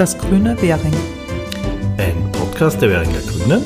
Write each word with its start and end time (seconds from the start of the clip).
Das 0.00 0.16
grüne 0.16 0.56
Währing. 0.62 0.94
Ein 1.98 2.32
Podcast 2.32 2.80
der 2.80 2.88
Währinger 2.88 3.20
Grünen 3.20 3.62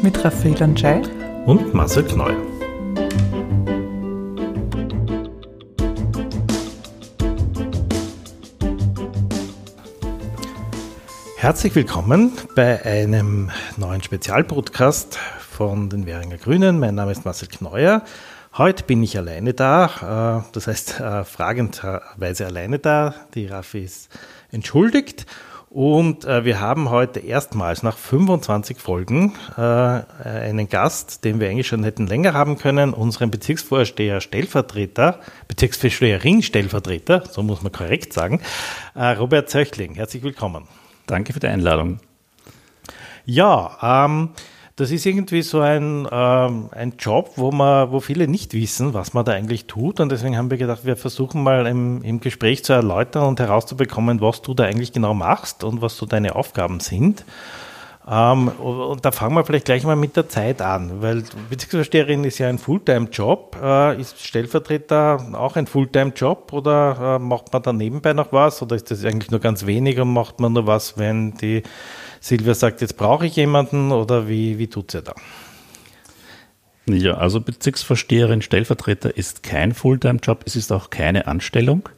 mit 0.00 0.24
Raphael 0.24 0.62
Anschei 0.62 1.02
und 1.44 1.74
Marcel 1.74 2.04
Kneu. 2.04 2.32
Herzlich 11.36 11.74
willkommen 11.74 12.32
bei 12.54 12.82
einem 12.86 13.50
neuen 13.76 14.02
Spezialpodcast 14.02 15.18
von 15.38 15.90
den 15.90 16.06
Währinger 16.06 16.38
Grünen. 16.38 16.78
Mein 16.78 16.94
Name 16.94 17.12
ist 17.12 17.26
Marcel 17.26 17.48
Kneuer. 17.48 18.04
Heute 18.56 18.84
bin 18.84 19.02
ich 19.02 19.18
alleine 19.18 19.52
da, 19.52 20.44
äh, 20.46 20.50
das 20.52 20.66
heißt 20.66 21.00
äh, 21.00 21.24
fragenderweise 21.24 22.46
alleine 22.46 22.78
da. 22.78 23.14
Die 23.34 23.44
Raffi 23.44 23.84
ist 23.84 24.08
entschuldigt. 24.50 25.26
Und 25.70 26.24
äh, 26.24 26.44
wir 26.44 26.60
haben 26.60 26.88
heute 26.88 27.20
erstmals 27.20 27.82
nach 27.82 27.96
25 27.96 28.78
Folgen 28.78 29.34
einen 29.56 30.68
Gast, 30.68 31.24
den 31.24 31.40
wir 31.40 31.48
eigentlich 31.50 31.66
schon 31.66 31.84
hätten 31.84 32.06
länger 32.06 32.32
haben 32.32 32.56
können, 32.56 32.94
unseren 32.94 33.30
Bezirksvorsteher 33.30 34.20
Stellvertreter, 34.20 35.20
Bezirksvorsteherin 35.46 36.42
Stellvertreter, 36.42 37.24
so 37.30 37.42
muss 37.42 37.62
man 37.62 37.72
korrekt 37.72 38.12
sagen, 38.12 38.40
Robert 38.96 39.50
Zöchling. 39.50 39.94
Herzlich 39.94 40.22
willkommen. 40.22 40.66
Danke 41.06 41.32
für 41.32 41.40
die 41.40 41.48
Einladung. 41.48 42.00
Ja, 43.24 44.06
ähm, 44.06 44.30
das 44.78 44.92
ist 44.92 45.04
irgendwie 45.06 45.42
so 45.42 45.60
ein, 45.60 46.06
ähm, 46.10 46.68
ein 46.70 46.92
Job, 47.00 47.32
wo, 47.34 47.50
man, 47.50 47.90
wo 47.90 47.98
viele 47.98 48.28
nicht 48.28 48.54
wissen, 48.54 48.94
was 48.94 49.12
man 49.12 49.24
da 49.24 49.32
eigentlich 49.32 49.66
tut. 49.66 49.98
Und 49.98 50.12
deswegen 50.12 50.36
haben 50.36 50.52
wir 50.52 50.56
gedacht, 50.56 50.84
wir 50.84 50.96
versuchen 50.96 51.42
mal 51.42 51.66
im, 51.66 52.00
im 52.02 52.20
Gespräch 52.20 52.64
zu 52.64 52.74
erläutern 52.74 53.24
und 53.24 53.40
herauszubekommen, 53.40 54.20
was 54.20 54.40
du 54.40 54.54
da 54.54 54.64
eigentlich 54.64 54.92
genau 54.92 55.14
machst 55.14 55.64
und 55.64 55.82
was 55.82 55.96
so 55.96 56.06
deine 56.06 56.36
Aufgaben 56.36 56.78
sind. 56.78 57.24
Ähm, 58.08 58.48
und 58.48 59.04
da 59.04 59.10
fangen 59.10 59.34
wir 59.34 59.44
vielleicht 59.44 59.64
gleich 59.64 59.82
mal 59.82 59.96
mit 59.96 60.16
der 60.16 60.28
Zeit 60.28 60.62
an, 60.62 61.02
weil 61.02 61.24
Bezirksvorsteherin 61.50 62.22
ist 62.22 62.38
ja 62.38 62.48
ein 62.48 62.58
Fulltime-Job. 62.58 63.58
Äh, 63.60 64.00
ist 64.00 64.24
Stellvertreter 64.24 65.26
auch 65.32 65.56
ein 65.56 65.66
Fulltime-Job 65.66 66.52
oder 66.52 67.16
äh, 67.16 67.18
macht 67.18 67.52
man 67.52 67.62
da 67.64 67.72
nebenbei 67.72 68.12
noch 68.12 68.32
was 68.32 68.62
oder 68.62 68.76
ist 68.76 68.92
das 68.92 69.04
eigentlich 69.04 69.32
nur 69.32 69.40
ganz 69.40 69.66
wenig 69.66 69.98
und 69.98 70.12
macht 70.12 70.38
man 70.38 70.52
nur 70.52 70.68
was, 70.68 70.96
wenn 70.96 71.34
die 71.34 71.64
Silvia 72.20 72.54
sagt, 72.54 72.80
jetzt 72.80 72.96
brauche 72.96 73.26
ich 73.26 73.36
jemanden 73.36 73.92
oder 73.92 74.28
wie, 74.28 74.58
wie 74.58 74.68
tut 74.68 74.90
sie 74.90 75.02
da? 75.02 75.14
Ja, 76.86 77.18
also 77.18 77.40
Bezirksvorsteherin, 77.40 78.42
Stellvertreter 78.42 79.16
ist 79.16 79.42
kein 79.42 79.74
Fulltime-Job, 79.74 80.44
es 80.46 80.56
ist 80.56 80.72
auch 80.72 80.90
keine 80.90 81.26
Anstellung. 81.26 81.88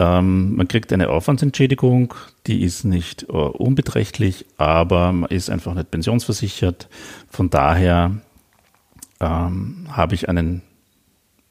Ähm, 0.00 0.56
man 0.56 0.68
kriegt 0.68 0.92
eine 0.92 1.08
Aufwandsentschädigung, 1.08 2.14
die 2.46 2.62
ist 2.62 2.84
nicht 2.84 3.28
uh, 3.28 3.48
unbeträchtlich, 3.48 4.46
aber 4.56 5.12
man 5.12 5.30
ist 5.30 5.50
einfach 5.50 5.74
nicht 5.74 5.90
pensionsversichert. 5.90 6.88
Von 7.28 7.50
daher 7.50 8.16
ähm, 9.20 9.86
habe 9.90 10.14
ich 10.14 10.28
einen, 10.28 10.62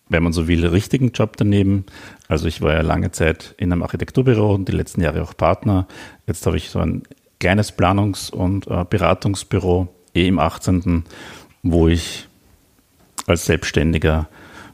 wenn 0.07 0.23
man 0.23 0.33
so 0.33 0.47
will, 0.47 0.65
richtigen 0.65 1.11
Job 1.11 1.35
daneben. 1.37 1.85
Also 2.29 2.47
ich 2.47 2.61
war 2.61 2.73
ja 2.73 2.81
lange 2.81 3.11
Zeit 3.11 3.53
in 3.57 3.71
einem 3.71 3.83
Architekturbüro 3.83 4.53
und 4.53 4.67
die 4.67 4.73
letzten 4.73 5.01
Jahre 5.01 5.21
auch 5.21 5.35
Partner. 5.35 5.87
Jetzt 6.25 6.45
habe 6.45 6.57
ich 6.57 6.69
so 6.69 6.79
ein 6.79 7.03
kleines 7.39 7.71
Planungs- 7.71 8.31
und 8.31 8.67
äh, 8.67 8.85
Beratungsbüro, 8.89 9.87
eh 10.13 10.27
im 10.27 10.39
18., 10.39 11.03
wo 11.63 11.87
ich 11.87 12.27
als 13.25 13.45
Selbstständiger 13.45 14.27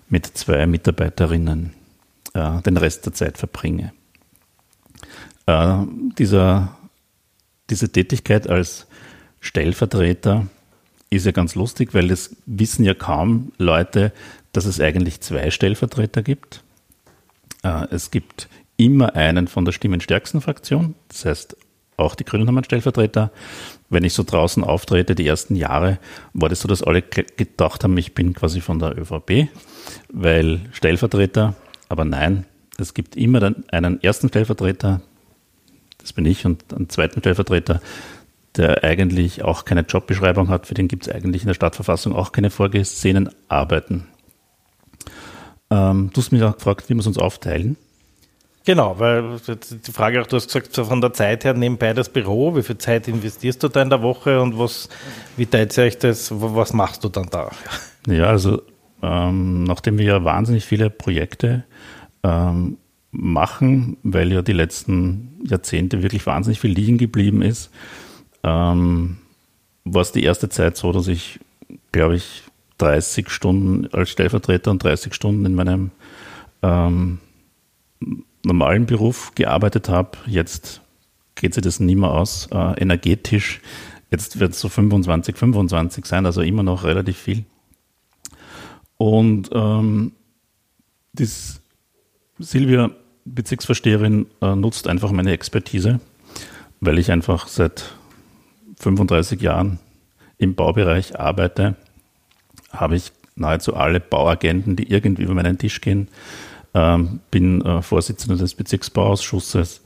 mit 0.09 0.25
zwei 0.38 0.66
Mitarbeiterinnen 0.67 1.73
äh, 2.33 2.61
den 2.61 2.78
Rest 2.78 3.05
der 3.05 3.14
Zeit 3.14 3.38
verbringe. 3.38 3.94
Äh, 5.45 5.78
dieser, 6.17 6.78
diese 7.70 7.89
Tätigkeit 7.89 8.48
als 8.48 8.87
Stellvertreter 9.39 10.48
ist 11.10 11.26
ja 11.26 11.32
ganz 11.32 11.55
lustig, 11.55 11.93
weil 11.93 12.11
es 12.11 12.36
wissen 12.45 12.86
ja 12.86 12.93
kaum 12.93 13.52
Leute, 13.58 14.14
dass 14.52 14.66
es 14.66 14.80
eigentlich 14.80 15.21
zwei 15.21 15.52
Stellvertreter 15.52 16.23
gibt. 16.23 16.64
Äh, 17.64 17.87
es 17.92 18.11
gibt 18.11 18.48
immer 18.77 19.16
einen 19.16 19.48
von 19.48 19.66
der 19.66 19.71
stimmenstärksten 19.71 20.42
Fraktion, 20.42 20.95
das 21.10 21.26
heißt 21.26 21.58
auch 21.98 22.15
die 22.15 22.26
Grünen 22.26 22.48
haben 22.48 22.58
einen 22.58 22.64
Stellvertreter. 22.64 23.31
Wenn 23.89 24.04
ich 24.04 24.14
so 24.14 24.23
draußen 24.23 24.64
auftrete, 24.64 25.15
die 25.15 25.27
ersten 25.27 25.55
Jahre, 25.55 25.99
war 26.33 26.49
das 26.49 26.61
so, 26.61 26.67
dass 26.67 26.83
alle 26.83 27.02
gedacht 27.02 27.83
haben, 27.83 27.98
ich 27.98 28.14
bin 28.14 28.33
quasi 28.33 28.61
von 28.61 28.80
der 28.80 28.98
ÖVP, 28.98 29.49
weil 30.11 30.61
Stellvertreter, 30.71 31.55
aber 31.89 32.05
nein, 32.05 32.45
es 32.77 32.93
gibt 32.93 33.15
immer 33.15 33.39
dann 33.39 33.64
einen 33.71 34.02
ersten 34.02 34.30
Stellvertreter, 34.30 35.02
das 35.99 36.14
bin 36.14 36.26
ich, 36.26 36.45
und 36.45 36.73
einen 36.73 36.89
zweiten 36.89 37.20
Stellvertreter, 37.20 37.81
der 38.55 38.83
eigentlich 38.83 39.43
auch 39.43 39.65
keine 39.65 39.81
Jobbeschreibung 39.81 40.49
hat, 40.49 40.67
für 40.67 40.73
den 40.73 40.87
gibt 40.87 41.08
es 41.08 41.14
eigentlich 41.14 41.43
in 41.43 41.48
der 41.48 41.55
Stadtverfassung 41.55 42.14
auch 42.14 42.31
keine 42.31 42.49
vorgesehenen 42.49 43.30
Arbeiten. 43.48 44.08
Ähm, 45.70 46.11
du 46.14 46.21
hast 46.21 46.31
mich 46.31 46.43
auch 46.43 46.55
gefragt, 46.55 46.89
wie 46.89 46.93
wir 46.93 46.99
es 46.99 47.08
uns 47.08 47.17
aufteilen. 47.17 47.77
Genau, 48.65 48.97
weil 48.97 49.39
die 49.39 49.91
Frage 49.91 50.21
auch, 50.21 50.27
du 50.27 50.37
hast 50.37 50.47
gesagt, 50.47 50.73
von 50.73 51.01
der 51.01 51.11
Zeit 51.11 51.43
her 51.43 51.53
nebenbei 51.53 51.93
das 51.93 52.07
Büro, 52.07 52.55
wie 52.55 52.63
viel 52.63 52.77
Zeit 52.77 53.09
investierst 53.09 53.61
du 53.61 53.67
da 53.67 53.81
in 53.81 53.89
der 53.89 54.01
Woche 54.01 54.41
und 54.41 54.57
was, 54.57 54.87
wie 55.35 55.45
teilt 55.45 55.73
sich 55.73 55.97
das, 55.97 56.31
was 56.33 56.71
machst 56.71 57.03
du 57.03 57.09
dann 57.09 57.27
da? 57.29 57.51
Ja, 58.07 58.27
also 58.27 58.61
ähm, 59.01 59.65
nachdem 59.65 59.97
wir 59.97 60.05
ja 60.05 60.23
wahnsinnig 60.23 60.65
viele 60.65 60.89
Projekte 60.89 61.65
ähm, 62.23 62.77
machen, 63.11 63.97
weil 64.03 64.31
ja 64.31 64.41
die 64.41 64.53
letzten 64.53 65.41
Jahrzehnte 65.43 66.01
wirklich 66.01 66.25
wahnsinnig 66.25 66.59
viel 66.59 66.71
liegen 66.71 66.97
geblieben 66.97 67.41
ist, 67.41 67.69
ähm, 68.43 69.17
war 69.83 70.01
es 70.01 70.13
die 70.13 70.23
erste 70.23 70.47
Zeit 70.47 70.77
so, 70.77 70.93
dass 70.93 71.07
ich, 71.07 71.39
glaube 71.91 72.15
ich, 72.15 72.43
30 72.77 73.30
Stunden 73.30 73.87
als 73.93 74.09
Stellvertreter 74.09 74.71
und 74.71 74.83
30 74.83 75.13
Stunden 75.13 75.45
in 75.45 75.55
meinem 75.55 75.91
ähm, 76.61 77.19
normalen 78.43 78.86
Beruf 78.86 79.33
gearbeitet 79.36 79.89
habe. 79.89 80.17
Jetzt 80.26 80.81
geht 81.36 81.54
sich 81.54 81.64
das 81.64 81.80
nicht 81.80 81.95
mehr 81.95 82.11
aus, 82.11 82.48
äh, 82.52 82.80
energetisch. 82.81 83.61
Jetzt 84.11 84.39
wird 84.39 84.54
es 84.54 84.59
so 84.59 84.70
25, 84.70 85.36
25 85.36 86.05
sein, 86.05 86.26
also 86.26 86.42
immer 86.42 86.64
noch 86.64 86.83
relativ 86.83 87.17
viel. 87.17 87.45
Und 88.98 89.49
ähm, 89.54 90.14
das 91.14 91.61
Silvia, 92.39 92.92
Bezirksvorsteherin, 93.26 94.27
äh, 94.42 94.55
nutzt 94.55 94.87
einfach 94.87 95.11
meine 95.11 95.31
Expertise, 95.31 95.99
weil 96.80 96.99
ich 96.99 97.11
einfach 97.11 97.48
seit 97.48 97.95
35 98.80 99.42
Jahren 99.42 99.80
im 100.37 100.55
Baubereich 100.55 101.20
arbeite, 101.20 101.75
habe 102.71 102.95
ich 102.95 103.11
nahezu 103.36 103.75
alle 103.75 103.99
Bauagenten, 103.99 104.75
die 104.75 104.92
irgendwie 104.92 105.23
über 105.23 105.33
meinen 105.33 105.58
Tisch 105.58 105.81
gehen, 105.81 106.08
ähm, 106.73 107.20
bin 107.32 107.61
äh, 107.61 107.82
Vorsitzender 107.82 108.38
des 108.38 108.56
Bezirksbauausschusses, 108.56 109.82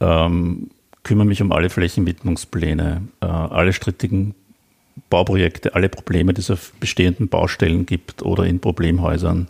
ähm, 0.00 0.70
kümmere 1.02 1.26
mich 1.26 1.42
um 1.42 1.52
alle 1.52 1.70
Flächenwidmungspläne, 1.70 3.02
äh, 3.20 3.26
alle 3.26 3.72
strittigen 3.72 4.34
Bauprojekte, 5.10 5.74
alle 5.74 5.88
Probleme, 5.88 6.34
die 6.34 6.40
es 6.40 6.50
auf 6.50 6.72
bestehenden 6.78 7.28
Baustellen 7.28 7.86
gibt 7.86 8.22
oder 8.22 8.44
in 8.44 8.60
Problemhäusern. 8.60 9.48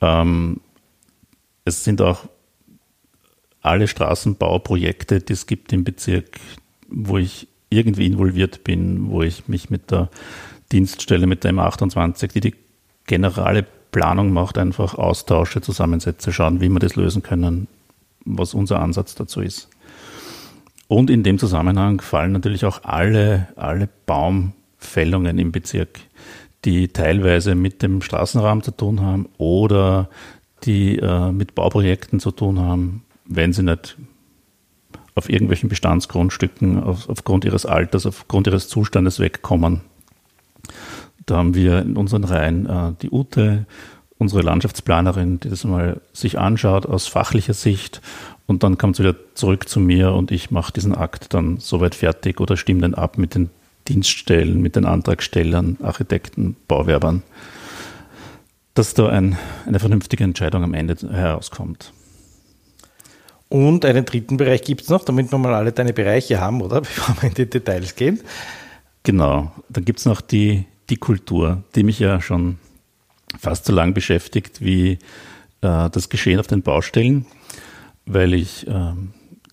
Ähm, 0.00 0.60
es 1.64 1.84
sind 1.84 2.02
auch 2.02 2.24
alle 3.62 3.88
Straßenbauprojekte, 3.88 5.20
die 5.20 5.32
es 5.32 5.46
gibt 5.46 5.72
im 5.72 5.84
Bezirk, 5.84 6.38
wo 6.88 7.18
ich 7.18 7.48
irgendwie 7.68 8.06
involviert 8.06 8.64
bin, 8.64 9.10
wo 9.10 9.22
ich 9.22 9.48
mich 9.48 9.70
mit 9.70 9.90
der 9.90 10.08
Dienststelle, 10.72 11.26
mit 11.26 11.44
der 11.44 11.52
M28, 11.52 12.32
die 12.32 12.40
die 12.40 12.54
generale 13.06 13.66
Planung 13.92 14.32
macht, 14.32 14.58
einfach 14.58 14.94
Austausche, 14.94 15.60
Zusammensätze, 15.60 16.32
schauen, 16.32 16.60
wie 16.60 16.68
wir 16.68 16.78
das 16.78 16.96
lösen 16.96 17.22
können, 17.22 17.68
was 18.24 18.54
unser 18.54 18.80
Ansatz 18.80 19.14
dazu 19.14 19.40
ist. 19.40 19.68
Und 20.88 21.10
in 21.10 21.22
dem 21.22 21.38
Zusammenhang 21.38 22.00
fallen 22.00 22.32
natürlich 22.32 22.64
auch 22.64 22.84
alle, 22.84 23.48
alle 23.56 23.88
Baumfällungen 24.06 25.38
im 25.38 25.52
Bezirk, 25.52 26.00
die 26.64 26.88
teilweise 26.88 27.54
mit 27.54 27.82
dem 27.82 28.02
Straßenrahmen 28.02 28.62
zu 28.62 28.70
tun 28.70 29.00
haben 29.00 29.28
oder 29.38 30.08
die 30.64 30.98
äh, 30.98 31.32
mit 31.32 31.54
Bauprojekten 31.54 32.20
zu 32.20 32.30
tun 32.30 32.58
haben, 32.60 33.02
wenn 33.24 33.52
sie 33.52 33.62
nicht 33.62 33.96
auf 35.14 35.28
irgendwelchen 35.28 35.68
Bestandsgrundstücken 35.68 36.82
auf, 36.82 37.08
aufgrund 37.08 37.44
ihres 37.44 37.66
Alters, 37.66 38.06
aufgrund 38.06 38.46
ihres 38.46 38.68
Zustandes 38.68 39.18
wegkommen. 39.18 39.80
Da 41.26 41.36
haben 41.36 41.54
wir 41.54 41.80
in 41.80 41.96
unseren 41.96 42.24
Reihen 42.24 42.66
äh, 42.66 42.92
die 43.02 43.10
Ute, 43.10 43.66
unsere 44.18 44.42
Landschaftsplanerin, 44.42 45.40
die 45.40 45.50
das 45.50 45.64
mal 45.64 46.00
sich 46.12 46.38
anschaut 46.38 46.86
aus 46.86 47.06
fachlicher 47.06 47.54
Sicht 47.54 48.00
und 48.46 48.62
dann 48.62 48.78
kommt 48.78 48.96
sie 48.96 49.02
wieder 49.02 49.16
zurück 49.34 49.68
zu 49.68 49.80
mir 49.80 50.12
und 50.12 50.30
ich 50.30 50.50
mache 50.50 50.72
diesen 50.72 50.94
Akt 50.94 51.34
dann 51.34 51.58
soweit 51.58 51.94
fertig 51.94 52.40
oder 52.40 52.56
stimme 52.56 52.82
den 52.82 52.94
ab 52.94 53.18
mit 53.18 53.34
den 53.34 53.50
Dienststellen, 53.88 54.62
mit 54.62 54.76
den 54.76 54.84
Antragstellern, 54.84 55.78
Architekten, 55.82 56.56
Bauwerbern, 56.66 57.22
dass 58.74 58.94
da 58.94 59.08
ein, 59.08 59.36
eine 59.66 59.78
vernünftige 59.78 60.24
Entscheidung 60.24 60.62
am 60.64 60.74
Ende 60.74 60.96
herauskommt. 61.10 61.92
Und 63.48 63.84
einen 63.84 64.04
dritten 64.04 64.36
Bereich 64.36 64.62
gibt 64.62 64.82
es 64.82 64.88
noch, 64.88 65.04
damit 65.04 65.30
wir 65.30 65.38
mal 65.38 65.54
alle 65.54 65.72
deine 65.72 65.92
Bereiche 65.92 66.40
haben, 66.40 66.62
oder? 66.62 66.80
Bevor 66.82 67.16
wir 67.20 67.28
in 67.28 67.34
die 67.34 67.48
Details 67.48 67.94
gehen. 67.94 68.20
Genau. 69.04 69.52
Dann 69.68 69.84
gibt 69.84 70.00
es 70.00 70.04
noch 70.04 70.20
die, 70.20 70.64
die 70.90 70.96
Kultur, 70.96 71.64
die 71.74 71.82
mich 71.82 71.98
ja 71.98 72.20
schon 72.20 72.58
fast 73.38 73.64
so 73.64 73.72
lang 73.72 73.94
beschäftigt 73.94 74.60
wie 74.60 74.98
äh, 75.60 75.90
das 75.90 76.08
Geschehen 76.08 76.40
auf 76.40 76.46
den 76.46 76.62
Baustellen, 76.62 77.26
weil 78.06 78.34
ich, 78.34 78.66
äh, 78.66 78.92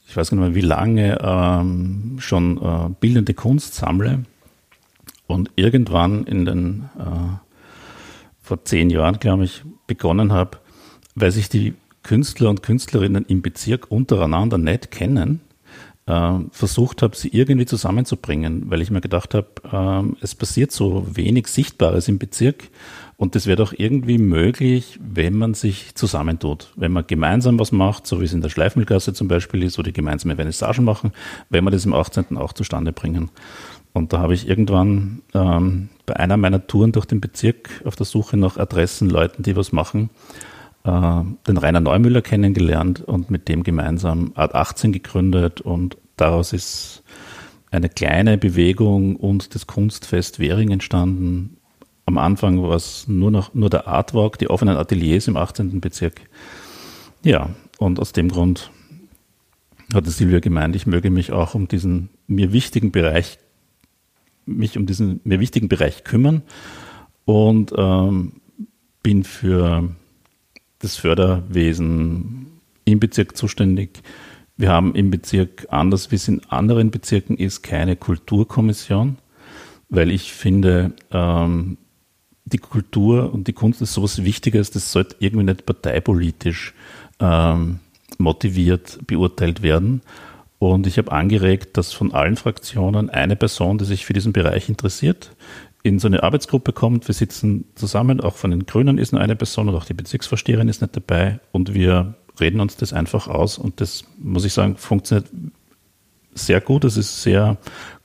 ich 0.07 0.15
weiß 0.15 0.29
gar 0.29 0.37
nicht 0.37 0.47
mehr, 0.47 0.55
wie 0.55 0.61
lange 0.61 1.19
äh, 1.19 2.21
schon 2.21 2.95
bildende 2.99 3.33
Kunst 3.33 3.75
sammle. 3.75 4.25
Und 5.25 5.51
irgendwann 5.55 6.25
in 6.25 6.45
den, 6.45 6.89
äh, 6.99 7.37
vor 8.41 8.63
zehn 8.65 8.89
Jahren, 8.89 9.19
glaube 9.19 9.45
ich, 9.45 9.63
begonnen 9.87 10.31
habe, 10.31 10.59
weil 11.15 11.31
sich 11.31 11.49
die 11.49 11.73
Künstler 12.03 12.49
und 12.49 12.61
Künstlerinnen 12.61 13.25
im 13.25 13.41
Bezirk 13.41 13.89
untereinander 13.89 14.57
nicht 14.57 14.91
kennen, 14.91 15.39
versucht 16.05 17.01
habe, 17.01 17.15
sie 17.15 17.29
irgendwie 17.29 17.65
zusammenzubringen, 17.65 18.69
weil 18.69 18.81
ich 18.81 18.91
mir 18.91 18.99
gedacht 18.99 19.33
habe, 19.33 20.11
äh, 20.19 20.23
es 20.23 20.35
passiert 20.35 20.71
so 20.73 21.07
wenig 21.15 21.47
Sichtbares 21.47 22.09
im 22.09 22.19
Bezirk 22.19 22.69
und 23.15 23.35
das 23.35 23.47
wäre 23.47 23.55
doch 23.55 23.73
irgendwie 23.77 24.17
möglich, 24.17 24.99
wenn 25.01 25.37
man 25.37 25.53
sich 25.53 25.95
zusammentut, 25.95 26.73
wenn 26.75 26.91
man 26.91 27.07
gemeinsam 27.07 27.57
was 27.57 27.71
macht, 27.71 28.05
so 28.05 28.19
wie 28.19 28.25
es 28.25 28.33
in 28.33 28.41
der 28.41 28.49
Schleifmühlgasse 28.49 29.13
zum 29.13 29.29
Beispiel 29.29 29.63
ist, 29.63 29.77
wo 29.77 29.81
die 29.81 29.93
gemeinsame 29.93 30.35
Vernissagen 30.35 30.83
machen, 30.83 31.13
wenn 31.49 31.63
wir 31.63 31.71
das 31.71 31.85
im 31.85 31.93
18. 31.93 32.37
auch 32.37 32.51
zustande 32.51 32.91
bringen. 32.91 33.29
Und 33.93 34.11
da 34.11 34.19
habe 34.19 34.33
ich 34.33 34.49
irgendwann 34.49 35.21
ähm, 35.33 35.89
bei 36.05 36.17
einer 36.17 36.35
meiner 36.35 36.67
Touren 36.67 36.91
durch 36.91 37.05
den 37.05 37.21
Bezirk 37.21 37.81
auf 37.85 37.95
der 37.95 38.05
Suche 38.05 38.35
nach 38.35 38.57
Adressen, 38.57 39.09
Leuten, 39.09 39.43
die 39.43 39.55
was 39.55 39.71
machen, 39.71 40.09
äh, 40.09 40.52
den 40.85 41.57
Rainer 41.57 41.79
Neumüller 41.79 42.21
kennengelernt 42.21 43.01
und 43.01 43.31
mit 43.31 43.47
dem 43.47 43.63
gemeinsam 43.63 44.33
Art 44.35 44.53
18 44.53 44.91
gegründet 44.91 45.61
und 45.61 45.97
daraus 46.17 46.51
ist 46.51 47.03
eine 47.71 47.87
kleine 47.89 48.37
Bewegung 48.37 49.15
und 49.15 49.55
das 49.55 49.65
Kunstfest 49.65 50.39
Währing 50.39 50.71
entstanden. 50.71 51.57
Am 52.05 52.17
Anfang 52.17 52.61
war 52.61 52.75
es 52.75 53.07
nur 53.07 53.31
noch 53.31 53.53
nur 53.53 53.69
der 53.69 53.87
Artwalk, 53.87 54.37
die 54.37 54.49
offenen 54.49 54.75
Ateliers 54.75 55.27
im 55.29 55.37
18. 55.37 55.79
Bezirk. 55.79 56.21
Ja, 57.23 57.49
und 57.77 57.99
aus 57.99 58.11
dem 58.11 58.27
Grund 58.27 58.69
hatte 59.93 60.09
Silvia 60.09 60.39
gemeint, 60.39 60.75
ich 60.75 60.85
möge 60.85 61.09
mich 61.09 61.31
auch 61.31 61.55
um 61.55 61.69
diesen 61.69 62.09
mir 62.27 62.51
wichtigen 62.51 62.91
Bereich, 62.91 63.39
mich 64.45 64.77
um 64.77 64.85
diesen 64.85 65.21
mir 65.23 65.39
wichtigen 65.39 65.69
Bereich 65.69 66.03
kümmern 66.03 66.41
und 67.23 67.73
ähm, 67.77 68.33
bin 69.01 69.23
für 69.23 69.89
das 70.83 70.97
Förderwesen 70.97 72.47
im 72.85 72.99
Bezirk 72.99 73.37
zuständig. 73.37 74.01
Wir 74.57 74.69
haben 74.69 74.93
im 74.95 75.09
Bezirk, 75.09 75.67
anders 75.69 76.11
wie 76.11 76.15
es 76.15 76.27
in 76.27 76.41
anderen 76.49 76.91
Bezirken 76.91 77.37
ist, 77.37 77.63
keine 77.63 77.95
Kulturkommission, 77.95 79.17
weil 79.89 80.11
ich 80.11 80.33
finde, 80.33 80.93
ähm, 81.11 81.77
die 82.45 82.57
Kultur 82.57 83.33
und 83.33 83.47
die 83.47 83.53
Kunst 83.53 83.81
ist 83.81 83.93
sowas 83.93 84.23
Wichtiges, 84.23 84.71
das 84.71 84.91
sollte 84.91 85.15
irgendwie 85.19 85.45
nicht 85.45 85.65
parteipolitisch 85.65 86.73
ähm, 87.19 87.79
motiviert 88.17 88.99
beurteilt 89.07 89.61
werden. 89.61 90.01
Und 90.59 90.85
ich 90.87 90.97
habe 90.97 91.11
angeregt, 91.11 91.77
dass 91.77 91.93
von 91.93 92.13
allen 92.13 92.35
Fraktionen 92.35 93.09
eine 93.09 93.35
Person, 93.35 93.77
die 93.77 93.85
sich 93.85 94.05
für 94.05 94.13
diesen 94.13 94.33
Bereich 94.33 94.69
interessiert, 94.69 95.31
in 95.83 95.99
so 95.99 96.07
eine 96.07 96.23
Arbeitsgruppe 96.23 96.71
kommt. 96.71 97.07
Wir 97.07 97.13
sitzen 97.13 97.65
zusammen, 97.75 98.21
auch 98.21 98.35
von 98.35 98.51
den 98.51 98.65
Grünen 98.65 98.97
ist 98.97 99.11
nur 99.11 99.21
eine 99.21 99.35
Person 99.35 99.69
und 99.69 99.75
auch 99.75 99.85
die 99.85 99.93
Bezirksvorsteherin 99.93 100.69
ist 100.69 100.81
nicht 100.81 100.95
dabei 100.95 101.39
und 101.51 101.73
wir 101.73 102.15
reden 102.39 102.61
uns 102.61 102.77
das 102.77 102.93
einfach 102.93 103.27
aus 103.27 103.57
und 103.57 103.81
das, 103.81 104.05
muss 104.17 104.45
ich 104.45 104.53
sagen, 104.53 104.77
funktioniert 104.77 105.29
sehr 106.33 106.61
gut. 106.61 106.83
Es 106.85 106.97
ist 106.97 107.21
sehr 107.21 107.57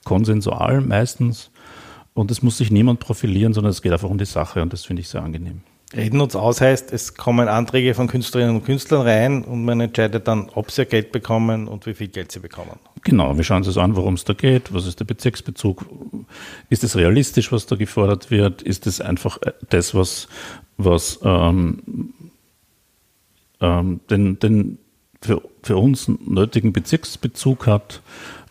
konsensual 0.05 0.81
meistens 0.81 1.51
und 2.15 2.31
es 2.31 2.43
muss 2.43 2.59
sich 2.59 2.71
niemand 2.71 3.01
profilieren, 3.01 3.55
sondern 3.55 3.71
es 3.71 3.81
geht 3.81 3.93
einfach 3.93 4.11
um 4.11 4.19
die 4.19 4.27
Sache 4.27 4.61
und 4.61 4.73
das 4.73 4.85
finde 4.85 5.01
ich 5.01 5.09
sehr 5.09 5.23
angenehm. 5.23 5.63
Reden 5.97 6.21
uns 6.21 6.37
aus 6.37 6.61
heißt, 6.61 6.93
es 6.93 7.15
kommen 7.15 7.49
Anträge 7.49 7.95
von 7.95 8.09
Künstlerinnen 8.09 8.57
und 8.57 8.65
Künstlern 8.65 9.07
rein 9.07 9.43
und 9.43 9.65
man 9.65 9.81
entscheidet 9.81 10.29
dann, 10.29 10.51
ob 10.55 10.71
sie 10.71 10.85
Geld 10.85 11.13
bekommen 11.13 11.67
und 11.67 11.87
wie 11.87 11.95
viel 11.95 12.09
Geld 12.09 12.31
sie 12.31 12.41
bekommen. 12.41 12.79
Genau, 13.05 13.35
wir 13.39 13.45
schauen 13.45 13.65
uns 13.65 13.79
an, 13.79 13.97
worum 13.97 14.15
es 14.15 14.25
da 14.25 14.35
geht, 14.35 14.75
was 14.75 14.87
ist 14.87 15.01
der 15.01 15.07
Bezirksbezug, 15.07 15.87
ist 16.69 16.85
es 16.85 16.95
realistisch, 16.95 17.53
was 17.53 17.65
da 17.65 17.77
gefordert 17.77 18.31
wird, 18.31 18.61
ist 18.61 18.87
es 18.87 19.01
einfach 19.01 19.41
äh, 19.41 19.53
das, 19.71 19.95
was, 19.95 20.29
was 20.77 21.21
ähm, 21.23 22.13
ähm, 23.61 24.01
den, 24.11 24.39
den 24.39 24.79
für, 25.23 25.41
für 25.63 25.79
uns 25.79 26.09
nötigen 26.09 26.75
Bezirksbezug 26.75 27.67
hat 27.67 28.03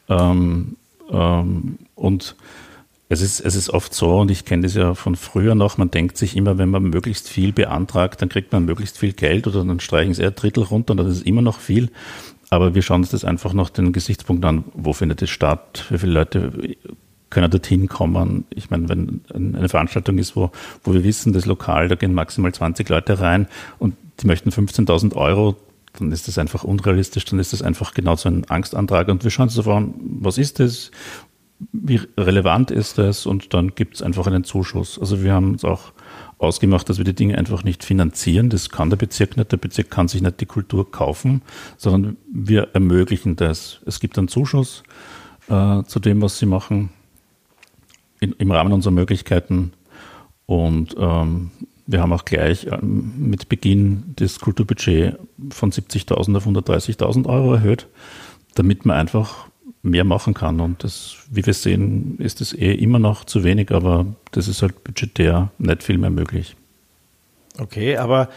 ähm, 0.10 0.76
ähm 1.12 1.78
und 1.94 2.36
es 3.10 3.22
ist, 3.22 3.40
es 3.40 3.56
ist 3.56 3.70
oft 3.70 3.94
so, 3.94 4.20
und 4.20 4.32
ich 4.32 4.44
kenne 4.44 4.64
das 4.64 4.74
ja 4.74 4.94
von 4.94 5.16
früher 5.16 5.56
noch, 5.56 5.78
man 5.78 5.92
denkt 5.92 6.18
sich 6.18 6.36
immer, 6.36 6.58
wenn 6.58 6.70
man 6.70 6.84
möglichst 6.84 7.30
viel 7.30 7.54
beantragt, 7.54 8.22
dann 8.22 8.30
kriegt 8.30 8.52
man 8.52 8.66
möglichst 8.66 8.98
viel 8.98 9.14
Geld 9.14 9.48
oder 9.48 9.64
dann 9.64 9.80
streichen 9.80 10.14
sie 10.14 10.24
eher 10.24 10.32
Drittel 10.32 10.64
runter 10.64 10.92
und 10.92 10.98
das 10.98 11.08
ist 11.08 11.26
immer 11.26 11.42
noch 11.42 11.60
viel. 11.60 11.90
Aber 12.50 12.76
wir 12.76 12.82
schauen 12.82 13.02
uns 13.02 13.10
das 13.10 13.26
einfach 13.26 13.54
nach 13.54 13.70
den 13.70 13.94
Gesichtspunkten 13.94 14.50
an, 14.50 14.64
wo 14.74 14.94
findet 14.94 15.22
es 15.22 15.30
statt, 15.30 15.86
wie 15.90 15.98
viele 15.98 16.14
Leute 16.14 16.76
können 17.30 17.52
dorthin 17.52 17.88
kommen. 17.88 18.46
Ich 18.50 18.70
meine, 18.70 18.88
wenn 18.88 19.22
eine 19.34 19.70
Veranstaltung 19.70 20.18
ist, 20.18 20.36
wo, 20.36 20.52
wo 20.84 20.94
wir 20.94 21.04
wissen, 21.04 21.34
das 21.34 21.46
Lokal, 21.46 21.90
da 21.90 21.96
gehen 21.96 22.14
maximal 22.14 22.54
20 22.54 22.88
Leute 22.88 23.20
rein 23.20 23.48
und 23.80 23.96
die 24.22 24.28
möchten 24.28 24.50
15.000 24.50 25.16
Euro, 25.16 25.58
dann 26.00 26.12
ist 26.12 26.28
das 26.28 26.38
einfach 26.38 26.64
unrealistisch, 26.64 27.26
dann 27.26 27.40
ist 27.40 27.54
das 27.54 27.62
einfach 27.62 27.94
genau 27.94 28.16
so 28.16 28.30
ein 28.30 28.46
Angstantrag. 28.46 29.08
Und 29.10 29.24
wir 29.24 29.32
schauen 29.32 29.48
uns 29.48 29.68
an, 29.68 29.94
was 30.00 30.38
ist 30.38 30.60
das, 30.60 30.92
wie 31.72 32.02
relevant 32.18 32.72
ist 32.72 32.98
das 32.98 33.26
und 33.26 33.54
dann 33.54 33.74
gibt 33.76 33.96
es 33.96 34.02
einfach 34.02 34.28
einen 34.28 34.44
Zuschuss. 34.44 35.00
Also 35.00 35.24
wir 35.24 35.34
haben 35.34 35.52
uns 35.52 35.66
auch 35.66 35.92
ausgemacht, 36.38 36.88
dass 36.88 36.98
wir 36.98 37.06
die 37.06 37.16
Dinge 37.16 37.38
einfach 37.38 37.64
nicht 37.64 37.84
finanzieren. 37.84 38.50
Das 38.50 38.70
kann 38.70 38.90
der 38.90 38.98
Bezirk 38.98 39.38
nicht. 39.38 39.52
Der 39.52 39.58
Bezirk 39.58 39.90
kann 39.90 40.08
sich 40.08 40.22
nicht 40.22 40.40
die 40.40 40.46
Kultur 40.46 40.92
kaufen, 40.92 41.42
sondern 41.78 42.18
wir 42.32 42.70
ermöglichen 42.74 43.36
das. 43.36 43.80
Es 43.86 44.00
gibt 44.00 44.18
einen 44.18 44.28
Zuschuss 44.28 44.84
äh, 45.50 45.84
zu 45.84 46.00
dem, 46.00 46.22
was 46.22 46.38
sie 46.38 46.46
machen, 46.46 46.90
in, 48.20 48.34
im 48.34 48.52
Rahmen 48.52 48.74
unserer 48.74 48.94
Möglichkeiten. 48.94 49.74
Und 50.46 50.96
ähm, 51.00 51.52
wir 51.88 52.02
haben 52.02 52.14
auch 52.14 52.26
gleich 52.26 52.68
ähm, 52.68 53.14
mit 53.18 53.50
Beginn 53.50 54.14
das 54.18 54.40
Kulturbudget 54.40 55.18
von 55.50 55.72
70.000 55.72 56.38
auf 56.38 56.46
130.000 56.46 57.26
Euro 57.28 57.56
erhöht, 57.56 57.88
damit 58.54 58.86
man 58.86 58.98
einfach 58.98 59.48
mehr 59.88 60.04
machen 60.04 60.34
kann. 60.34 60.60
Und 60.60 60.84
das, 60.84 61.18
wie 61.30 61.46
wir 61.46 61.54
sehen, 61.54 62.18
ist 62.20 62.42
es 62.42 62.54
eh 62.54 62.74
immer 62.74 63.00
noch 63.00 63.26
zu 63.26 63.44
wenig, 63.44 63.72
aber 63.72 64.06
das 64.32 64.48
ist 64.48 64.62
halt 64.62 64.84
budgetär 64.84 65.50
nicht 65.58 65.84
viel 65.84 65.98
mehr 65.98 66.10
möglich. 66.10 66.56
Okay, 67.60 67.98
aber 67.98 68.30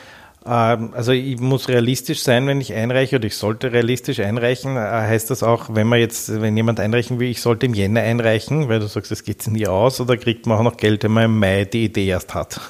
ähm, 0.46 0.94
also 0.94 1.12
ich 1.12 1.38
muss 1.38 1.68
realistisch 1.68 2.22
sein, 2.22 2.46
wenn 2.46 2.60
ich 2.60 2.72
einreiche 2.72 3.16
oder 3.16 3.26
ich 3.26 3.36
sollte 3.36 3.72
realistisch 3.72 4.20
einreichen. 4.20 4.76
Äh, 4.76 4.80
heißt 4.80 5.30
das 5.30 5.42
auch, 5.42 5.74
wenn 5.74 5.86
man 5.86 5.98
jetzt, 5.98 6.40
wenn 6.40 6.56
jemand 6.56 6.80
einreichen 6.80 7.20
will, 7.20 7.28
ich 7.28 7.42
sollte 7.42 7.66
im 7.66 7.74
Jänner 7.74 8.00
einreichen, 8.00 8.68
weil 8.68 8.80
du 8.80 8.86
sagst, 8.86 9.12
es 9.12 9.24
geht 9.24 9.46
nie 9.48 9.66
aus, 9.66 10.00
oder 10.00 10.16
kriegt 10.16 10.46
man 10.46 10.58
auch 10.58 10.62
noch 10.62 10.76
Geld, 10.76 11.04
wenn 11.04 11.12
man 11.12 11.24
im 11.24 11.38
Mai 11.38 11.64
die 11.64 11.84
Idee 11.84 12.06
erst 12.06 12.34
hat? 12.34 12.60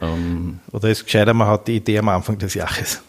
Um, 0.00 0.60
oder 0.72 0.88
ist 0.88 0.98
es 0.98 1.04
gescheiter, 1.04 1.34
man 1.34 1.48
hat 1.48 1.68
die 1.68 1.76
Idee 1.76 1.98
am 1.98 2.08
Anfang 2.08 2.38
des 2.38 2.54
Jahres? 2.54 3.02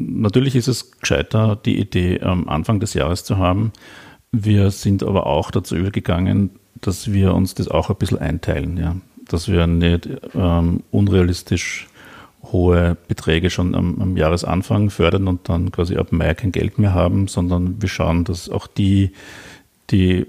Natürlich 0.00 0.54
ist 0.54 0.68
es 0.68 0.92
gescheiter, 0.92 1.56
die 1.56 1.78
Idee 1.78 2.20
am 2.20 2.48
Anfang 2.48 2.78
des 2.78 2.94
Jahres 2.94 3.24
zu 3.24 3.36
haben. 3.36 3.72
Wir 4.30 4.70
sind 4.70 5.02
aber 5.02 5.26
auch 5.26 5.50
dazu 5.50 5.74
übergegangen, 5.74 6.50
dass 6.80 7.12
wir 7.12 7.34
uns 7.34 7.54
das 7.54 7.66
auch 7.66 7.90
ein 7.90 7.96
bisschen 7.96 8.18
einteilen, 8.18 8.76
ja. 8.76 8.96
Dass 9.26 9.48
wir 9.48 9.66
nicht 9.66 10.08
ähm, 10.34 10.84
unrealistisch 10.92 11.88
hohe 12.44 12.96
Beträge 13.08 13.50
schon 13.50 13.74
am, 13.74 14.00
am, 14.00 14.16
Jahresanfang 14.16 14.90
fördern 14.90 15.26
und 15.26 15.48
dann 15.48 15.72
quasi 15.72 15.96
ab 15.96 16.12
Mai 16.12 16.32
kein 16.34 16.52
Geld 16.52 16.78
mehr 16.78 16.94
haben, 16.94 17.26
sondern 17.26 17.82
wir 17.82 17.88
schauen, 17.88 18.22
dass 18.22 18.48
auch 18.48 18.68
die, 18.68 19.10
die 19.90 20.26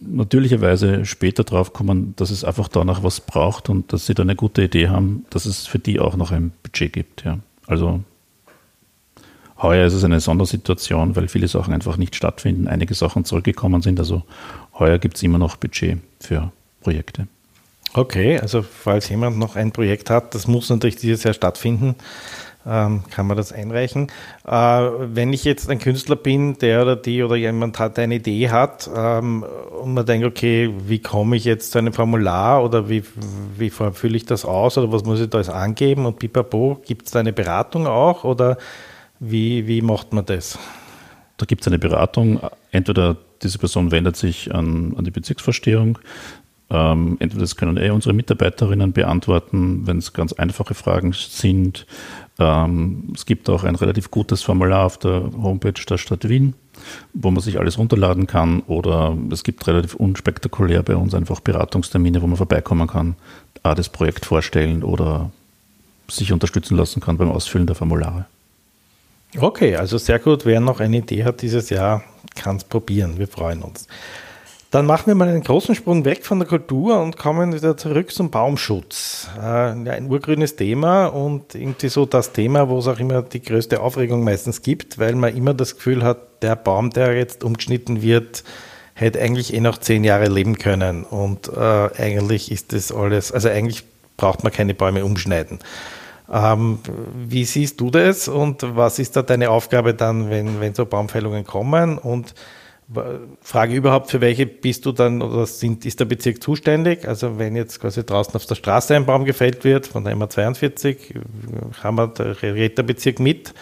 natürlicherweise 0.00 1.04
später 1.04 1.44
drauf 1.44 1.74
kommen, 1.74 2.14
dass 2.16 2.30
es 2.30 2.42
einfach 2.42 2.68
danach 2.68 3.02
was 3.02 3.20
braucht 3.20 3.68
und 3.68 3.92
dass 3.92 4.06
sie 4.06 4.14
da 4.14 4.22
eine 4.22 4.34
gute 4.34 4.62
Idee 4.62 4.88
haben, 4.88 5.26
dass 5.28 5.44
es 5.44 5.66
für 5.66 5.78
die 5.78 6.00
auch 6.00 6.16
noch 6.16 6.32
ein 6.32 6.52
Budget 6.62 6.92
gibt, 6.92 7.24
ja. 7.24 7.38
Also 7.66 8.00
Heuer 9.64 9.86
ist 9.86 9.94
es 9.94 10.04
eine 10.04 10.20
Sondersituation, 10.20 11.16
weil 11.16 11.26
viele 11.26 11.48
Sachen 11.48 11.72
einfach 11.72 11.96
nicht 11.96 12.14
stattfinden, 12.14 12.68
einige 12.68 12.92
Sachen 12.92 13.24
zurückgekommen 13.24 13.80
sind. 13.80 13.98
Also 13.98 14.22
heuer 14.78 14.98
gibt 14.98 15.16
es 15.16 15.22
immer 15.22 15.38
noch 15.38 15.56
Budget 15.56 15.98
für 16.20 16.52
Projekte. 16.82 17.28
Okay, 17.94 18.38
also 18.38 18.60
falls 18.60 19.08
jemand 19.08 19.38
noch 19.38 19.56
ein 19.56 19.72
Projekt 19.72 20.10
hat, 20.10 20.34
das 20.34 20.46
muss 20.46 20.68
natürlich 20.68 20.96
dieses 20.96 21.22
Jahr 21.24 21.32
stattfinden, 21.32 21.94
ähm, 22.66 23.04
kann 23.10 23.26
man 23.26 23.38
das 23.38 23.52
einreichen. 23.52 24.08
Äh, 24.46 24.50
wenn 24.52 25.32
ich 25.32 25.44
jetzt 25.44 25.70
ein 25.70 25.78
Künstler 25.78 26.16
bin, 26.16 26.58
der 26.58 26.82
oder 26.82 26.96
die 26.96 27.22
oder 27.22 27.36
jemand 27.36 27.78
hat 27.78 27.98
eine 27.98 28.16
Idee 28.16 28.50
hat 28.50 28.90
ähm, 28.94 29.46
und 29.80 29.94
man 29.94 30.04
denkt, 30.04 30.26
okay, 30.26 30.74
wie 30.86 30.98
komme 30.98 31.36
ich 31.36 31.44
jetzt 31.44 31.72
zu 31.72 31.78
einem 31.78 31.94
Formular 31.94 32.62
oder 32.62 32.90
wie, 32.90 33.02
wie 33.56 33.70
fülle 33.70 34.16
ich 34.16 34.26
das 34.26 34.44
aus 34.44 34.76
oder 34.76 34.92
was 34.92 35.04
muss 35.04 35.20
ich 35.20 35.30
da 35.30 35.38
alles 35.38 35.48
angeben 35.48 36.04
und 36.04 36.18
pipapo, 36.18 36.82
gibt 36.84 37.06
es 37.06 37.12
da 37.12 37.20
eine 37.20 37.32
Beratung 37.32 37.86
auch 37.86 38.24
oder 38.24 38.58
Wie, 39.20 39.66
wie 39.66 39.82
macht 39.82 40.12
man 40.12 40.26
das? 40.26 40.58
Da 41.36 41.46
gibt 41.46 41.62
es 41.62 41.68
eine 41.68 41.78
Beratung. 41.78 42.40
Entweder 42.70 43.16
diese 43.42 43.58
Person 43.58 43.90
wendet 43.90 44.16
sich 44.16 44.54
an, 44.54 44.94
an 44.96 45.04
die 45.04 45.10
Bezirksvorstehung. 45.10 45.98
Ähm, 46.70 47.16
entweder 47.20 47.42
das 47.42 47.56
können 47.56 47.76
eh 47.76 47.90
unsere 47.90 48.14
Mitarbeiterinnen 48.14 48.92
beantworten, 48.92 49.86
wenn 49.86 49.98
es 49.98 50.12
ganz 50.12 50.32
einfache 50.32 50.74
Fragen 50.74 51.12
sind. 51.12 51.86
Ähm, 52.38 53.12
es 53.14 53.26
gibt 53.26 53.50
auch 53.50 53.64
ein 53.64 53.74
relativ 53.74 54.10
gutes 54.10 54.42
Formular 54.42 54.86
auf 54.86 54.98
der 54.98 55.30
Homepage 55.40 55.80
der 55.88 55.98
Stadt 55.98 56.28
Wien, 56.28 56.54
wo 57.12 57.30
man 57.30 57.42
sich 57.42 57.58
alles 57.58 57.78
runterladen 57.78 58.26
kann. 58.26 58.60
Oder 58.60 59.16
es 59.30 59.44
gibt 59.44 59.66
relativ 59.66 59.94
unspektakulär 59.94 60.82
bei 60.82 60.96
uns 60.96 61.14
einfach 61.14 61.40
Beratungstermine, 61.40 62.22
wo 62.22 62.26
man 62.26 62.36
vorbeikommen 62.36 62.88
kann, 62.88 63.16
das 63.62 63.88
Projekt 63.88 64.24
vorstellen 64.24 64.82
oder 64.82 65.30
sich 66.08 66.32
unterstützen 66.32 66.76
lassen 66.76 67.00
kann 67.00 67.16
beim 67.16 67.30
Ausfüllen 67.30 67.66
der 67.66 67.76
Formulare. 67.76 68.26
Okay, 69.38 69.74
also 69.76 69.98
sehr 69.98 70.18
gut. 70.20 70.46
Wer 70.46 70.60
noch 70.60 70.80
eine 70.80 70.98
Idee 70.98 71.24
hat 71.24 71.42
dieses 71.42 71.70
Jahr, 71.70 72.04
kann 72.36 72.56
es 72.56 72.64
probieren. 72.64 73.18
Wir 73.18 73.26
freuen 73.26 73.62
uns. 73.62 73.88
Dann 74.70 74.86
machen 74.86 75.06
wir 75.06 75.14
mal 75.14 75.28
einen 75.28 75.42
großen 75.42 75.74
Sprung 75.74 76.04
weg 76.04 76.24
von 76.24 76.40
der 76.40 76.48
Kultur 76.48 77.00
und 77.00 77.16
kommen 77.16 77.52
wieder 77.52 77.76
zurück 77.76 78.12
zum 78.12 78.30
Baumschutz. 78.30 79.28
Äh, 79.40 79.42
ein 79.42 80.10
urgrünes 80.10 80.56
Thema 80.56 81.06
und 81.06 81.54
irgendwie 81.54 81.88
so 81.88 82.06
das 82.06 82.32
Thema, 82.32 82.68
wo 82.68 82.78
es 82.78 82.88
auch 82.88 82.98
immer 82.98 83.22
die 83.22 83.40
größte 83.40 83.80
Aufregung 83.80 84.24
meistens 84.24 84.62
gibt, 84.62 84.98
weil 84.98 85.14
man 85.14 85.36
immer 85.36 85.54
das 85.54 85.76
Gefühl 85.76 86.02
hat, 86.02 86.42
der 86.42 86.56
Baum, 86.56 86.90
der 86.90 87.16
jetzt 87.16 87.44
umgeschnitten 87.44 88.02
wird, 88.02 88.42
hätte 88.94 89.20
eigentlich 89.20 89.54
eh 89.54 89.60
noch 89.60 89.78
zehn 89.78 90.02
Jahre 90.02 90.26
leben 90.26 90.58
können. 90.58 91.04
Und 91.04 91.48
äh, 91.48 91.60
eigentlich 91.96 92.50
ist 92.50 92.72
das 92.72 92.90
alles, 92.90 93.30
also 93.30 93.48
eigentlich 93.48 93.84
braucht 94.16 94.42
man 94.42 94.52
keine 94.52 94.74
Bäume 94.74 95.04
umschneiden. 95.04 95.60
Ähm, 96.32 96.78
wie 97.28 97.44
siehst 97.44 97.80
du 97.80 97.90
das 97.90 98.28
und 98.28 98.62
was 98.76 98.98
ist 98.98 99.16
da 99.16 99.22
deine 99.22 99.50
Aufgabe 99.50 99.94
dann, 99.94 100.30
wenn, 100.30 100.60
wenn 100.60 100.74
so 100.74 100.86
Baumfällungen 100.86 101.44
kommen? 101.44 101.98
Und 101.98 102.34
Frage 103.40 103.74
überhaupt, 103.74 104.10
für 104.10 104.20
welche 104.20 104.46
bist 104.46 104.84
du 104.84 104.92
dann 104.92 105.22
oder 105.22 105.46
sind, 105.46 105.86
ist 105.86 106.00
der 106.00 106.04
Bezirk 106.04 106.42
zuständig? 106.42 107.08
Also 107.08 107.38
wenn 107.38 107.56
jetzt 107.56 107.80
quasi 107.80 108.04
draußen 108.04 108.34
auf 108.34 108.44
der 108.44 108.56
Straße 108.56 108.94
ein 108.94 109.06
Baum 109.06 109.24
gefällt 109.24 109.64
wird, 109.64 109.86
von 109.86 110.04
der 110.04 110.14
MA42, 110.14 111.14
haben 111.82 112.14
der, 112.14 112.42
redet 112.42 112.78
der 112.78 112.82
Bezirk 112.82 113.20
mit? 113.20 113.54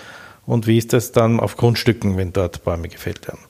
Und 0.45 0.67
wie 0.67 0.77
ist 0.77 0.93
das 0.93 1.13
dann 1.13 1.39
auf 1.39 1.57
Grundstücken, 1.57 2.17
wenn 2.17 2.33
dort 2.33 2.65
Bäume 2.65 2.89
gefällt 2.89 3.29
werden? 3.29 3.41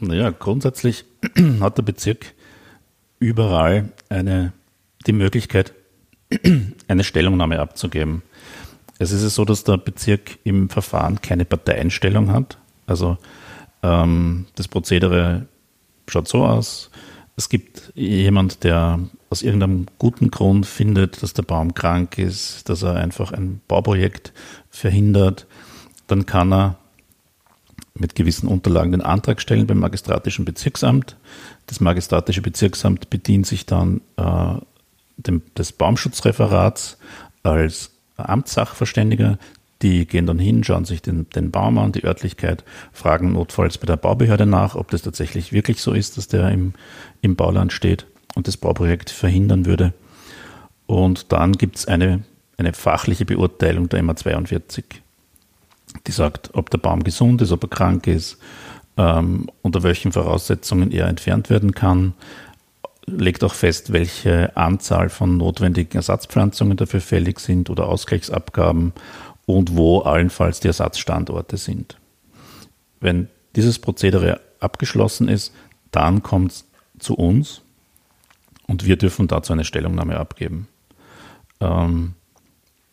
Naja, 0.00 0.30
grundsätzlich 0.30 1.04
hat 1.60 1.78
der 1.78 1.82
Bezirk 1.82 2.34
überall 3.20 3.90
eine, 4.08 4.52
die 5.06 5.12
Möglichkeit, 5.12 5.72
eine 6.88 7.04
Stellungnahme 7.04 7.60
abzugeben. 7.60 8.22
Es 8.98 9.12
ist 9.12 9.34
so, 9.34 9.44
dass 9.44 9.64
der 9.64 9.76
Bezirk 9.76 10.38
im 10.44 10.68
Verfahren 10.68 11.20
keine 11.20 11.44
Parteienstellung 11.44 12.32
hat. 12.32 12.58
Also 12.86 13.18
ähm, 13.82 14.46
das 14.54 14.68
Prozedere 14.68 15.46
schaut 16.08 16.28
so 16.28 16.44
aus. 16.44 16.90
Es 17.36 17.48
gibt 17.48 17.92
jemand, 17.94 18.64
der 18.64 19.00
aus 19.28 19.42
irgendeinem 19.42 19.86
guten 19.98 20.30
Grund 20.30 20.64
findet, 20.64 21.22
dass 21.22 21.34
der 21.34 21.42
Baum 21.42 21.74
krank 21.74 22.16
ist, 22.16 22.68
dass 22.68 22.82
er 22.82 22.94
einfach 22.94 23.32
ein 23.32 23.60
Bauprojekt 23.68 24.32
verhindert. 24.70 25.46
Dann 26.06 26.24
kann 26.24 26.52
er 26.52 26.78
mit 27.94 28.14
gewissen 28.14 28.48
Unterlagen 28.48 28.92
den 28.92 29.02
Antrag 29.02 29.40
stellen 29.40 29.66
beim 29.66 29.78
magistratischen 29.78 30.44
Bezirksamt. 30.44 31.16
Das 31.66 31.80
magistratische 31.80 32.42
Bezirksamt 32.42 33.10
bedient 33.10 33.46
sich 33.46 33.66
dann 33.66 34.00
äh, 34.16 34.56
dem, 35.16 35.42
des 35.56 35.72
Baumschutzreferats 35.72 36.98
als 37.42 37.92
Amtssachverständiger, 38.16 39.38
die 39.82 40.06
gehen 40.06 40.26
dann 40.26 40.38
hin, 40.38 40.64
schauen 40.64 40.84
sich 40.84 41.02
den, 41.02 41.28
den 41.30 41.50
Baum 41.50 41.78
an, 41.78 41.92
die 41.92 42.04
Örtlichkeit, 42.04 42.64
fragen 42.92 43.32
notfalls 43.32 43.78
bei 43.78 43.86
der 43.86 43.96
Baubehörde 43.96 44.46
nach, 44.46 44.74
ob 44.74 44.90
das 44.90 45.02
tatsächlich 45.02 45.52
wirklich 45.52 45.82
so 45.82 45.92
ist, 45.92 46.16
dass 46.16 46.28
der 46.28 46.50
im, 46.50 46.72
im 47.20 47.36
Bauland 47.36 47.72
steht 47.72 48.06
und 48.34 48.48
das 48.48 48.56
Bauprojekt 48.56 49.10
verhindern 49.10 49.66
würde. 49.66 49.92
Und 50.86 51.32
dann 51.32 51.52
gibt 51.52 51.76
es 51.76 51.86
eine, 51.86 52.24
eine 52.56 52.72
fachliche 52.72 53.26
Beurteilung 53.26 53.88
der 53.88 54.02
MA 54.02 54.16
42, 54.16 54.84
die 56.06 56.12
sagt, 56.12 56.50
ob 56.54 56.70
der 56.70 56.78
Baum 56.78 57.04
gesund 57.04 57.42
ist, 57.42 57.52
ob 57.52 57.64
er 57.64 57.68
krank 57.68 58.06
ist, 58.06 58.38
ähm, 58.96 59.50
unter 59.62 59.82
welchen 59.82 60.12
Voraussetzungen 60.12 60.90
er 60.90 61.06
entfernt 61.08 61.50
werden 61.50 61.72
kann, 61.72 62.14
legt 63.06 63.44
auch 63.44 63.54
fest, 63.54 63.92
welche 63.92 64.56
Anzahl 64.56 65.08
von 65.08 65.36
notwendigen 65.36 65.96
Ersatzpflanzungen 65.96 66.76
dafür 66.76 67.00
fällig 67.00 67.40
sind 67.40 67.70
oder 67.70 67.86
Ausgleichsabgaben 67.86 68.92
und 69.46 69.76
wo 69.76 70.00
allenfalls 70.00 70.60
die 70.60 70.68
Ersatzstandorte 70.68 71.56
sind. 71.56 71.98
Wenn 73.00 73.28
dieses 73.54 73.78
Prozedere 73.78 74.40
abgeschlossen 74.60 75.28
ist, 75.28 75.54
dann 75.92 76.22
kommt 76.22 76.52
es 76.52 76.64
zu 76.98 77.14
uns 77.14 77.62
und 78.66 78.84
wir 78.84 78.96
dürfen 78.96 79.28
dazu 79.28 79.52
eine 79.52 79.64
Stellungnahme 79.64 80.18
abgeben. 80.18 80.68
Ähm, 81.60 82.14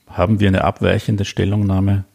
haben 0.08 0.40
wir 0.40 0.48
eine 0.48 0.64
abweichende 0.64 1.26
Stellungnahme, 1.26 2.06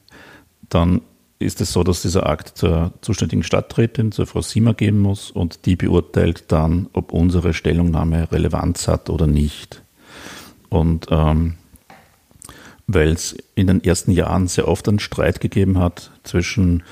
dann 0.69 1.01
ist 1.39 1.61
es 1.61 1.73
so, 1.73 1.85
dass 1.85 2.03
dieser 2.03 2.27
Akt 2.27 2.59
zur 2.59 2.93
zuständigen 3.01 3.43
Stadträtin, 3.43 4.13
zur 4.13 4.27
Frau 4.27 4.43
Siemer 4.43 4.75
gehen 4.75 4.99
muss 4.99 5.31
und 5.31 5.67
die 5.67 5.77
beurteilt 5.77 6.45
dann, 6.49 6.89
ob 6.93 7.13
unsere 7.13 7.55
Stellungnahme 7.55 8.31
Relevanz 8.33 8.89
hat 8.89 9.09
oder 9.09 9.27
nicht. 9.27 9.83
Und 10.69 11.07
ähm, 11.11 11.55
weil 12.87 13.11
es 13.11 13.37
in 13.55 13.69
den 13.69 13.85
ersten 13.85 14.11
Jahren 14.11 14.49
sehr 14.49 14.67
oft 14.67 14.89
einen 14.89 14.99
Streit 14.99 15.41
gegeben 15.41 15.79
hat 15.79 16.11
zwischen 16.25 16.83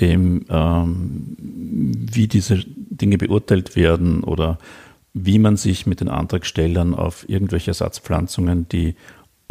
dem, 0.00 0.46
ähm, 0.48 1.36
wie 1.38 2.26
diese 2.26 2.64
Dinge 2.66 3.18
beurteilt 3.18 3.76
werden 3.76 4.24
oder 4.24 4.58
wie 5.14 5.38
man 5.38 5.58
sich 5.58 5.86
mit 5.86 6.00
den 6.00 6.08
Antragstellern 6.08 6.94
auf 6.94 7.28
irgendwelche 7.28 7.70
Ersatzpflanzungen, 7.70 8.66
die 8.68 8.96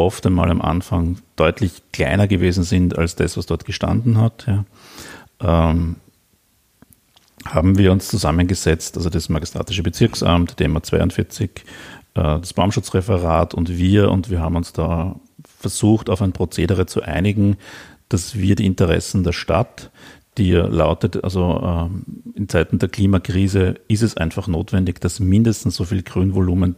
oft 0.01 0.25
einmal 0.25 0.49
am 0.49 0.61
Anfang 0.61 1.17
deutlich 1.35 1.81
kleiner 1.91 2.27
gewesen 2.27 2.63
sind 2.63 2.97
als 2.97 3.15
das, 3.15 3.37
was 3.37 3.45
dort 3.45 3.65
gestanden 3.65 4.17
hat, 4.19 4.45
ja, 4.47 4.65
ähm, 5.41 5.95
haben 7.45 7.77
wir 7.77 7.91
uns 7.91 8.07
zusammengesetzt, 8.07 8.97
also 8.97 9.09
das 9.09 9.29
Magistratische 9.29 9.81
Bezirksamt, 9.81 10.59
die 10.59 10.67
MA 10.67 10.83
42, 10.83 11.49
äh, 11.49 11.61
das 12.13 12.53
Baumschutzreferat 12.53 13.53
und 13.53 13.69
wir, 13.77 14.11
und 14.11 14.29
wir 14.29 14.41
haben 14.41 14.55
uns 14.55 14.73
da 14.73 15.15
versucht, 15.59 16.09
auf 16.09 16.21
ein 16.21 16.33
Prozedere 16.33 16.85
zu 16.85 17.01
einigen, 17.01 17.57
dass 18.09 18.35
wir 18.35 18.55
die 18.55 18.65
Interessen 18.65 19.23
der 19.23 19.31
Stadt, 19.31 19.89
die 20.37 20.51
lautet, 20.51 21.23
also 21.23 21.61
ähm, 21.63 22.05
in 22.35 22.47
Zeiten 22.47 22.79
der 22.79 22.89
Klimakrise 22.89 23.75
ist 23.87 24.03
es 24.03 24.15
einfach 24.15 24.47
notwendig, 24.47 25.01
dass 25.01 25.19
mindestens 25.19 25.75
so 25.75 25.85
viel 25.85 26.03
Grünvolumen 26.03 26.75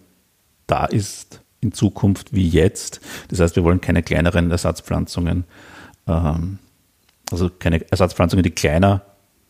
da 0.65 0.86
ist 0.86 1.43
in 1.63 1.72
Zukunft 1.72 2.34
wie 2.34 2.48
jetzt. 2.48 3.01
Das 3.29 3.39
heißt, 3.39 3.55
wir 3.55 3.63
wollen 3.63 3.82
keine 3.82 4.03
kleineren 4.03 4.51
Ersatzpflanzungen, 4.51 5.46
ähm, 6.08 6.60
also 7.32 7.50
keine 7.50 7.89
Ersatzpflanzungen, 7.89 8.43
die 8.43 8.51
kleiner 8.51 9.01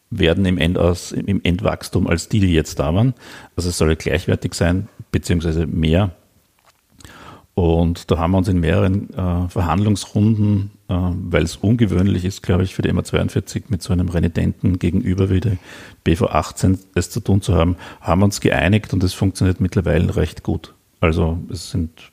werden 0.09 0.45
im, 0.45 0.57
Endaus, 0.57 1.11
im 1.11 1.41
Endwachstum 1.43 2.07
als 2.07 2.29
die, 2.29 2.39
die 2.39 2.53
jetzt 2.53 2.79
da 2.79 2.93
waren. 2.93 3.13
Also 3.55 3.69
es 3.69 3.77
soll 3.77 3.95
gleichwertig 3.95 4.53
sein, 4.53 4.87
beziehungsweise 5.11 5.65
mehr. 5.65 6.11
Und 7.55 8.09
da 8.09 8.17
haben 8.17 8.31
wir 8.31 8.39
uns 8.39 8.47
in 8.47 8.59
mehreren 8.59 9.13
äh, 9.13 9.47
Verhandlungsrunden, 9.47 10.71
äh, 10.89 10.93
weil 10.95 11.43
es 11.43 11.57
ungewöhnlich 11.57 12.25
ist, 12.25 12.41
glaube 12.41 12.63
ich, 12.63 12.73
für 12.73 12.81
die 12.81 12.91
MA42 12.91 13.65
mit 13.67 13.83
so 13.83 13.93
einem 13.93 14.09
Renitenten 14.09 14.79
gegenüber 14.79 15.29
wie 15.29 15.39
die 15.39 15.57
BV18 16.05 16.79
es 16.95 17.11
zu 17.11 17.19
tun 17.19 17.41
zu 17.41 17.53
haben, 17.53 17.75
haben 18.01 18.21
wir 18.21 18.25
uns 18.25 18.41
geeinigt 18.41 18.91
und 18.93 19.03
es 19.03 19.13
funktioniert 19.13 19.61
mittlerweile 19.61 20.15
recht 20.15 20.41
gut. 20.41 20.73
Also 21.03 21.37
es 21.49 21.69
sind 21.69 22.11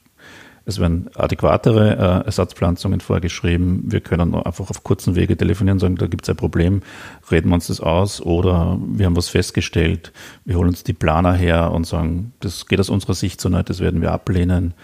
es 0.67 0.79
werden 0.79 1.09
adäquatere 1.15 1.97
äh, 1.97 2.27
Ersatzpflanzungen 2.27 3.01
vorgeschrieben. 3.01 3.85
Wir 3.87 4.01
können 4.01 4.35
einfach 4.35 4.71
auf 4.71 4.85
kurzen 4.85 5.17
Wege 5.17 5.37
telefonieren 5.37 5.79
sagen, 5.81 5.97
da 5.97 6.07
gibt 6.07 6.25
es 6.25 6.31
ein 6.31 6.37
Problem, 6.37 6.83
reden 7.31 7.49
wir 7.49 7.55
uns 7.55 7.69
das 7.69 7.81
aus 7.81 8.21
oder 8.21 8.79
wir 8.87 9.07
haben 9.07 9.17
was 9.17 9.31
festgestellt, 9.31 10.13
wir 10.45 10.57
holen 10.57 10.69
uns 10.69 10.85
die 10.85 10.93
Planer 10.93 11.33
her 11.33 11.73
und 11.73 11.87
sagen, 11.87 12.35
das 12.41 12.67
geht 12.67 12.79
aus 12.79 12.91
unserer 12.91 13.15
Sicht 13.15 13.41
so 13.41 13.49
nicht, 13.49 13.69
das 13.69 13.81
werden 13.81 14.01
wir 14.01 14.13
ablehnen 14.13 14.75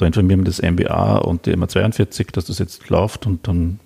da 0.00 0.06
informieren 0.06 0.40
wir 0.40 0.46
das 0.46 0.62
MBA 0.62 1.18
und 1.18 1.44
die 1.44 1.54
MA42, 1.54 2.32
dass 2.32 2.46
das 2.46 2.58
jetzt 2.58 2.88
läuft 2.88 3.26
und 3.26 3.46
dann 3.46 3.80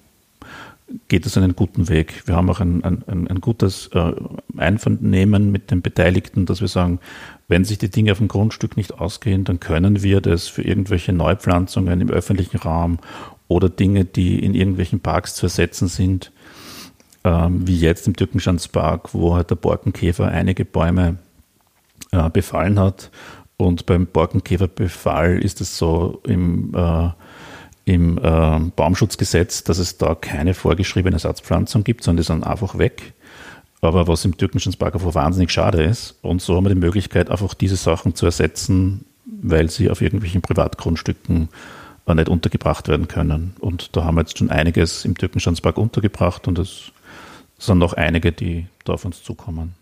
geht 1.08 1.26
es 1.26 1.36
einen 1.36 1.56
guten 1.56 1.88
Weg. 1.88 2.22
Wir 2.26 2.36
haben 2.36 2.48
auch 2.50 2.60
ein, 2.60 2.84
ein, 2.84 3.02
ein 3.06 3.40
gutes 3.40 3.88
äh, 3.88 4.12
Einvernehmen 4.56 5.50
mit 5.50 5.70
den 5.70 5.82
Beteiligten, 5.82 6.46
dass 6.46 6.60
wir 6.60 6.68
sagen, 6.68 7.00
wenn 7.48 7.64
sich 7.64 7.78
die 7.78 7.90
Dinge 7.90 8.12
auf 8.12 8.18
dem 8.18 8.28
Grundstück 8.28 8.76
nicht 8.76 8.94
ausgehen, 8.98 9.44
dann 9.44 9.60
können 9.60 10.02
wir 10.02 10.20
das 10.20 10.48
für 10.48 10.62
irgendwelche 10.62 11.12
Neupflanzungen 11.12 12.00
im 12.00 12.10
öffentlichen 12.10 12.58
Raum 12.58 12.98
oder 13.48 13.68
Dinge, 13.68 14.04
die 14.04 14.42
in 14.42 14.54
irgendwelchen 14.54 15.00
Parks 15.00 15.34
zu 15.34 15.46
ersetzen 15.46 15.88
sind, 15.88 16.32
ähm, 17.24 17.66
wie 17.66 17.78
jetzt 17.78 18.06
im 18.06 18.16
Türkenschanzpark, 18.16 19.12
wo 19.12 19.34
halt 19.34 19.50
der 19.50 19.56
Borkenkäfer 19.56 20.28
einige 20.28 20.64
Bäume 20.64 21.18
äh, 22.12 22.30
befallen 22.30 22.78
hat 22.78 23.10
und 23.56 23.86
beim 23.86 24.06
Borkenkäferbefall 24.06 25.38
ist 25.38 25.60
es 25.60 25.78
so, 25.78 26.20
im, 26.24 26.74
äh, 26.74 27.10
im 27.84 28.18
äh, 28.18 28.58
Baumschutzgesetz, 28.74 29.64
dass 29.64 29.78
es 29.78 29.96
da 29.98 30.14
keine 30.14 30.54
vorgeschriebene 30.54 31.16
Ersatzpflanzung 31.16 31.84
gibt, 31.84 32.02
sondern 32.02 32.22
die 32.22 32.26
sind 32.26 32.44
einfach 32.44 32.78
weg. 32.78 33.14
Aber 33.84 34.08
was 34.08 34.24
im 34.24 34.36
Türkenschenspark 34.36 34.94
einfach 34.94 35.14
wahnsinnig 35.14 35.50
schade 35.50 35.82
ist. 35.82 36.16
Und 36.22 36.40
so 36.40 36.56
haben 36.56 36.64
wir 36.64 36.74
die 36.74 36.80
Möglichkeit, 36.80 37.30
einfach 37.30 37.54
diese 37.54 37.76
Sachen 37.76 38.14
zu 38.14 38.26
ersetzen, 38.26 39.04
weil 39.26 39.70
sie 39.70 39.90
auf 39.90 40.00
irgendwelchen 40.00 40.42
Privatgrundstücken 40.42 41.48
äh, 42.06 42.14
nicht 42.14 42.28
untergebracht 42.28 42.88
werden 42.88 43.08
können. 43.08 43.56
Und 43.60 43.96
da 43.96 44.04
haben 44.04 44.16
wir 44.16 44.22
jetzt 44.22 44.38
schon 44.38 44.50
einiges 44.50 45.04
im 45.04 45.16
Türkenschanzpark 45.16 45.78
untergebracht 45.78 46.48
und 46.48 46.58
es 46.58 46.92
sind 47.58 47.78
noch 47.78 47.92
einige, 47.94 48.32
die 48.32 48.66
da 48.84 48.94
auf 48.94 49.04
uns 49.04 49.22
zukommen. 49.22 49.74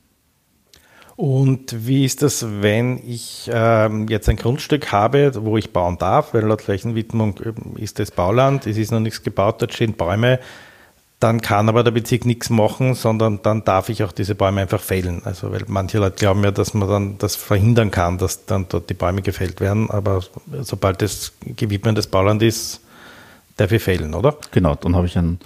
Und 1.16 1.86
wie 1.86 2.04
ist 2.04 2.22
das, 2.22 2.46
wenn 2.62 2.98
ich 3.06 3.50
ähm, 3.52 4.08
jetzt 4.08 4.28
ein 4.28 4.36
Grundstück 4.36 4.92
habe, 4.92 5.32
wo 5.36 5.56
ich 5.58 5.72
bauen 5.72 5.98
darf, 5.98 6.32
weil 6.32 6.42
laut 6.42 6.62
Flächenwidmung 6.62 7.38
ähm, 7.44 7.76
ist 7.76 7.98
das 7.98 8.10
Bauland, 8.10 8.66
es 8.66 8.76
ist 8.76 8.90
noch 8.92 9.00
nichts 9.00 9.22
gebaut, 9.22 9.60
dort 9.60 9.74
stehen 9.74 9.92
Bäume, 9.92 10.40
dann 11.22 11.40
kann 11.40 11.68
aber 11.68 11.84
der 11.84 11.92
Bezirk 11.92 12.26
nichts 12.26 12.50
machen, 12.50 12.94
sondern 12.94 13.40
dann 13.42 13.64
darf 13.64 13.88
ich 13.88 14.02
auch 14.02 14.12
diese 14.12 14.34
Bäume 14.34 14.62
einfach 14.62 14.80
fällen. 14.80 15.22
Also 15.24 15.52
weil 15.52 15.64
manche 15.68 15.98
Leute 15.98 16.16
glauben 16.16 16.42
ja, 16.42 16.50
dass 16.50 16.74
man 16.74 16.88
dann 16.88 17.18
das 17.18 17.36
verhindern 17.36 17.90
kann, 17.90 18.18
dass 18.18 18.44
dann 18.46 18.66
dort 18.68 18.90
die 18.90 18.94
Bäume 18.94 19.22
gefällt 19.22 19.60
werden, 19.60 19.90
aber 19.90 20.20
sobald 20.62 21.00
das 21.00 21.32
gewidmetes 21.44 22.08
Bauland 22.08 22.42
ist, 22.42 22.80
darf 23.56 23.70
ich 23.70 23.82
fällen, 23.82 24.14
oder? 24.14 24.36
Genau, 24.50 24.74
dann 24.74 24.96
habe 24.96 25.06
ich 25.06 25.16
einen 25.16 25.38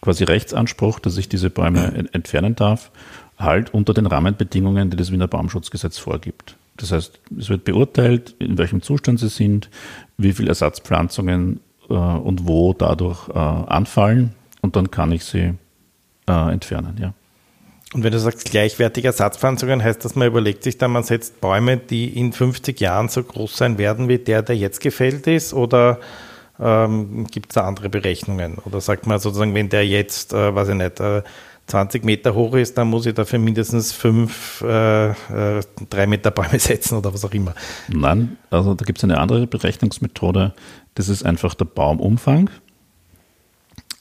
quasi 0.00 0.24
Rechtsanspruch, 0.24 0.98
dass 0.98 1.16
ich 1.18 1.28
diese 1.28 1.50
Bäume 1.50 2.08
entfernen 2.12 2.56
darf 2.56 2.90
halt 3.38 3.72
unter 3.72 3.94
den 3.94 4.06
Rahmenbedingungen, 4.06 4.90
die 4.90 4.96
das 4.96 5.12
Wiener 5.12 5.28
Baumschutzgesetz 5.28 5.98
vorgibt. 5.98 6.56
Das 6.76 6.92
heißt, 6.92 7.20
es 7.38 7.48
wird 7.48 7.64
beurteilt, 7.64 8.34
in 8.38 8.58
welchem 8.58 8.82
Zustand 8.82 9.20
sie 9.20 9.28
sind, 9.28 9.68
wie 10.16 10.32
viele 10.32 10.48
Ersatzpflanzungen 10.48 11.60
äh, 11.88 11.94
und 11.94 12.46
wo 12.46 12.72
dadurch 12.72 13.28
äh, 13.28 13.38
anfallen 13.38 14.34
und 14.60 14.76
dann 14.76 14.90
kann 14.90 15.12
ich 15.12 15.24
sie 15.24 15.54
äh, 16.28 16.52
entfernen, 16.52 16.96
ja. 17.00 17.14
Und 17.94 18.04
wenn 18.04 18.12
du 18.12 18.18
sagst 18.18 18.50
gleichwertige 18.50 19.08
Ersatzpflanzungen, 19.08 19.82
heißt 19.82 20.04
das, 20.04 20.14
man 20.14 20.28
überlegt 20.28 20.62
sich 20.62 20.76
dann, 20.76 20.92
man 20.92 21.04
setzt 21.04 21.40
Bäume, 21.40 21.78
die 21.78 22.18
in 22.18 22.32
50 22.32 22.78
Jahren 22.80 23.08
so 23.08 23.22
groß 23.22 23.56
sein 23.56 23.78
werden 23.78 24.08
wie 24.08 24.18
der, 24.18 24.42
der 24.42 24.56
jetzt 24.56 24.80
gefällt 24.80 25.26
ist, 25.26 25.54
oder 25.54 25.98
ähm, 26.60 27.26
gibt 27.30 27.50
es 27.50 27.54
da 27.54 27.66
andere 27.66 27.88
Berechnungen? 27.88 28.58
Oder 28.64 28.82
sagt 28.82 29.06
man 29.06 29.18
sozusagen, 29.18 29.54
wenn 29.54 29.70
der 29.70 29.86
jetzt, 29.86 30.34
äh, 30.34 30.54
weiß 30.54 30.68
ich 30.68 30.74
nicht, 30.74 31.00
äh, 31.00 31.22
20 31.68 32.04
Meter 32.04 32.34
hoch 32.34 32.54
ist, 32.54 32.76
dann 32.78 32.88
muss 32.88 33.06
ich 33.06 33.14
dafür 33.14 33.38
mindestens 33.38 33.92
fünf, 33.92 34.62
äh, 34.62 35.10
äh, 35.10 35.62
drei 35.88 36.06
Meter 36.06 36.30
Bäume 36.30 36.58
setzen 36.58 36.98
oder 36.98 37.12
was 37.12 37.24
auch 37.24 37.32
immer. 37.32 37.54
Nein, 37.88 38.36
also 38.50 38.74
da 38.74 38.84
gibt 38.84 38.98
es 38.98 39.04
eine 39.04 39.18
andere 39.18 39.46
Berechnungsmethode. 39.46 40.54
Das 40.94 41.08
ist 41.08 41.24
einfach 41.24 41.54
der 41.54 41.66
Baumumfang. 41.66 42.50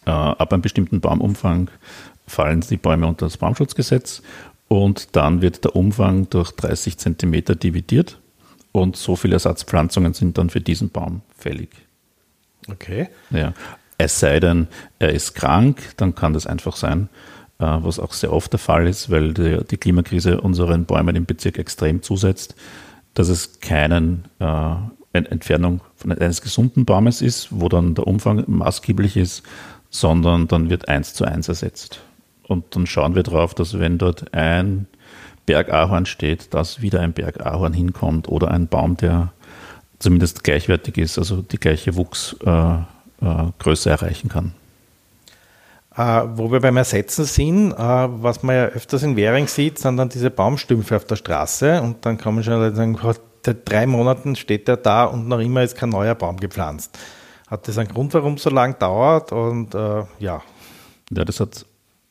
Äh, 0.07 0.11
ab 0.11 0.53
einem 0.53 0.61
bestimmten 0.61 1.01
Baumumfang 1.01 1.69
fallen 2.25 2.61
die 2.61 2.77
Bäume 2.77 3.07
unter 3.07 3.25
das 3.25 3.35
Baumschutzgesetz 3.35 4.21
und 4.69 5.17
dann 5.17 5.41
wird 5.41 5.65
der 5.65 5.75
Umfang 5.75 6.29
durch 6.29 6.51
30 6.51 6.97
Zentimeter 6.97 7.55
dividiert 7.55 8.17
und 8.71 8.95
so 8.95 9.17
viele 9.17 9.33
Ersatzpflanzungen 9.33 10.13
sind 10.13 10.37
dann 10.37 10.49
für 10.49 10.61
diesen 10.61 10.91
Baum 10.91 11.23
fällig. 11.37 11.69
Okay. 12.71 13.09
Ja. 13.31 13.53
Es 13.97 14.17
sei 14.17 14.39
denn, 14.39 14.67
er 14.97 15.11
ist 15.11 15.33
krank, 15.33 15.81
dann 15.97 16.15
kann 16.15 16.31
das 16.31 16.47
einfach 16.47 16.77
sein, 16.77 17.09
äh, 17.59 17.65
was 17.65 17.99
auch 17.99 18.13
sehr 18.13 18.31
oft 18.31 18.53
der 18.53 18.59
Fall 18.59 18.87
ist, 18.87 19.09
weil 19.09 19.33
die, 19.33 19.59
die 19.69 19.77
Klimakrise 19.77 20.39
unseren 20.39 20.85
Bäumen 20.85 21.17
im 21.17 21.25
Bezirk 21.25 21.57
extrem 21.57 22.01
zusetzt, 22.01 22.55
dass 23.13 23.27
es 23.27 23.59
keinen 23.59 24.23
äh, 24.39 24.75
Entfernung 25.11 25.81
eines 26.07 26.41
gesunden 26.41 26.85
Baumes 26.85 27.21
ist, 27.21 27.49
wo 27.51 27.67
dann 27.67 27.95
der 27.95 28.07
Umfang 28.07 28.45
maßgeblich 28.47 29.17
ist, 29.17 29.43
sondern 29.89 30.48
dann 30.48 30.70
wird 30.70 30.88
eins 30.88 31.13
zu 31.13 31.25
eins 31.25 31.48
ersetzt. 31.48 32.02
Und 32.47 32.76
dann 32.76 32.88
schauen 32.88 33.15
wir 33.15 33.23
darauf, 33.23 33.54
dass 33.54 33.80
wenn 33.80 33.97
dort 33.97 34.34
ein 34.34 34.88
Bergahorn 35.45 36.06
steht, 36.06 36.54
dass 36.54 36.82
wieder 36.82 37.02
ein 37.02 37.13
Bergahorn 37.13 37.73
hinkommt 37.73 38.28
oder 38.28 38.52
ein 38.52 38.67
Baum, 38.67 38.97
der 38.97 39.32
zumindest 40.00 40.43
gleichwertig 40.43 40.97
ist, 40.97 41.17
also 41.17 41.41
die 41.41 41.60
gleiche 41.60 41.95
Wuchsgröße 41.95 42.89
äh, 43.21 43.91
äh, 43.91 43.95
erreichen 43.95 44.30
kann. 44.30 44.54
Äh, 45.95 46.23
wo 46.36 46.52
wir 46.52 46.60
beim 46.60 46.78
Ersetzen 46.78 47.26
sind, 47.26 47.71
äh, 47.71 47.76
was 47.78 48.43
man 48.43 48.56
ja 48.56 48.65
öfters 48.65 49.02
in 49.04 49.15
Währing 49.15 49.47
sieht, 49.47 49.80
sind 49.80 49.97
dann 49.97 50.10
diese 50.10 50.30
Baumstümpfe 50.30 50.95
auf 50.95 51.06
der 51.06 51.15
Straße 51.15 51.82
und 51.82 52.06
dann 52.06 52.17
kann 52.17 52.36
man 52.36 52.43
schon 52.43 52.76
sagen, 52.76 52.97
seit 53.43 53.67
drei 53.67 53.88
Monaten 53.88 54.36
steht 54.36 54.67
der 54.67 54.78
da 54.78 55.06
und 55.06 55.28
noch 55.28 55.39
immer 55.39 55.63
ist 55.63 55.76
kein 55.76 55.89
neuer 55.89 56.13
Baum 56.13 56.38
gepflanzt. 56.38 57.00
Hat 57.47 57.67
das 57.67 57.77
einen 57.77 57.89
Grund, 57.89 58.13
warum 58.13 58.33
es 58.36 58.43
so 58.43 58.49
lange 58.49 58.75
dauert? 58.75 59.31
Und 59.31 59.73
äh, 59.73 60.03
ja. 60.19 60.41
Ja, 61.10 61.25
das 61.25 61.39
hat 61.39 61.65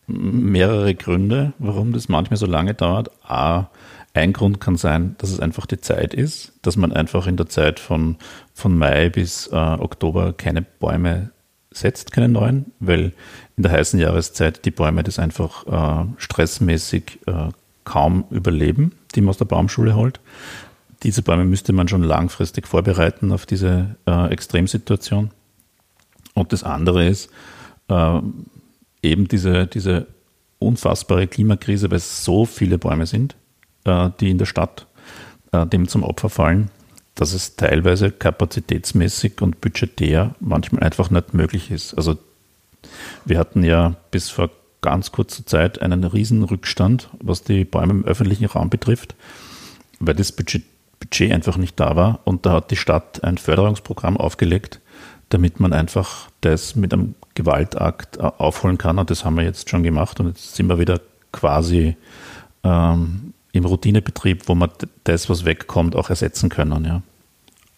mehrere 0.07 0.95
Gründe, 0.95 1.53
warum 1.59 1.93
das 1.93 2.09
manchmal 2.09 2.39
so 2.39 2.47
lange 2.47 2.75
dauert. 2.75 3.11
A, 3.29 3.69
ein 4.15 4.33
Grund 4.33 4.61
kann 4.61 4.77
sein, 4.77 5.15
dass 5.19 5.31
es 5.31 5.41
einfach 5.41 5.67
die 5.67 5.81
Zeit 5.81 6.15
ist, 6.15 6.53
dass 6.63 6.77
man 6.77 6.93
einfach 6.93 7.27
in 7.27 7.37
der 7.37 7.49
Zeit 7.49 7.79
von, 7.79 8.17
von 8.55 8.79
Mai 8.79 9.11
bis 9.11 9.49
äh, 9.49 9.57
Oktober 9.57 10.33
keine 10.33 10.63
Bäume 10.63 11.31
setzt, 11.71 12.13
keine 12.13 12.29
neuen, 12.29 12.73
weil 12.81 13.13
in 13.57 13.63
der 13.63 13.73
heißen 13.73 14.01
Jahreszeit 14.01 14.65
die 14.65 14.71
Bäume 14.71 15.03
das 15.03 15.19
einfach 15.19 15.67
äh, 15.67 16.07
stressmäßig 16.17 17.19
äh, 17.27 17.51
kaum 17.85 18.25
überleben, 18.31 18.93
die 19.15 19.21
man 19.21 19.31
aus 19.31 19.39
der 19.39 19.45
Baumschule 19.45 19.95
holt. 19.95 20.21
Diese 21.03 21.23
Bäume 21.23 21.45
müsste 21.45 21.73
man 21.73 21.89
schon 21.89 22.03
langfristig 22.03 22.67
vorbereiten 22.67 23.33
auf 23.33 23.47
diese 23.47 23.97
äh, 24.07 24.29
Extremsituation. 24.31 25.31
Und 26.35 26.53
das 26.53 26.63
andere 26.63 27.07
ist 27.07 27.31
äh, 27.89 28.21
eben 29.03 29.29
diese, 29.29 29.67
diese 29.67 30.07
unfassbare 30.59 31.27
Klimakrise, 31.27 31.91
weil 31.91 31.99
es 31.99 32.25
so 32.25 32.45
viele 32.45 32.79
Bäume 32.79 33.07
sind, 33.07 33.37
äh, 33.85 34.11
die 34.21 34.31
in 34.31 34.39
der 34.39 34.47
Stadt 34.47 34.87
äh, 35.53 35.67
dem 35.67 35.89
zum 35.89 36.03
Opfer 36.03 36.31
fallen, 36.31 36.71
dass 37.15 37.33
es 37.33 37.57
teilweise 37.57 38.11
kapazitätsmäßig 38.11 39.41
und 39.41 39.61
budgetär 39.61 40.35
manchmal 40.41 40.83
einfach 40.83 41.11
nicht 41.11 41.35
möglich 41.35 41.71
ist. 41.71 41.95
Also 41.95 42.19
wir 43.25 43.39
hatten 43.39 43.65
ja 43.65 43.97
bis 44.11 44.31
vor 44.31 44.51
ganz 44.83 45.13
kurzer 45.13 45.45
Zeit 45.47 45.83
einen 45.83 46.05
riesen 46.05 46.45
Rückstand, 46.45 47.09
was 47.21 47.43
die 47.43 47.65
Bäume 47.65 47.93
im 47.93 48.05
öffentlichen 48.05 48.45
Raum 48.47 48.71
betrifft, 48.71 49.15
weil 49.99 50.15
das 50.15 50.33
Budget, 50.33 50.63
Budget 51.01 51.33
einfach 51.33 51.57
nicht 51.57 51.79
da 51.79 51.97
war. 51.97 52.21
Und 52.25 52.47
da 52.47 52.53
hat 52.53 52.71
die 52.71 52.77
Stadt 52.77 53.23
ein 53.25 53.39
Förderungsprogramm 53.39 54.17
aufgelegt, 54.17 54.81
damit 55.29 55.61
man 55.61 55.73
einfach 55.73 56.29
das 56.41 56.77
mit 56.77 56.93
einem 56.93 57.15
Gewaltakt 57.35 58.21
aufholen 58.21 58.79
kann. 58.79 58.99
Und 58.99 59.11
das 59.11 59.25
haben 59.25 59.37
wir 59.37 59.45
jetzt 59.45 59.69
schon 59.69 59.83
gemacht. 59.83 60.21
Und 60.21 60.29
jetzt 60.29 60.55
sind 60.55 60.69
wir 60.69 60.79
wieder 60.79 61.01
quasi 61.33 61.97
ähm, 62.65 63.35
im 63.53 63.65
Routinebetrieb, 63.65 64.49
wo 64.49 64.55
man 64.55 64.71
das, 65.05 65.29
was 65.29 65.45
wegkommt, 65.45 65.97
auch 65.97 66.11
ersetzen 66.11 66.49
können. 66.49 66.85
Ja. 66.85 67.03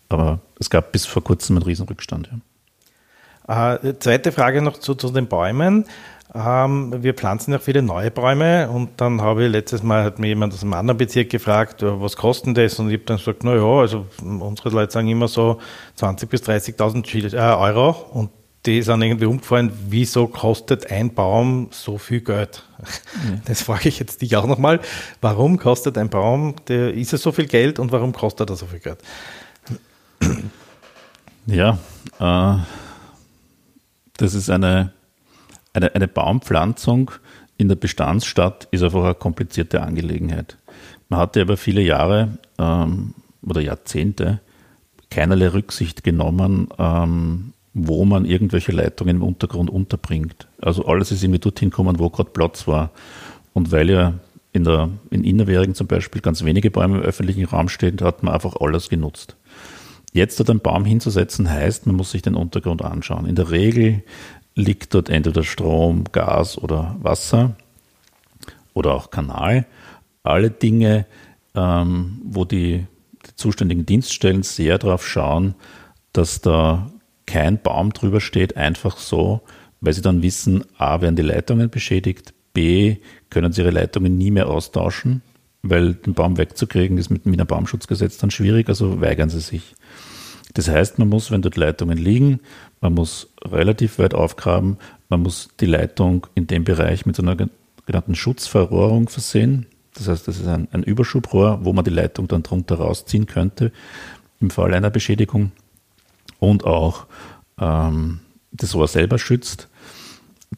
Aber 0.08 0.40
es 0.58 0.70
gab 0.70 0.92
bis 0.92 1.06
vor 1.06 1.22
kurzem 1.22 1.56
einen 1.56 1.64
Riesenrückstand. 1.64 2.30
Ja. 2.30 2.38
Äh, 3.48 3.98
zweite 3.98 4.32
Frage 4.32 4.62
noch 4.62 4.78
zu, 4.78 4.94
zu 4.94 5.10
den 5.10 5.26
Bäumen. 5.26 5.84
Ähm, 6.34 6.94
wir 7.02 7.14
pflanzen 7.14 7.52
ja 7.52 7.58
viele 7.58 7.80
neue 7.80 8.10
Bäume 8.10 8.68
und 8.68 9.00
dann 9.00 9.22
habe 9.22 9.46
ich 9.46 9.50
letztes 9.50 9.82
Mal 9.82 10.04
hat 10.04 10.18
mir 10.18 10.26
jemand 10.26 10.52
aus 10.52 10.62
einem 10.62 10.74
anderen 10.74 10.98
Bezirk 10.98 11.30
gefragt, 11.30 11.82
was 11.82 12.16
kostet 12.16 12.56
das? 12.58 12.78
Und 12.78 12.88
ich 12.88 12.96
habe 12.96 13.04
dann 13.04 13.16
gesagt, 13.16 13.44
naja, 13.44 13.62
also 13.62 14.06
unsere 14.20 14.68
Leute 14.70 14.92
sagen 14.92 15.08
immer 15.08 15.28
so 15.28 15.58
20.000 15.98 16.26
bis 16.26 16.42
30.000 16.42 17.34
äh, 17.34 17.38
Euro 17.38 17.90
und 18.12 18.30
die 18.66 18.82
sind 18.82 19.00
irgendwie 19.00 19.24
umgefallen, 19.24 19.72
wieso 19.88 20.26
kostet 20.26 20.90
ein 20.90 21.14
Baum 21.14 21.68
so 21.70 21.96
viel 21.96 22.20
Geld? 22.20 22.64
Ja. 22.78 22.84
Das 23.46 23.62
frage 23.62 23.88
ich 23.88 23.98
jetzt 23.98 24.20
dich 24.20 24.36
auch 24.36 24.46
nochmal. 24.46 24.80
Warum 25.22 25.58
kostet 25.58 25.96
ein 25.96 26.10
Baum, 26.10 26.56
der, 26.68 26.92
ist 26.92 27.14
es 27.14 27.22
so 27.22 27.32
viel 27.32 27.46
Geld 27.46 27.78
und 27.78 27.90
warum 27.92 28.12
kostet 28.12 28.50
er 28.50 28.56
so 28.56 28.66
viel 28.66 28.80
Geld? 28.80 28.98
Ja, 31.46 31.78
äh, 32.20 32.58
das 34.18 34.34
ist 34.34 34.50
eine, 34.50 34.92
eine, 35.78 35.94
eine 35.94 36.08
Baumpflanzung 36.08 37.10
in 37.56 37.68
der 37.68 37.76
Bestandsstadt 37.76 38.68
ist 38.70 38.82
einfach 38.82 39.04
eine 39.04 39.14
komplizierte 39.14 39.82
Angelegenheit. 39.82 40.56
Man 41.08 41.20
hatte 41.20 41.40
aber 41.40 41.56
viele 41.56 41.80
Jahre 41.80 42.38
ähm, 42.58 43.14
oder 43.42 43.60
Jahrzehnte 43.60 44.40
keinerlei 45.10 45.48
Rücksicht 45.48 46.04
genommen 46.04 46.68
ähm, 46.78 47.52
wo 47.74 48.04
man 48.04 48.24
irgendwelche 48.24 48.72
Leitungen 48.72 49.16
im 49.16 49.22
Untergrund 49.22 49.70
unterbringt. 49.70 50.48
Also 50.60 50.86
alles 50.86 51.12
ist 51.12 51.22
irgendwie 51.22 51.38
dorthin 51.38 51.70
gekommen, 51.70 51.98
wo 51.98 52.10
gerade 52.10 52.30
Platz 52.30 52.66
war. 52.66 52.90
Und 53.54 53.70
weil 53.70 53.90
ja 53.90 54.14
in, 54.52 54.64
der, 54.64 54.88
in 55.10 55.24
Innerwähringen 55.24 55.74
zum 55.74 55.86
Beispiel 55.86 56.20
ganz 56.20 56.44
wenige 56.44 56.70
Bäume 56.70 56.98
im 56.98 57.02
öffentlichen 57.02 57.44
Raum 57.44 57.68
stehen, 57.68 57.98
hat 58.00 58.22
man 58.22 58.34
einfach 58.34 58.56
alles 58.60 58.88
genutzt. 58.88 59.36
Jetzt 60.12 60.40
dort 60.40 60.50
einen 60.50 60.60
Baum 60.60 60.84
hinzusetzen, 60.84 61.50
heißt, 61.50 61.86
man 61.86 61.96
muss 61.96 62.10
sich 62.10 62.22
den 62.22 62.34
Untergrund 62.34 62.82
anschauen. 62.82 63.26
In 63.26 63.34
der 63.34 63.50
Regel 63.50 64.02
liegt 64.58 64.92
dort 64.94 65.08
entweder 65.08 65.44
Strom, 65.44 66.04
Gas 66.10 66.58
oder 66.58 66.96
Wasser 67.00 67.56
oder 68.74 68.94
auch 68.94 69.10
Kanal. 69.10 69.66
Alle 70.24 70.50
Dinge, 70.50 71.06
ähm, 71.54 72.20
wo 72.24 72.44
die, 72.44 72.86
die 73.24 73.36
zuständigen 73.36 73.86
Dienststellen 73.86 74.42
sehr 74.42 74.78
darauf 74.78 75.06
schauen, 75.06 75.54
dass 76.12 76.40
da 76.40 76.90
kein 77.24 77.62
Baum 77.62 77.92
drüber 77.92 78.20
steht, 78.20 78.56
einfach 78.56 78.98
so, 78.98 79.42
weil 79.80 79.92
sie 79.92 80.02
dann 80.02 80.22
wissen, 80.22 80.64
a, 80.76 81.00
werden 81.00 81.14
die 81.14 81.22
Leitungen 81.22 81.70
beschädigt, 81.70 82.34
b, 82.52 82.96
können 83.30 83.52
sie 83.52 83.62
ihre 83.62 83.70
Leitungen 83.70 84.18
nie 84.18 84.32
mehr 84.32 84.48
austauschen, 84.48 85.22
weil 85.62 85.94
den 85.94 86.14
Baum 86.14 86.36
wegzukriegen 86.36 86.98
ist 86.98 87.10
mit 87.10 87.26
dem 87.26 87.32
Wiener 87.32 87.44
Baumschutzgesetz 87.44 88.18
dann 88.18 88.32
schwierig, 88.32 88.68
also 88.68 89.00
weigern 89.00 89.30
sie 89.30 89.40
sich. 89.40 89.74
Das 90.54 90.68
heißt, 90.68 90.98
man 90.98 91.08
muss, 91.08 91.30
wenn 91.30 91.42
dort 91.42 91.56
Leitungen 91.56 91.98
liegen, 91.98 92.40
man 92.80 92.94
muss 92.94 93.28
relativ 93.42 93.98
weit 93.98 94.14
aufgraben, 94.14 94.78
man 95.08 95.22
muss 95.22 95.48
die 95.60 95.66
Leitung 95.66 96.26
in 96.34 96.46
dem 96.46 96.64
Bereich 96.64 97.06
mit 97.06 97.16
so 97.16 97.22
einer 97.22 97.36
genannten 97.86 98.14
Schutzverrohrung 98.14 99.08
versehen. 99.08 99.66
Das 99.94 100.08
heißt, 100.08 100.28
das 100.28 100.38
ist 100.38 100.46
ein, 100.46 100.68
ein 100.72 100.82
Überschubrohr, 100.82 101.60
wo 101.62 101.72
man 101.72 101.84
die 101.84 101.90
Leitung 101.90 102.28
dann 102.28 102.42
drunter 102.42 102.76
rausziehen 102.76 103.26
könnte 103.26 103.72
im 104.40 104.50
Fall 104.50 104.72
einer 104.72 104.90
Beschädigung 104.90 105.50
und 106.38 106.64
auch 106.64 107.06
ähm, 107.58 108.20
das 108.52 108.74
Rohr 108.74 108.86
selber 108.86 109.18
schützt. 109.18 109.68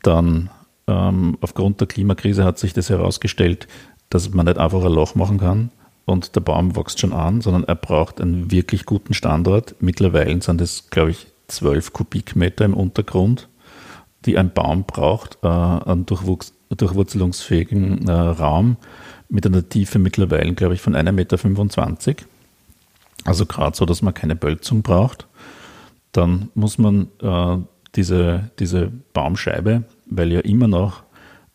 Dann 0.03 0.51
ähm, 0.87 1.39
aufgrund 1.41 1.81
der 1.81 1.89
Klimakrise 1.89 2.45
hat 2.45 2.59
sich 2.59 2.75
das 2.75 2.91
herausgestellt, 2.91 3.69
dass 4.11 4.31
man 4.31 4.47
nicht 4.47 4.59
einfach 4.59 4.85
ein 4.85 4.93
Loch 4.93 5.15
machen 5.15 5.39
kann 5.39 5.71
und 6.05 6.35
der 6.35 6.41
Baum 6.41 6.77
wächst 6.77 7.01
schon 7.01 7.13
an, 7.13 7.41
sondern 7.41 7.65
er 7.65 7.77
braucht 7.77 8.21
einen 8.21 8.51
wirklich 8.51 8.85
guten 8.85 9.15
Standort. 9.15 9.77
Mittlerweile 9.81 10.43
sind 10.43 10.61
es, 10.61 10.91
glaube 10.91 11.13
ich, 11.13 11.29
12 11.49 11.93
Kubikmeter 11.93 12.65
im 12.65 12.75
Untergrund, 12.75 13.49
die 14.25 14.39
ein 14.39 14.53
Baum 14.53 14.85
braucht, 14.85 15.39
äh, 15.43 15.49
einen 15.49 16.07
durchwurzelungsfähigen 16.07 18.09
äh, 18.09 18.13
Raum 18.13 18.77
mit 19.29 19.47
einer 19.47 19.69
Tiefe 19.69 19.99
mittlerweile, 19.99 20.53
glaube 20.55 20.75
ich, 20.75 20.81
von 20.81 20.95
1,25 20.95 21.13
Meter. 21.13 21.37
Also 23.25 23.47
gerade 23.47 23.77
so, 23.77 23.87
dass 23.87 24.03
man 24.03 24.15
keine 24.15 24.37
Bölzung 24.37 24.83
braucht. 24.83 25.27
Dann 26.13 26.51
muss 26.55 26.79
man 26.79 27.09
äh, 27.23 27.59
diese, 27.95 28.51
diese 28.59 28.91
Baumscheibe, 29.13 29.85
weil 30.07 30.33
ja 30.33 30.41
immer 30.41 30.69
noch 30.69 31.03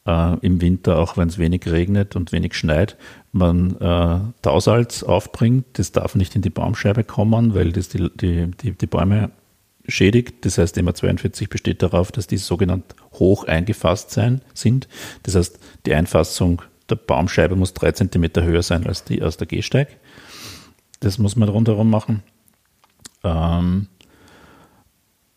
äh, 0.05 0.37
im 0.39 0.61
Winter, 0.61 0.99
auch 0.99 1.17
wenn 1.17 1.27
es 1.27 1.37
wenig 1.37 1.67
regnet 1.67 2.15
und 2.15 2.31
wenig 2.31 2.53
schneit, 2.53 2.97
man 3.31 3.75
äh, 3.77 4.19
Tausalz 4.41 5.03
aufbringt. 5.03 5.65
Das 5.73 5.91
darf 5.91 6.15
nicht 6.15 6.35
in 6.35 6.41
die 6.41 6.49
Baumscheibe 6.49 7.03
kommen, 7.03 7.53
weil 7.53 7.71
das 7.71 7.89
die, 7.89 8.09
die, 8.15 8.51
die, 8.61 8.71
die 8.71 8.87
Bäume 8.87 9.31
schädigt. 9.87 10.45
Das 10.45 10.57
heißt, 10.57 10.77
immer 10.77 10.93
42 10.93 11.49
besteht 11.49 11.81
darauf, 11.81 12.11
dass 12.11 12.27
die 12.27 12.37
sogenannt 12.37 12.95
hoch 13.13 13.45
eingefasst 13.45 14.11
sein, 14.11 14.41
sind. 14.53 14.87
Das 15.23 15.35
heißt, 15.35 15.59
die 15.85 15.93
Einfassung 15.93 16.61
der 16.89 16.95
Baumscheibe 16.95 17.55
muss 17.55 17.73
drei 17.73 17.91
Zentimeter 17.91 18.43
höher 18.43 18.63
sein 18.63 18.85
als 18.85 19.03
die 19.03 19.21
aus 19.23 19.37
der 19.37 19.47
Gehsteig. 19.47 19.97
Das 20.99 21.17
muss 21.17 21.35
man 21.35 21.49
rundherum 21.49 21.89
machen. 21.89 22.23
Ähm, 23.23 23.87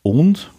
und 0.02 0.50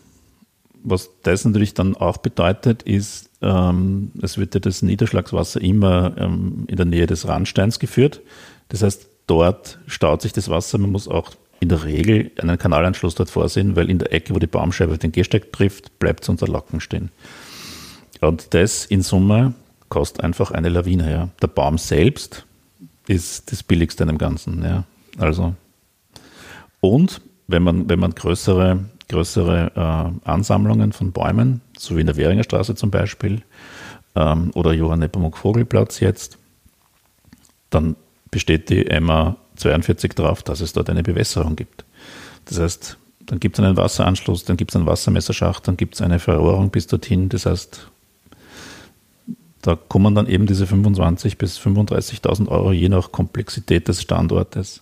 was 0.83 1.09
das 1.23 1.45
natürlich 1.45 1.73
dann 1.73 1.95
auch 1.95 2.17
bedeutet, 2.17 2.83
ist, 2.83 3.29
ähm, 3.41 4.11
es 4.21 4.37
wird 4.37 4.53
ja 4.53 4.59
das 4.59 4.81
Niederschlagswasser 4.81 5.61
immer 5.61 6.13
ähm, 6.17 6.65
in 6.67 6.75
der 6.75 6.85
Nähe 6.85 7.07
des 7.07 7.27
Randsteins 7.27 7.79
geführt. 7.79 8.21
Das 8.69 8.83
heißt, 8.83 9.07
dort 9.27 9.79
staut 9.87 10.21
sich 10.21 10.33
das 10.33 10.49
Wasser. 10.49 10.77
Man 10.77 10.91
muss 10.91 11.07
auch 11.07 11.31
in 11.59 11.69
der 11.69 11.83
Regel 11.83 12.31
einen 12.39 12.57
Kanalanschluss 12.57 13.15
dort 13.15 13.29
vorsehen, 13.29 13.75
weil 13.75 13.89
in 13.89 13.99
der 13.99 14.13
Ecke, 14.13 14.33
wo 14.33 14.39
die 14.39 14.47
Baumscheibe 14.47 14.97
den 14.97 15.11
Gehsteig 15.11 15.51
trifft, 15.51 15.99
bleibt 15.99 16.23
es 16.23 16.29
unter 16.29 16.47
Locken 16.47 16.79
stehen. 16.79 17.09
Und 18.21 18.53
das 18.53 18.85
in 18.85 19.01
Summe 19.01 19.53
kostet 19.89 20.23
einfach 20.23 20.51
eine 20.51 20.69
Lawine. 20.69 21.11
Ja. 21.11 21.29
Der 21.41 21.47
Baum 21.47 21.77
selbst 21.77 22.45
ist 23.07 23.51
das 23.51 23.63
Billigste 23.63 24.03
an 24.03 24.09
dem 24.09 24.17
Ganzen. 24.17 24.63
Ja. 24.63 24.83
Also. 25.17 25.55
Und 26.79 27.21
wenn 27.47 27.63
man, 27.63 27.89
wenn 27.89 27.99
man 27.99 28.11
größere, 28.11 28.85
größere 29.09 29.71
äh, 29.75 30.29
Ansammlungen 30.29 30.93
von 30.93 31.11
Bäumen, 31.11 31.61
so 31.77 31.97
wie 31.97 32.01
in 32.01 32.07
der 32.07 32.15
Währinger 32.15 32.43
Straße 32.43 32.75
zum 32.75 32.91
Beispiel, 32.91 33.41
ähm, 34.15 34.51
oder 34.55 34.73
Johann 34.73 34.99
Nepomuk 34.99 35.37
Vogelplatz 35.37 35.99
jetzt, 35.99 36.37
dann 37.69 37.95
besteht 38.31 38.69
die 38.69 38.85
MA 38.99 39.35
42 39.55 40.13
darauf, 40.13 40.43
dass 40.43 40.61
es 40.61 40.73
dort 40.73 40.89
eine 40.89 41.03
Bewässerung 41.03 41.55
gibt. 41.55 41.83
Das 42.45 42.59
heißt, 42.59 42.97
dann 43.25 43.39
gibt 43.39 43.59
es 43.59 43.63
einen 43.63 43.77
Wasseranschluss, 43.77 44.45
dann 44.45 44.57
gibt 44.57 44.71
es 44.71 44.75
einen 44.75 44.85
Wassermesserschacht, 44.85 45.67
dann 45.67 45.77
gibt 45.77 45.95
es 45.95 46.01
eine 46.01 46.19
Verrohrung 46.19 46.71
bis 46.71 46.87
dorthin. 46.87 47.29
Das 47.29 47.45
heißt, 47.45 47.89
da 49.61 49.75
kommen 49.75 50.15
dann 50.15 50.27
eben 50.27 50.47
diese 50.47 50.65
25.000 50.65 51.37
bis 51.37 51.59
35.000 51.59 52.47
Euro 52.47 52.71
je 52.71 52.89
nach 52.89 53.11
Komplexität 53.11 53.87
des 53.87 54.01
Standortes 54.01 54.81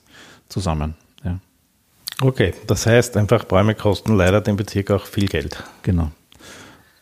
zusammen. 0.50 0.96
Okay, 2.22 2.54
das 2.66 2.86
heißt 2.86 3.16
einfach, 3.18 3.44
Bäume 3.44 3.76
kosten 3.76 4.16
leider 4.16 4.42
dem 4.42 4.56
Bezirk 4.56 4.90
auch 4.92 5.06
viel 5.06 5.28
Geld. 5.28 5.64
Genau. 5.84 6.12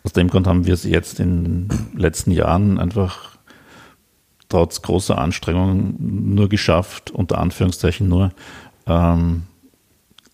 Aus 0.03 0.13
dem 0.13 0.27
Grund 0.29 0.45
haben 0.45 0.65
wir 0.65 0.73
es 0.73 0.83
jetzt 0.83 1.19
in 1.19 1.67
den 1.67 1.89
letzten 1.95 2.31
Jahren 2.31 2.79
einfach 2.79 3.37
trotz 4.49 4.81
großer 4.81 5.17
Anstrengungen 5.17 6.35
nur 6.35 6.49
geschafft, 6.49 7.11
unter 7.11 7.39
Anführungszeichen 7.39 8.07
nur, 8.07 8.31
ähm, 8.87 9.43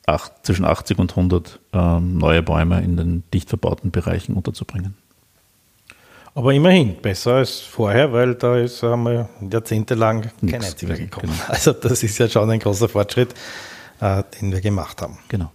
acht, 0.05 0.45
zwischen 0.45 0.65
80 0.65 0.97
und 0.99 1.11
100 1.11 1.59
ähm, 1.73 2.17
neue 2.17 2.41
Bäume 2.41 2.81
in 2.81 2.97
den 2.97 3.23
dicht 3.33 3.49
verbauten 3.49 3.91
Bereichen 3.91 4.33
unterzubringen. 4.33 4.95
Aber 6.33 6.53
immerhin, 6.53 6.95
besser 7.01 7.35
als 7.35 7.59
vorher, 7.59 8.13
weil 8.13 8.35
da 8.35 8.57
ist 8.57 8.83
einmal 8.83 9.27
jahrzehntelang 9.49 10.31
kein 10.39 10.63
einziger 10.63 10.95
gekommen. 10.95 11.33
Genau. 11.33 11.43
Also 11.49 11.73
das 11.73 12.03
ist 12.03 12.17
ja 12.17 12.29
schon 12.29 12.49
ein 12.49 12.59
großer 12.59 12.87
Fortschritt, 12.87 13.33
äh, 14.01 14.23
den 14.39 14.51
wir 14.51 14.61
gemacht 14.61 15.01
haben. 15.01 15.17
Genau. 15.29 15.51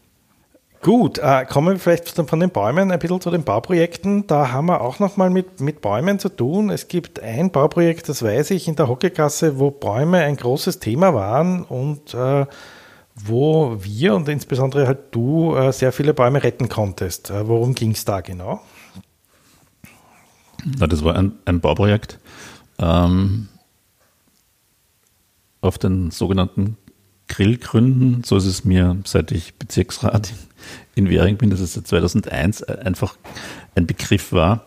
Gut, 0.82 1.18
äh, 1.18 1.44
kommen 1.46 1.74
wir 1.74 1.78
vielleicht 1.80 2.08
von 2.08 2.38
den 2.38 2.50
Bäumen 2.50 2.92
ein 2.92 2.98
bisschen 2.98 3.20
zu 3.20 3.30
den 3.30 3.42
Bauprojekten. 3.42 4.26
Da 4.28 4.52
haben 4.52 4.66
wir 4.66 4.80
auch 4.82 5.00
nochmal 5.00 5.30
mit, 5.30 5.60
mit 5.60 5.80
Bäumen 5.80 6.18
zu 6.18 6.28
tun. 6.28 6.70
Es 6.70 6.86
gibt 6.86 7.20
ein 7.20 7.50
Bauprojekt, 7.50 8.08
das 8.08 8.22
weiß 8.22 8.52
ich, 8.52 8.68
in 8.68 8.76
der 8.76 8.86
Hockeygasse, 8.86 9.58
wo 9.58 9.70
Bäume 9.72 10.18
ein 10.18 10.36
großes 10.36 10.78
Thema 10.78 11.12
waren 11.12 11.64
und 11.64 12.14
äh, 12.14 12.46
wo 13.16 13.76
wir 13.80 14.14
und 14.14 14.28
insbesondere 14.28 14.86
halt 14.86 14.98
du 15.10 15.56
äh, 15.56 15.72
sehr 15.72 15.90
viele 15.90 16.14
Bäume 16.14 16.44
retten 16.44 16.68
konntest. 16.68 17.30
Äh, 17.30 17.48
worum 17.48 17.74
ging 17.74 17.90
es 17.92 18.04
da 18.04 18.20
genau? 18.20 18.60
Na, 20.78 20.86
das 20.86 21.02
war 21.02 21.16
ein, 21.16 21.32
ein 21.46 21.60
Bauprojekt 21.60 22.20
ähm, 22.78 23.48
auf 25.62 25.78
den 25.78 26.10
sogenannten 26.10 26.76
Grillgründen. 27.28 28.22
So 28.24 28.36
ist 28.36 28.46
es 28.46 28.64
mir, 28.64 28.96
seit 29.04 29.32
ich 29.32 29.54
Bezirksrat 29.54 30.32
in 30.94 31.08
Währing 31.08 31.36
bin, 31.36 31.50
dass 31.50 31.60
es 31.60 31.74
seit 31.74 31.86
2001 31.86 32.62
einfach 32.64 33.16
ein 33.74 33.86
Begriff 33.86 34.32
war. 34.32 34.66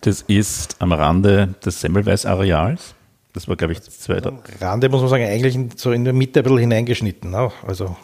Das 0.00 0.22
ist 0.22 0.76
am 0.80 0.92
Rande 0.92 1.54
des 1.64 1.80
Semmelweis-Areals. 1.80 2.94
Das 3.32 3.48
war, 3.48 3.56
glaube 3.56 3.72
ich, 3.72 3.82
2000. 3.82 4.40
Rande 4.60 4.88
muss 4.88 5.00
man 5.00 5.10
sagen, 5.10 5.24
eigentlich 5.24 5.58
so 5.76 5.92
in 5.92 6.04
der 6.04 6.12
Mitte 6.12 6.40
ein 6.40 6.44
bisschen 6.44 6.58
hineingeschnitten. 6.58 7.30
Ne? 7.30 7.50
Also 7.66 7.96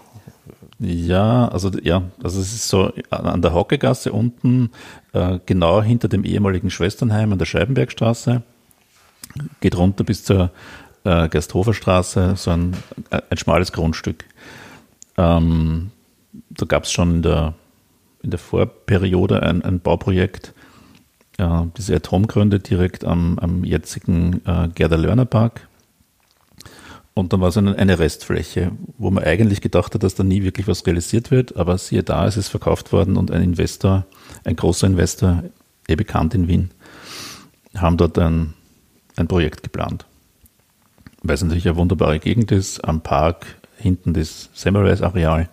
ja, 0.80 1.48
also 1.48 1.70
ja, 1.82 2.02
also 2.22 2.40
es 2.40 2.52
ist 2.52 2.68
so 2.68 2.92
an 3.10 3.42
der 3.42 3.54
Hockegasse 3.54 4.12
unten, 4.12 4.70
äh, 5.12 5.38
genau 5.46 5.82
hinter 5.82 6.08
dem 6.08 6.24
ehemaligen 6.24 6.70
Schwesternheim 6.70 7.32
an 7.32 7.38
der 7.38 7.46
Scheibenbergstraße, 7.46 8.42
geht 9.60 9.76
runter 9.76 10.04
bis 10.04 10.24
zur 10.24 10.50
äh, 11.04 11.28
Gersthoferstraße, 11.28 12.34
so 12.36 12.50
ein, 12.50 12.76
ein 13.10 13.36
schmales 13.36 13.72
Grundstück. 13.72 14.24
Ähm, 15.16 15.90
da 16.50 16.66
gab 16.66 16.84
es 16.84 16.92
schon 16.92 17.16
in 17.16 17.22
der, 17.22 17.54
in 18.22 18.30
der 18.30 18.38
Vorperiode 18.38 19.42
ein, 19.42 19.62
ein 19.62 19.80
Bauprojekt, 19.80 20.52
äh, 21.38 21.62
diese 21.76 21.96
Atomgründe 21.96 22.58
direkt 22.58 23.04
am, 23.04 23.38
am 23.38 23.64
jetzigen 23.64 24.42
äh, 24.46 24.68
Gerda 24.74 24.96
Lörner 24.96 25.26
Park 25.26 25.68
und 27.14 27.32
dann 27.32 27.40
war 27.40 27.48
es 27.48 27.56
eine 27.56 27.98
Restfläche, 27.98 28.72
wo 28.98 29.08
man 29.10 29.22
eigentlich 29.22 29.60
gedacht 29.60 29.94
hat, 29.94 30.02
dass 30.02 30.16
da 30.16 30.24
nie 30.24 30.42
wirklich 30.42 30.66
was 30.66 30.84
realisiert 30.84 31.30
wird, 31.30 31.56
aber 31.56 31.78
siehe 31.78 32.02
da, 32.02 32.26
es 32.26 32.36
ist 32.36 32.48
verkauft 32.48 32.92
worden 32.92 33.16
und 33.16 33.30
ein 33.30 33.42
Investor, 33.42 34.04
ein 34.42 34.56
großer 34.56 34.88
Investor, 34.88 35.44
eh 35.86 35.94
bekannt 35.94 36.34
in 36.34 36.48
Wien, 36.48 36.70
haben 37.76 37.96
dort 37.96 38.18
ein, 38.18 38.54
ein 39.14 39.28
Projekt 39.28 39.62
geplant. 39.62 40.06
Weil 41.24 41.34
es 41.34 41.42
natürlich 41.42 41.66
eine 41.66 41.76
wunderbare 41.76 42.20
Gegend 42.20 42.52
ist, 42.52 42.84
am 42.84 43.00
Park, 43.00 43.46
hinten 43.78 44.14
das 44.14 44.50
Semmelweis-Areal. 44.52 45.48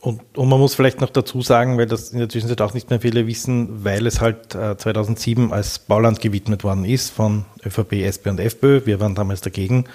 Und, 0.00 0.20
und, 0.36 0.48
man 0.48 0.60
muss 0.60 0.74
vielleicht 0.74 1.00
noch 1.00 1.10
dazu 1.10 1.42
sagen, 1.42 1.76
weil 1.76 1.86
das 1.86 2.10
in 2.10 2.20
der 2.20 2.28
Zwischenzeit 2.28 2.60
auch 2.60 2.72
nicht 2.72 2.88
mehr 2.88 3.00
viele 3.00 3.26
wissen, 3.26 3.84
weil 3.84 4.06
es 4.06 4.20
halt 4.20 4.54
äh, 4.54 4.76
2007 4.76 5.52
als 5.52 5.80
Bauland 5.80 6.20
gewidmet 6.20 6.62
worden 6.62 6.84
ist 6.84 7.10
von 7.10 7.46
ÖVP, 7.66 8.04
SP 8.06 8.30
und 8.30 8.38
FPÖ. 8.38 8.82
Wir 8.84 9.00
waren 9.00 9.16
damals 9.16 9.40
dagegen. 9.40 9.86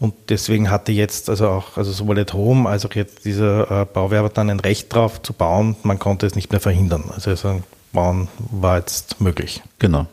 Und 0.00 0.14
deswegen 0.28 0.70
hatte 0.70 0.92
jetzt 0.92 1.28
also 1.28 1.48
auch, 1.48 1.76
also 1.76 1.92
sowohl 1.92 2.18
at 2.18 2.32
Home 2.32 2.68
als 2.68 2.86
auch 2.86 2.94
jetzt 2.94 3.24
dieser 3.24 3.82
äh, 3.82 3.84
Bauwerber 3.84 4.28
dann 4.28 4.50
ein 4.50 4.60
Recht 4.60 4.92
drauf 4.92 5.22
zu 5.22 5.32
bauen. 5.32 5.76
Man 5.82 5.98
konnte 5.98 6.26
es 6.26 6.34
nicht 6.34 6.50
mehr 6.50 6.60
verhindern. 6.60 7.04
Also, 7.14 7.30
also 7.30 7.62
Bauen 7.92 8.28
war 8.50 8.78
jetzt 8.78 9.20
möglich. 9.20 9.62
Genau. 9.78 10.06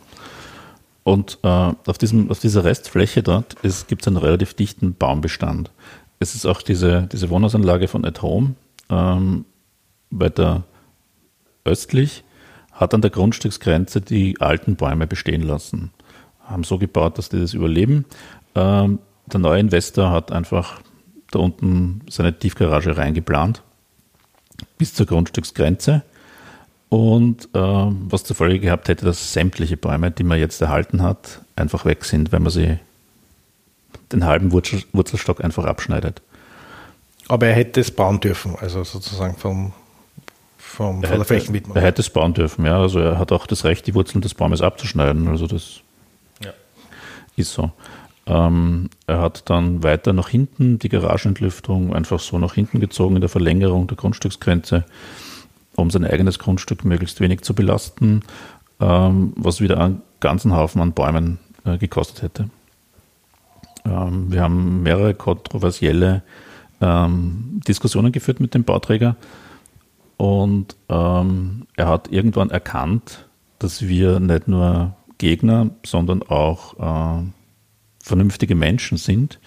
Und 1.06 1.38
äh, 1.44 1.46
auf, 1.46 1.98
diesem, 1.98 2.32
auf 2.32 2.40
dieser 2.40 2.64
Restfläche 2.64 3.22
dort 3.22 3.54
gibt 3.86 4.02
es 4.02 4.08
einen 4.08 4.16
relativ 4.16 4.54
dichten 4.54 4.94
Baumbestand. 4.94 5.70
Es 6.18 6.34
ist 6.34 6.46
auch 6.46 6.62
diese, 6.62 7.02
diese 7.12 7.30
Wohnhausanlage 7.30 7.86
von 7.86 8.04
At 8.04 8.22
Home, 8.22 8.56
ähm, 8.90 9.44
weiter 10.10 10.64
östlich, 11.64 12.24
hat 12.72 12.92
an 12.92 13.02
der 13.02 13.12
Grundstücksgrenze 13.12 14.00
die 14.00 14.40
alten 14.40 14.74
Bäume 14.74 15.06
bestehen 15.06 15.42
lassen. 15.42 15.92
Haben 16.40 16.64
so 16.64 16.76
gebaut, 16.76 17.18
dass 17.18 17.28
die 17.28 17.38
das 17.38 17.54
überleben. 17.54 18.04
Ähm, 18.56 18.98
der 19.26 19.38
neue 19.38 19.60
Investor 19.60 20.10
hat 20.10 20.32
einfach 20.32 20.80
da 21.30 21.38
unten 21.38 22.00
seine 22.10 22.36
Tiefgarage 22.36 22.96
reingeplant 22.96 23.62
bis 24.76 24.92
zur 24.92 25.06
Grundstücksgrenze 25.06 26.02
und 26.88 27.48
äh, 27.54 27.58
was 27.58 28.24
zur 28.24 28.36
Folge 28.36 28.60
gehabt 28.60 28.88
hätte, 28.88 29.04
dass 29.04 29.32
sämtliche 29.32 29.76
Bäume, 29.76 30.10
die 30.10 30.24
man 30.24 30.38
jetzt 30.38 30.60
erhalten 30.60 31.02
hat, 31.02 31.40
einfach 31.56 31.84
weg 31.84 32.04
sind, 32.04 32.32
wenn 32.32 32.42
man 32.42 32.52
sie 32.52 32.78
den 34.12 34.24
halben 34.24 34.52
Wurzel, 34.52 34.82
Wurzelstock 34.92 35.42
einfach 35.42 35.64
abschneidet. 35.64 36.22
Aber 37.28 37.46
er 37.46 37.54
hätte 37.54 37.80
es 37.80 37.90
bauen 37.90 38.20
dürfen, 38.20 38.54
also 38.60 38.84
sozusagen 38.84 39.36
vom, 39.36 39.72
vom, 40.56 41.02
von 41.02 41.16
der 41.16 41.24
Flächenwidmung. 41.24 41.76
Er 41.76 41.82
hätte 41.82 42.02
es 42.02 42.10
bauen 42.10 42.34
dürfen, 42.34 42.64
ja. 42.64 42.78
Also 42.78 43.00
er 43.00 43.18
hat 43.18 43.32
auch 43.32 43.46
das 43.46 43.64
Recht, 43.64 43.86
die 43.86 43.94
Wurzeln 43.94 44.20
des 44.20 44.34
Baumes 44.34 44.62
abzuschneiden. 44.62 45.26
Also 45.26 45.48
das 45.48 45.80
ja. 46.44 46.52
ist 47.36 47.52
so. 47.52 47.72
Ähm, 48.26 48.90
er 49.06 49.20
hat 49.20 49.50
dann 49.50 49.82
weiter 49.82 50.12
nach 50.12 50.28
hinten 50.28 50.78
die 50.78 50.88
Garagenentlüftung 50.88 51.94
einfach 51.94 52.20
so 52.20 52.38
nach 52.38 52.54
hinten 52.54 52.80
gezogen 52.80 53.16
in 53.16 53.20
der 53.20 53.30
Verlängerung 53.30 53.86
der 53.86 53.96
Grundstücksgrenze, 53.96 54.84
um 55.76 55.90
sein 55.90 56.04
eigenes 56.04 56.38
Grundstück 56.38 56.84
möglichst 56.84 57.20
wenig 57.20 57.42
zu 57.42 57.54
belasten, 57.54 58.22
ähm, 58.80 59.32
was 59.36 59.60
wieder 59.60 59.78
einen 59.78 60.02
ganzen 60.20 60.54
Haufen 60.54 60.80
an 60.80 60.92
Bäumen 60.92 61.38
äh, 61.64 61.78
gekostet 61.78 62.22
hätte. 62.22 62.50
Ähm, 63.84 64.32
wir 64.32 64.42
haben 64.42 64.82
mehrere 64.82 65.14
kontroversielle 65.14 66.22
ähm, 66.80 67.60
Diskussionen 67.66 68.12
geführt 68.12 68.40
mit 68.40 68.54
dem 68.54 68.64
Bauträger 68.64 69.16
und 70.16 70.76
ähm, 70.88 71.66
er 71.76 71.88
hat 71.88 72.10
irgendwann 72.10 72.50
erkannt, 72.50 73.26
dass 73.58 73.82
wir 73.82 74.20
nicht 74.20 74.48
nur 74.48 74.94
Gegner, 75.18 75.70
sondern 75.84 76.22
auch 76.22 76.74
äh, 76.78 77.24
vernünftige 78.02 78.54
Menschen 78.54 78.98
sind 78.98 79.38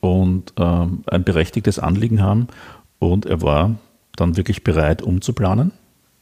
und 0.00 0.52
ähm, 0.56 1.04
ein 1.06 1.24
berechtigtes 1.24 1.78
Anliegen 1.78 2.22
haben. 2.22 2.48
Und 2.98 3.26
er 3.26 3.42
war 3.42 3.76
dann 4.16 4.36
wirklich 4.36 4.64
bereit, 4.64 5.02
umzuplanen. 5.02 5.72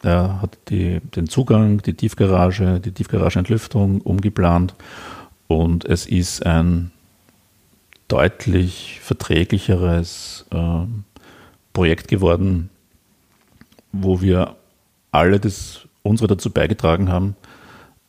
Er 0.02 0.40
hat 0.40 0.58
die, 0.68 1.00
den 1.00 1.28
Zugang, 1.28 1.82
die 1.82 1.94
Tiefgarage, 1.94 2.80
die 2.80 2.92
Tiefgaragenentlüftung 2.92 4.00
umgeplant 4.00 4.74
und 5.46 5.84
es 5.84 6.06
ist 6.06 6.46
ein 6.46 6.90
deutlich 8.08 8.98
verträglicheres 9.02 10.46
äh, 10.50 10.86
Projekt 11.72 12.08
geworden, 12.08 12.70
wo 13.92 14.20
wir 14.20 14.56
alle 15.12 15.38
das 15.38 15.86
unsere 16.02 16.28
dazu 16.28 16.50
beigetragen 16.50 17.10
haben, 17.10 17.36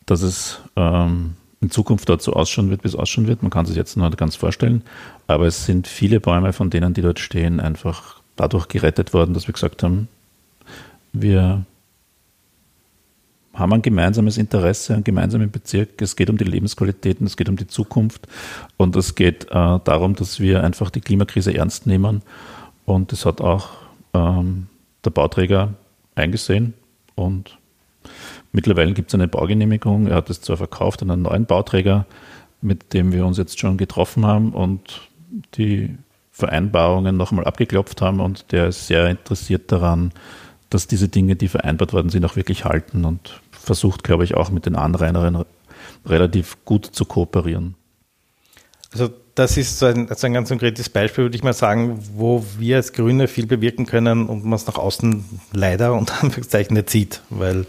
dass 0.05 0.21
es 0.21 0.61
ähm, 0.75 1.35
in 1.61 1.69
Zukunft 1.69 2.09
dort 2.09 2.21
so 2.21 2.33
ausschauen 2.33 2.69
wird, 2.69 2.83
wie 2.83 2.87
es 2.87 2.95
ausschauen 2.95 3.27
wird. 3.27 3.43
Man 3.43 3.51
kann 3.51 3.65
sich 3.65 3.75
jetzt 3.75 3.95
noch 3.97 4.07
nicht 4.07 4.17
ganz 4.17 4.35
vorstellen. 4.35 4.83
Aber 5.27 5.45
es 5.45 5.65
sind 5.65 5.87
viele 5.87 6.19
Bäume 6.19 6.53
von 6.53 6.69
denen, 6.69 6.93
die 6.93 7.01
dort 7.01 7.19
stehen, 7.19 7.59
einfach 7.59 8.20
dadurch 8.41 8.67
gerettet 8.67 9.13
worden, 9.13 9.33
dass 9.33 9.47
wir 9.47 9.53
gesagt 9.53 9.83
haben, 9.83 10.07
wir 11.13 11.63
haben 13.53 13.73
ein 13.73 13.81
gemeinsames 13.81 14.37
Interesse, 14.37 14.93
einen 14.93 15.03
gemeinsamen 15.03 15.51
Bezirk. 15.51 16.01
Es 16.01 16.15
geht 16.15 16.29
um 16.29 16.37
die 16.37 16.45
Lebensqualitäten, 16.45 17.27
es 17.27 17.37
geht 17.37 17.49
um 17.49 17.57
die 17.57 17.67
Zukunft 17.67 18.27
und 18.77 18.95
es 18.95 19.13
geht 19.13 19.45
äh, 19.45 19.79
darum, 19.83 20.15
dass 20.15 20.39
wir 20.39 20.63
einfach 20.63 20.89
die 20.89 21.01
Klimakrise 21.01 21.53
ernst 21.53 21.85
nehmen. 21.85 22.23
Und 22.85 23.11
das 23.11 23.25
hat 23.25 23.41
auch 23.41 23.69
ähm, 24.13 24.67
der 25.05 25.11
Bauträger 25.11 25.73
eingesehen 26.15 26.73
und 27.15 27.57
Mittlerweile 28.51 28.93
gibt 28.93 29.09
es 29.09 29.15
eine 29.15 29.27
Baugenehmigung. 29.27 30.07
Er 30.07 30.15
hat 30.15 30.29
es 30.29 30.41
zwar 30.41 30.57
verkauft 30.57 31.01
an 31.01 31.11
einen 31.11 31.21
neuen 31.21 31.45
Bauträger, 31.45 32.05
mit 32.61 32.93
dem 32.93 33.11
wir 33.13 33.25
uns 33.25 33.37
jetzt 33.37 33.59
schon 33.59 33.77
getroffen 33.77 34.25
haben 34.25 34.51
und 34.51 35.09
die 35.55 35.95
Vereinbarungen 36.41 37.15
nochmal 37.15 37.45
abgeklopft 37.45 38.01
haben 38.01 38.19
und 38.19 38.51
der 38.51 38.67
ist 38.67 38.87
sehr 38.87 39.07
interessiert 39.07 39.71
daran, 39.71 40.11
dass 40.69 40.87
diese 40.87 41.07
Dinge, 41.07 41.35
die 41.35 41.47
vereinbart 41.47 41.93
worden 41.93 42.09
sind, 42.09 42.25
auch 42.25 42.35
wirklich 42.35 42.65
halten 42.65 43.05
und 43.05 43.41
versucht, 43.51 44.03
glaube 44.03 44.23
ich, 44.23 44.35
auch 44.35 44.49
mit 44.49 44.65
den 44.65 44.75
Anrainerinnen 44.75 45.45
relativ 46.05 46.57
gut 46.65 46.85
zu 46.85 47.05
kooperieren. 47.05 47.75
Also 48.91 49.09
das 49.35 49.55
ist 49.57 49.79
so 49.79 49.85
ein, 49.85 50.09
also 50.09 50.27
ein 50.27 50.33
ganz 50.33 50.49
konkretes 50.49 50.89
Beispiel, 50.89 51.25
würde 51.25 51.35
ich 51.35 51.43
mal 51.43 51.53
sagen, 51.53 51.99
wo 52.15 52.43
wir 52.57 52.77
als 52.77 52.91
Grüne 52.91 53.27
viel 53.27 53.47
bewirken 53.47 53.85
können 53.85 54.27
und 54.27 54.43
man 54.43 54.53
es 54.53 54.67
nach 54.67 54.77
außen 54.77 55.23
leider 55.53 55.93
unter 56.01 56.21
Anführungszeichen 56.23 56.75
nicht 56.75 56.89
sieht, 56.89 57.21
weil 57.29 57.65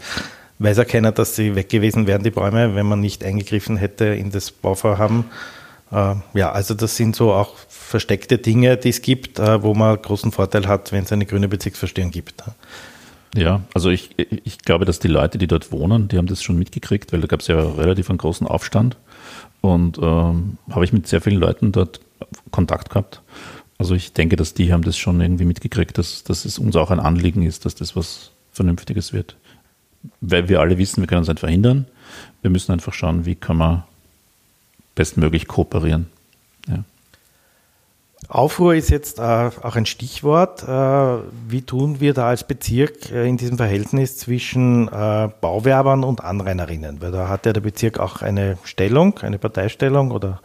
weiß 0.59 0.77
ja 0.77 0.85
keiner, 0.85 1.11
dass 1.11 1.35
sie 1.35 1.55
weg 1.55 1.69
gewesen 1.69 2.07
wären, 2.07 2.23
die 2.23 2.31
Bäume, 2.31 2.75
wenn 2.75 2.85
man 2.85 2.99
nicht 2.99 3.23
eingegriffen 3.23 3.77
hätte 3.77 4.05
in 4.05 4.31
das 4.31 4.51
Bauvorhaben. 4.51 5.25
Äh, 5.93 6.15
ja, 6.33 6.51
also 6.51 6.73
das 6.73 6.97
sind 6.97 7.15
so 7.15 7.31
auch 7.31 7.55
versteckte 7.67 8.37
Dinge, 8.37 8.77
die 8.77 8.89
es 8.89 9.01
gibt, 9.01 9.39
äh, 9.39 9.61
wo 9.61 9.73
man 9.73 10.01
großen 10.01 10.31
Vorteil 10.31 10.67
hat, 10.67 10.91
wenn 10.91 11.03
es 11.03 11.11
eine 11.11 11.25
grüne 11.25 11.47
Bezirksverstehung 11.47 12.11
gibt. 12.11 12.43
Ja, 13.35 13.61
also 13.73 13.89
ich, 13.89 14.11
ich 14.17 14.59
glaube, 14.59 14.85
dass 14.85 14.99
die 14.99 15.07
Leute, 15.07 15.37
die 15.37 15.47
dort 15.47 15.71
wohnen, 15.71 16.07
die 16.07 16.17
haben 16.17 16.27
das 16.27 16.43
schon 16.43 16.57
mitgekriegt, 16.57 17.13
weil 17.13 17.21
da 17.21 17.27
gab 17.27 17.39
es 17.39 17.47
ja 17.47 17.59
relativ 17.59 18.09
einen 18.09 18.19
großen 18.19 18.45
Aufstand 18.45 18.97
und 19.61 19.97
ähm, 19.97 20.57
habe 20.69 20.85
ich 20.85 20.93
mit 20.93 21.07
sehr 21.07 21.21
vielen 21.21 21.39
Leuten 21.39 21.71
dort 21.71 21.99
Kontakt 22.51 22.89
gehabt. 22.89 23.21
Also 23.79 23.95
ich 23.95 24.13
denke, 24.13 24.35
dass 24.35 24.53
die 24.53 24.71
haben 24.71 24.83
das 24.83 24.97
schon 24.97 25.19
irgendwie 25.19 25.45
mitgekriegt, 25.45 25.97
dass, 25.97 26.23
dass 26.23 26.45
es 26.45 26.59
uns 26.59 26.75
auch 26.75 26.91
ein 26.91 26.99
Anliegen 26.99 27.43
ist, 27.43 27.65
dass 27.65 27.75
das 27.75 27.95
was 27.95 28.31
Vernünftiges 28.51 29.13
wird 29.13 29.35
weil 30.21 30.49
wir 30.49 30.59
alle 30.59 30.77
wissen, 30.77 31.01
wir 31.01 31.07
können 31.07 31.21
es 31.21 31.27
nicht 31.27 31.39
verhindern. 31.39 31.85
Wir 32.41 32.51
müssen 32.51 32.71
einfach 32.71 32.93
schauen, 32.93 33.25
wie 33.25 33.35
kann 33.35 33.57
man 33.57 33.83
bestmöglich 34.95 35.47
kooperieren. 35.47 36.07
Ja. 36.67 36.83
Aufruhr 38.29 38.73
ist 38.75 38.89
jetzt 38.89 39.19
äh, 39.19 39.21
auch 39.21 39.75
ein 39.75 39.85
Stichwort. 39.85 40.63
Äh, 40.63 41.23
wie 41.47 41.61
tun 41.61 41.99
wir 41.99 42.13
da 42.13 42.29
als 42.29 42.45
Bezirk 42.45 43.11
äh, 43.11 43.27
in 43.27 43.37
diesem 43.37 43.57
Verhältnis 43.57 44.17
zwischen 44.17 44.85
Bauwerbern 45.41 46.03
und 46.03 46.23
Anrainerinnen? 46.23 47.01
Weil 47.01 47.11
da 47.11 47.27
hat 47.27 47.45
ja 47.45 47.53
der 47.53 47.61
Bezirk 47.61 47.99
auch 47.99 48.21
eine 48.21 48.57
Stellung, 48.63 49.19
eine 49.19 49.37
Parteistellung 49.37 50.11
oder 50.11 50.41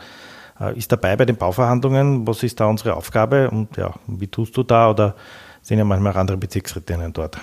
ist 0.75 0.91
dabei 0.91 1.15
bei 1.15 1.25
den 1.25 1.37
Bauverhandlungen. 1.37 2.27
Was 2.27 2.43
ist 2.43 2.59
da 2.59 2.67
unsere 2.67 2.97
Aufgabe 2.97 3.49
und 3.49 3.77
ja, 3.77 3.95
wie 4.09 4.27
tust 4.27 4.57
du 4.57 4.65
da 4.65 4.91
oder 4.91 5.15
sind 5.63 5.79
ja 5.79 5.85
manchmal 5.85 6.13
auch 6.13 6.17
andere 6.17 6.37
Bezirksrätinnen 6.37 7.13
dort? 7.13 7.39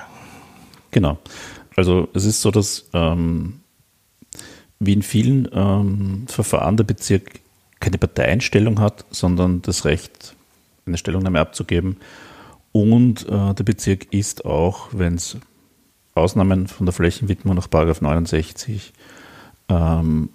Genau. 0.91 1.17
Also 1.77 2.09
es 2.13 2.25
ist 2.25 2.41
so, 2.41 2.51
dass 2.51 2.89
ähm, 2.93 3.61
wie 4.79 4.93
in 4.93 5.01
vielen 5.01 5.47
ähm, 5.53 6.25
Verfahren 6.27 6.77
der 6.77 6.83
Bezirk 6.83 7.39
keine 7.79 7.97
Parteienstellung 7.97 8.79
hat, 8.79 9.05
sondern 9.11 9.61
das 9.61 9.85
Recht, 9.85 10.35
eine 10.85 10.97
Stellungnahme 10.97 11.39
abzugeben. 11.39 11.97
Und 12.71 13.27
äh, 13.27 13.53
der 13.53 13.63
Bezirk 13.63 14.13
ist 14.13 14.45
auch, 14.45 14.89
wenn 14.91 15.15
es 15.15 15.37
Ausnahmen 16.13 16.67
von 16.67 16.85
der 16.85 16.93
Flächenwidmung 16.93 17.55
nach 17.55 17.69
69 17.69 18.93
ähm, 19.69 20.29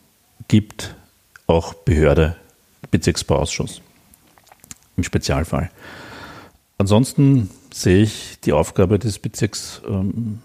gibt, 0.49 0.95
auch 1.47 1.75
Behörde, 1.75 2.37
Bezirksbauausschuss 2.91 3.83
im 4.97 5.05
Spezialfall. 5.05 5.71
Ansonsten 6.79 7.51
sehe 7.73 8.03
ich 8.03 8.39
die 8.45 8.53
Aufgabe 8.53 8.99
des 8.99 9.19
Bezirks 9.19 9.83
ähm, 9.87 10.41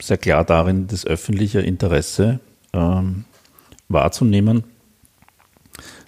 sehr 0.00 0.18
klar 0.18 0.44
darin, 0.44 0.86
das 0.86 1.06
öffentliche 1.06 1.60
Interesse 1.60 2.40
ähm, 2.72 3.24
wahrzunehmen. 3.88 4.64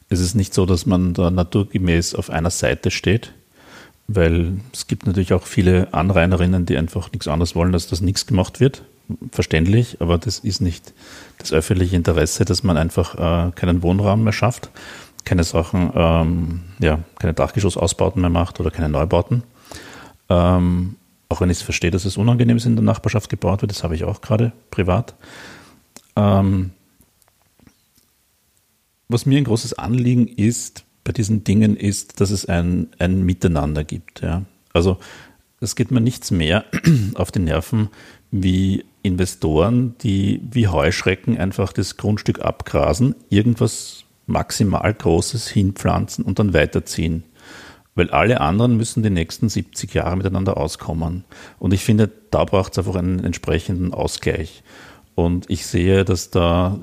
Es 0.09 0.21
ist 0.21 0.35
nicht 0.35 0.55
so, 0.55 0.67
dass 0.67 0.87
man 0.87 1.15
da 1.15 1.31
naturgemäß 1.31 2.15
auf 2.15 2.31
einer 2.31 2.51
Seite 2.51 2.91
steht, 2.91 3.33
weil 4.09 4.59
es 4.73 4.89
gibt 4.89 5.07
natürlich 5.07 5.33
auch 5.33 5.47
viele 5.47 5.95
Anrainerinnen, 5.95 6.67
die 6.67 6.77
einfach 6.77 7.13
nichts 7.13 7.29
anderes 7.29 7.55
wollen, 7.55 7.75
als 7.75 7.87
dass 7.87 8.01
nichts 8.01 8.27
gemacht 8.27 8.59
wird. 8.59 8.83
Verständlich, 9.33 10.01
aber 10.01 10.19
das 10.19 10.41
ist 10.41 10.61
nicht 10.61 10.93
das 11.39 11.53
öffentliche 11.53 11.97
Interesse, 11.97 12.45
dass 12.45 12.63
man 12.63 12.77
einfach 12.77 13.15
äh, 13.15 13.51
keinen 13.53 13.83
Wohnraum 13.83 14.25
mehr 14.25 14.33
schafft, 14.33 14.71
keine 15.25 15.43
Sachen, 15.45 15.91
ähm, 15.95 16.61
ja, 16.79 17.01
keine 17.19 17.35
Dachgeschossausbauten 17.35 18.21
mehr 18.21 18.31
macht 18.31 18.61
oder 18.61 18.71
keine 18.71 18.89
Neubauten. 18.89 19.43
Ähm, 20.29 20.97
auch 21.29 21.41
wenn 21.41 21.51
ich 21.51 21.59
es 21.59 21.63
verstehe, 21.63 21.91
dass 21.91 22.05
es 22.05 22.17
unangenehm 22.17 22.57
ist, 22.57 22.67
in 22.67 22.77
der 22.77 22.85
Nachbarschaft 22.85 23.31
gebaut 23.31 23.63
wird, 23.63 23.71
das 23.71 23.85
habe 23.85 23.95
ich 23.95 24.05
auch 24.05 24.21
gerade 24.21 24.53
privat. 24.71 25.15
Ähm, 26.17 26.73
was 29.11 29.27
mir 29.27 29.39
ein 29.39 29.45
großes 29.45 29.75
Anliegen 29.75 30.29
ist 30.29 30.85
bei 31.05 31.13
diesen 31.13 31.45
Dingen, 31.45 31.77
ist, 31.77 32.21
dass 32.21 32.31
es 32.31 32.47
ein, 32.47 32.89
ein 32.99 33.23
Miteinander 33.23 33.85
gibt. 33.85 34.21
Ja. 34.21 34.43
Also 34.73 34.99
es 35.61 35.77
geht 35.77 35.91
mir 35.91 36.01
nichts 36.01 36.31
mehr 36.31 36.65
auf 37.15 37.33
die 37.33 37.41
Nerven 37.41 37.89
wie 38.31 38.85
Investoren, 39.03 39.97
die 40.03 40.41
wie 40.51 40.69
Heuschrecken 40.69 41.39
einfach 41.39 41.73
das 41.73 41.97
Grundstück 41.97 42.41
abgrasen, 42.41 43.15
irgendwas 43.29 44.05
maximal 44.27 44.93
Großes 44.93 45.49
hinpflanzen 45.49 46.25
und 46.25 46.39
dann 46.39 46.55
weiterziehen. 46.55 47.25
weil 47.97 48.09
alle 48.11 48.41
anderen 48.41 48.77
müssen 48.77 49.03
die 49.03 49.11
nächsten 49.11 49.49
70 49.49 49.93
Jahre 49.93 50.17
miteinander 50.17 50.57
auskommen. 50.57 51.25
Und 51.59 51.75
ich 51.75 51.85
finde, 51.85 52.09
da 52.31 52.45
braucht 52.45 52.73
es 52.73 52.79
einfach 52.79 52.95
einen 52.95 53.25
entsprechenden 53.25 53.93
Ausgleich. 53.93 54.63
Und 55.17 55.51
ich 55.51 55.67
sehe, 55.67 56.05
dass 56.05 56.31
da 56.31 56.79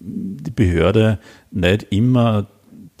die 0.00 0.50
Behörde 0.50 1.18
nicht 1.50 1.86
immer 1.90 2.46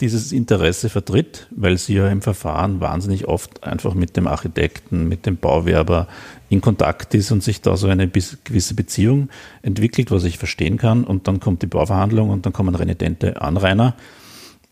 dieses 0.00 0.32
Interesse 0.32 0.88
vertritt, 0.88 1.46
weil 1.50 1.76
sie 1.76 1.94
ja 1.94 2.08
im 2.08 2.22
Verfahren 2.22 2.80
wahnsinnig 2.80 3.28
oft 3.28 3.64
einfach 3.64 3.94
mit 3.94 4.16
dem 4.16 4.26
Architekten, 4.26 5.08
mit 5.08 5.26
dem 5.26 5.36
Bauwerber 5.36 6.08
in 6.48 6.60
Kontakt 6.60 7.14
ist 7.14 7.30
und 7.30 7.42
sich 7.42 7.60
da 7.60 7.76
so 7.76 7.86
eine 7.86 8.08
gewisse 8.08 8.74
Beziehung 8.74 9.28
entwickelt, 9.62 10.10
was 10.10 10.24
ich 10.24 10.38
verstehen 10.38 10.78
kann. 10.78 11.04
Und 11.04 11.28
dann 11.28 11.38
kommt 11.40 11.62
die 11.62 11.66
Bauverhandlung 11.66 12.30
und 12.30 12.46
dann 12.46 12.52
kommen 12.52 12.74
renitente 12.74 13.42
Anrainer. 13.42 13.94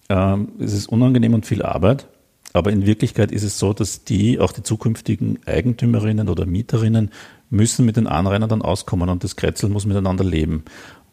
Ähm, 0.08 0.48
es 0.58 0.72
ist 0.72 0.86
unangenehm 0.88 1.34
und 1.34 1.44
viel 1.44 1.62
Arbeit. 1.62 2.06
Aber 2.54 2.72
in 2.72 2.86
Wirklichkeit 2.86 3.30
ist 3.30 3.42
es 3.42 3.58
so, 3.58 3.74
dass 3.74 4.04
die, 4.04 4.40
auch 4.40 4.52
die 4.52 4.62
zukünftigen 4.62 5.38
Eigentümerinnen 5.44 6.30
oder 6.30 6.46
Mieterinnen, 6.46 7.10
müssen 7.50 7.84
mit 7.84 7.96
den 7.96 8.06
Anrainern 8.06 8.48
dann 8.48 8.62
auskommen 8.62 9.08
und 9.08 9.24
das 9.24 9.36
Kretzel 9.36 9.68
muss 9.70 9.86
miteinander 9.86 10.24
leben. 10.24 10.64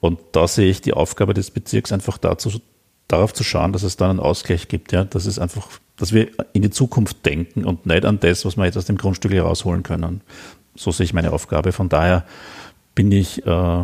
Und 0.06 0.20
da 0.34 0.48
sehe 0.48 0.70
ich 0.70 0.82
die 0.82 0.94
Aufgabe 0.94 1.34
des 1.34 1.50
Bezirks 1.50 1.92
einfach 1.92 2.20
dazu, 2.20 2.62
darauf 3.08 3.34
zu 3.34 3.44
schauen, 3.44 3.74
dass 3.74 3.82
es 3.82 3.98
da 3.98 4.10
einen 4.10 4.20
Ausgleich 4.20 4.68
gibt, 4.68 4.92
ja, 4.92 5.04
dass 5.04 5.26
es 5.26 5.40
einfach, 5.40 5.68
dass 5.98 6.14
wir 6.14 6.28
in 6.54 6.62
die 6.62 6.70
Zukunft 6.70 7.26
denken 7.26 7.66
und 7.66 7.88
nicht 7.88 8.06
an 8.06 8.20
das, 8.20 8.46
was 8.46 8.56
wir 8.56 8.66
jetzt 8.66 8.78
aus 8.78 8.86
dem 8.86 8.98
Grundstück 8.98 9.34
herausholen 9.34 9.82
können. 9.82 10.22
So 10.76 10.92
sehe 10.92 11.06
ich 11.06 11.14
meine 11.14 11.34
Aufgabe. 11.34 11.72
Von 11.72 11.90
daher 11.90 12.24
bin 12.94 13.12
ich 13.12 13.48
äh, 13.48 13.84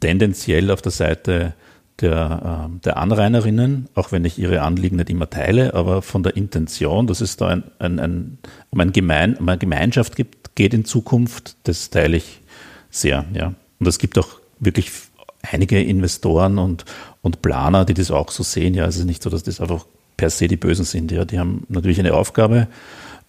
tendenziell 0.00 0.70
auf 0.70 0.82
der 0.82 0.92
Seite 0.92 1.54
der, 2.00 2.68
äh, 2.68 2.80
der 2.84 2.98
Anrainerinnen, 2.98 3.88
auch 3.94 4.12
wenn 4.12 4.26
ich 4.26 4.38
ihre 4.38 4.60
Anliegen 4.60 4.96
nicht 4.96 5.08
immer 5.08 5.30
teile, 5.30 5.72
aber 5.72 6.02
von 6.02 6.22
der 6.22 6.36
Intention, 6.36 7.06
dass 7.06 7.22
es 7.22 7.36
da 7.36 7.48
ein, 7.48 7.64
ein, 7.78 7.98
ein, 7.98 8.38
um, 8.68 8.80
ein 8.80 8.92
Gemein, 8.92 9.36
um 9.36 9.48
eine 9.48 9.56
Gemeinschaft 9.56 10.14
gibt, 10.16 10.56
geht 10.56 10.74
in 10.74 10.84
Zukunft, 10.84 11.56
das 11.64 11.88
teile 11.88 12.18
ich 12.18 12.40
sehr. 12.90 13.24
Ja. 13.32 13.54
Und 13.78 13.86
es 13.86 13.98
gibt 13.98 14.18
auch 14.18 14.39
wirklich 14.60 14.90
einige 15.42 15.82
Investoren 15.82 16.58
und, 16.58 16.84
und 17.22 17.42
Planer, 17.42 17.84
die 17.84 17.94
das 17.94 18.10
auch 18.10 18.30
so 18.30 18.42
sehen. 18.42 18.74
Ja, 18.74 18.86
es 18.86 18.96
ist 18.96 19.04
nicht 19.04 19.22
so, 19.22 19.30
dass 19.30 19.42
das 19.42 19.60
einfach 19.60 19.86
per 20.16 20.30
se 20.30 20.48
die 20.48 20.56
Bösen 20.56 20.84
sind. 20.84 21.10
Ja, 21.10 21.24
die 21.24 21.38
haben 21.38 21.64
natürlich 21.68 21.98
eine 21.98 22.14
Aufgabe 22.14 22.68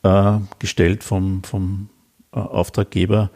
äh, 0.04 0.34
gestellt 0.60 1.04
vom, 1.04 1.44
vom 1.44 1.90
äh, 2.34 2.40
Auftraggeber, 2.40 3.30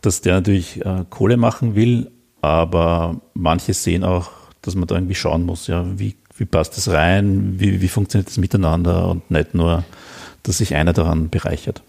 dass 0.00 0.20
der 0.20 0.34
natürlich 0.34 0.84
äh, 0.84 1.04
Kohle 1.08 1.36
machen 1.36 1.74
will, 1.74 2.10
aber 2.40 3.20
manche 3.34 3.74
sehen 3.74 4.02
auch, 4.02 4.30
dass 4.62 4.74
man 4.74 4.86
da 4.86 4.96
irgendwie 4.96 5.14
schauen 5.14 5.44
muss, 5.44 5.66
ja, 5.66 5.86
wie, 5.98 6.16
wie 6.36 6.44
passt 6.44 6.76
das 6.76 6.88
rein, 6.88 7.60
wie, 7.60 7.80
wie 7.80 7.88
funktioniert 7.88 8.28
das 8.28 8.38
miteinander 8.38 9.08
und 9.08 9.30
nicht 9.30 9.54
nur, 9.54 9.84
dass 10.42 10.58
sich 10.58 10.74
einer 10.74 10.92
daran 10.92 11.28
bereichert. 11.28 11.82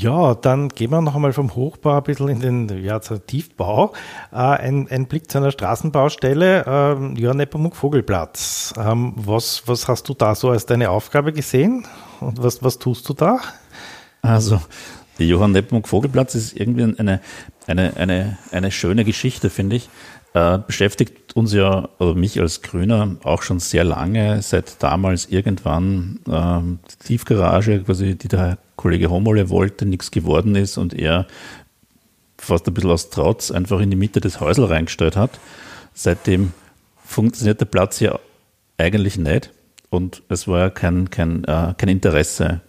Ja, 0.00 0.36
dann 0.36 0.68
gehen 0.68 0.92
wir 0.92 1.00
noch 1.00 1.16
einmal 1.16 1.32
vom 1.32 1.56
Hochbau 1.56 1.96
ein 1.96 2.04
bisschen 2.04 2.28
in 2.28 2.68
den 2.68 2.84
ja, 2.84 3.00
Tiefbau. 3.00 3.92
Äh, 4.30 4.36
ein, 4.36 4.86
ein, 4.88 5.06
Blick 5.06 5.28
zu 5.28 5.38
einer 5.38 5.50
Straßenbaustelle, 5.50 6.64
äh, 6.64 7.20
ja, 7.20 7.34
Nepomuk 7.34 7.74
Vogelplatz. 7.74 8.74
Ähm, 8.78 9.14
was, 9.16 9.64
was 9.66 9.88
hast 9.88 10.08
du 10.08 10.14
da 10.14 10.36
so 10.36 10.50
als 10.50 10.66
deine 10.66 10.90
Aufgabe 10.90 11.32
gesehen 11.32 11.84
und 12.20 12.40
was, 12.40 12.62
was 12.62 12.78
tust 12.78 13.08
du 13.08 13.12
da? 13.12 13.40
Also, 14.22 14.60
der 15.18 15.26
Johann 15.26 15.50
Nepomuk 15.50 15.88
Vogelplatz 15.88 16.36
ist 16.36 16.52
irgendwie 16.56 16.94
eine, 16.96 17.20
eine, 17.66 17.96
eine, 17.96 18.38
eine 18.52 18.70
schöne 18.70 19.04
Geschichte, 19.04 19.50
finde 19.50 19.74
ich. 19.74 19.90
Äh, 20.34 20.58
beschäftigt 20.58 21.34
uns 21.36 21.52
ja, 21.52 21.88
oder 21.98 22.14
mich 22.14 22.40
als 22.40 22.60
Grüner 22.60 23.16
auch 23.24 23.42
schon 23.42 23.60
sehr 23.60 23.84
lange, 23.84 24.42
seit 24.42 24.82
damals 24.82 25.26
irgendwann 25.26 26.20
ähm, 26.30 26.80
die 26.90 27.06
Tiefgarage, 27.06 27.82
quasi, 27.82 28.14
die 28.14 28.28
der 28.28 28.58
Kollege 28.76 29.10
Homole 29.10 29.48
wollte, 29.48 29.86
nichts 29.86 30.10
geworden 30.10 30.54
ist 30.54 30.76
und 30.76 30.92
er 30.92 31.26
fast 32.36 32.68
ein 32.68 32.74
bisschen 32.74 32.90
aus 32.90 33.10
Trotz 33.10 33.50
einfach 33.50 33.80
in 33.80 33.90
die 33.90 33.96
Mitte 33.96 34.20
des 34.20 34.40
Häusl 34.40 34.64
reingestellt 34.64 35.16
hat. 35.16 35.40
Seitdem 35.94 36.52
funktioniert 37.04 37.60
der 37.60 37.66
Platz 37.66 37.98
ja 38.00 38.18
eigentlich 38.76 39.16
nicht 39.18 39.50
und 39.90 40.22
es 40.28 40.46
war 40.46 40.60
ja 40.60 40.70
kein, 40.70 41.10
kein, 41.10 41.44
äh, 41.44 41.74
kein 41.76 41.88
Interesse 41.88 42.60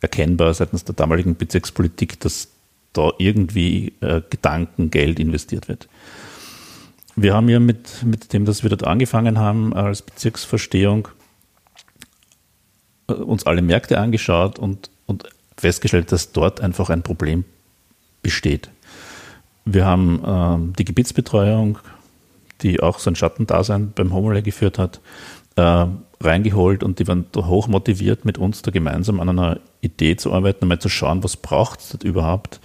erkennbar 0.00 0.54
seitens 0.54 0.84
der 0.84 0.94
damaligen 0.94 1.36
Bezirkspolitik, 1.36 2.18
dass 2.20 2.48
da 2.92 3.12
irgendwie 3.18 3.92
äh, 4.00 4.22
Gedanken, 4.30 4.90
Geld 4.90 5.18
investiert 5.20 5.68
wird. 5.68 5.88
Wir 7.16 7.34
haben 7.34 7.48
ja 7.48 7.60
mit, 7.60 8.02
mit 8.04 8.32
dem, 8.32 8.44
dass 8.44 8.62
wir 8.62 8.70
dort 8.70 8.84
angefangen 8.84 9.38
haben 9.38 9.72
als 9.72 10.02
Bezirksverstehung, 10.02 11.08
äh, 13.08 13.12
uns 13.12 13.46
alle 13.46 13.62
Märkte 13.62 13.98
angeschaut 13.98 14.58
und, 14.58 14.90
und 15.06 15.28
festgestellt, 15.56 16.10
dass 16.12 16.32
dort 16.32 16.60
einfach 16.60 16.90
ein 16.90 17.02
Problem 17.02 17.44
besteht. 18.22 18.70
Wir 19.64 19.84
haben 19.84 20.22
ähm, 20.26 20.72
die 20.78 20.84
Gebietsbetreuung, 20.84 21.78
die 22.62 22.80
auch 22.80 22.98
so 22.98 23.10
ein 23.10 23.16
Schattendasein 23.16 23.92
beim 23.94 24.12
Homole 24.12 24.42
geführt 24.42 24.78
hat, 24.78 25.00
äh, 25.56 25.86
reingeholt 26.20 26.82
und 26.82 26.98
die 26.98 27.06
waren 27.06 27.26
hoch 27.36 27.68
motiviert, 27.68 28.24
mit 28.24 28.38
uns 28.38 28.62
da 28.62 28.70
gemeinsam 28.70 29.20
an 29.20 29.28
einer 29.28 29.60
Idee 29.80 30.16
zu 30.16 30.32
arbeiten, 30.32 30.64
einmal 30.64 30.80
zu 30.80 30.88
schauen, 30.88 31.22
was 31.22 31.36
braucht 31.36 31.80
es 31.80 31.94
überhaupt, 32.02 32.60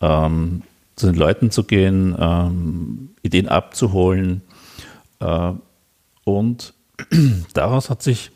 ähm, 0.00 0.62
zu 0.96 1.06
den 1.06 1.14
Leuten 1.14 1.50
zu 1.50 1.64
gehen, 1.64 2.16
ähm, 2.18 3.10
Ideen 3.22 3.48
abzuholen. 3.48 4.42
Äh, 5.20 5.52
und 6.24 6.74
daraus 7.54 7.90
hat 7.90 8.02
sich, 8.02 8.30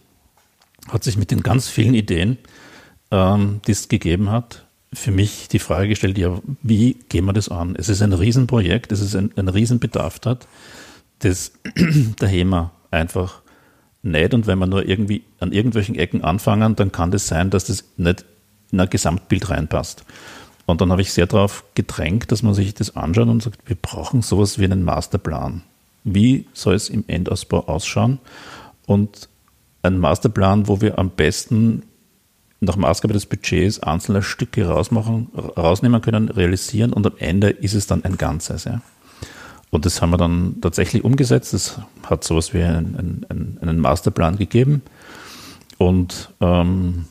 hat 0.89 1.05
sich 1.05 1.17
mit 1.17 1.31
den 1.31 1.43
ganz 1.43 1.69
vielen 1.69 1.95
Ideen, 1.95 2.39
ähm, 3.11 3.61
die 3.67 3.73
es 3.73 3.89
gegeben 3.89 4.31
hat, 4.31 4.67
für 4.93 5.11
mich 5.11 5.49
die 5.49 5.59
Frage 5.59 5.89
gestellt, 5.89 6.17
ja, 6.19 6.41
wie 6.63 6.95
gehen 7.09 7.25
wir 7.27 7.33
das 7.33 7.49
an? 7.49 7.77
Es 7.77 7.89
ist 7.89 8.03
ein 8.03 8.13
Riesenprojekt, 8.13 8.93
es 8.93 9.01
ist 9.01 9.15
ein, 9.15 9.31
ein 9.37 9.49
Riesenbedarf 9.49 10.21
hat, 10.25 10.49
das 11.19 11.53
HEMA 12.21 12.73
einfach 12.91 13.43
nicht. 14.03 14.35
Und 14.35 14.47
wenn 14.47 14.59
wir 14.59 14.67
nur 14.67 14.89
irgendwie 14.89 15.25
an 15.41 15.53
irgendwelchen 15.53 15.97
Ecken 15.97 16.25
anfangen, 16.25 16.77
dann 16.77 16.93
kann 16.93 17.11
das 17.11 17.27
sein, 17.27 17.51
dass 17.51 17.65
das 17.65 17.85
nicht 17.97 18.25
in 18.73 18.81
ein 18.81 18.91
Gesamtbild 18.91 19.51
reinpasst. 19.51 20.05
Und 20.67 20.81
dann 20.81 20.91
habe 20.91 21.01
ich 21.01 21.13
sehr 21.13 21.27
darauf 21.27 21.65
gedrängt, 21.75 22.33
dass 22.33 22.43
man 22.43 22.55
sich 22.55 22.75
das 22.75 22.97
anschaut 22.97 23.29
und 23.29 23.43
sagt, 23.43 23.61
wir 23.67 23.77
brauchen 23.77 24.23
sowas 24.23 24.59
wie 24.59 24.65
einen 24.65 24.83
Masterplan. 24.83 25.63
Wie 26.03 26.47
soll 26.53 26.75
es 26.75 26.89
im 26.89 27.05
Endausbau 27.07 27.67
ausschauen? 27.67 28.19
Und 28.85 29.29
ein 29.83 29.99
Masterplan, 29.99 30.69
wo 30.69 30.81
wir 30.81 30.99
am 30.99 31.11
besten 31.11 31.85
nach 32.61 32.77
Maßgabe 32.77 33.15
des 33.15 33.27
Budgets 33.27 33.81
einzelne 33.81 34.23
Stücke 34.23 34.67
rausmachen, 34.67 35.29
rausnehmen 35.57 36.01
können, 36.01 36.29
realisieren 36.29 36.93
und 36.93 37.07
am 37.07 37.13
Ende 37.19 37.51
ist 37.51 37.75
es 37.75 37.87
dann 37.87 38.05
ein 38.05 38.17
Ganzes. 38.17 38.65
Ja. 38.65 38.81
Und 39.71 39.85
das 39.85 40.01
haben 40.01 40.11
wir 40.11 40.17
dann 40.17 40.57
tatsächlich 40.61 41.05
umgesetzt. 41.05 41.55
Es 41.55 41.79
hat 42.05 42.25
sowas 42.25 42.55
wie 42.55 42.63
einen, 42.63 43.27
einen, 43.29 43.59
einen 43.61 43.79
Masterplan 43.79 44.37
gegeben. 44.39 44.83
Und 45.79 46.31
ähm, 46.41 47.05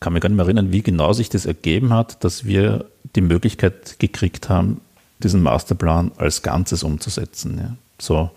kann 0.00 0.14
mich 0.14 0.22
gar 0.22 0.28
nicht 0.28 0.36
mehr 0.36 0.46
erinnern, 0.46 0.72
wie 0.72 0.82
genau 0.82 1.12
sich 1.12 1.28
das 1.28 1.46
ergeben 1.46 1.92
hat, 1.92 2.24
dass 2.24 2.44
wir 2.44 2.86
die 3.14 3.20
Möglichkeit 3.20 3.98
gekriegt 3.98 4.48
haben, 4.48 4.80
diesen 5.22 5.42
Masterplan 5.42 6.12
als 6.16 6.42
Ganzes 6.42 6.82
umzusetzen. 6.82 7.58
Ja. 7.58 7.76
So 7.98 8.30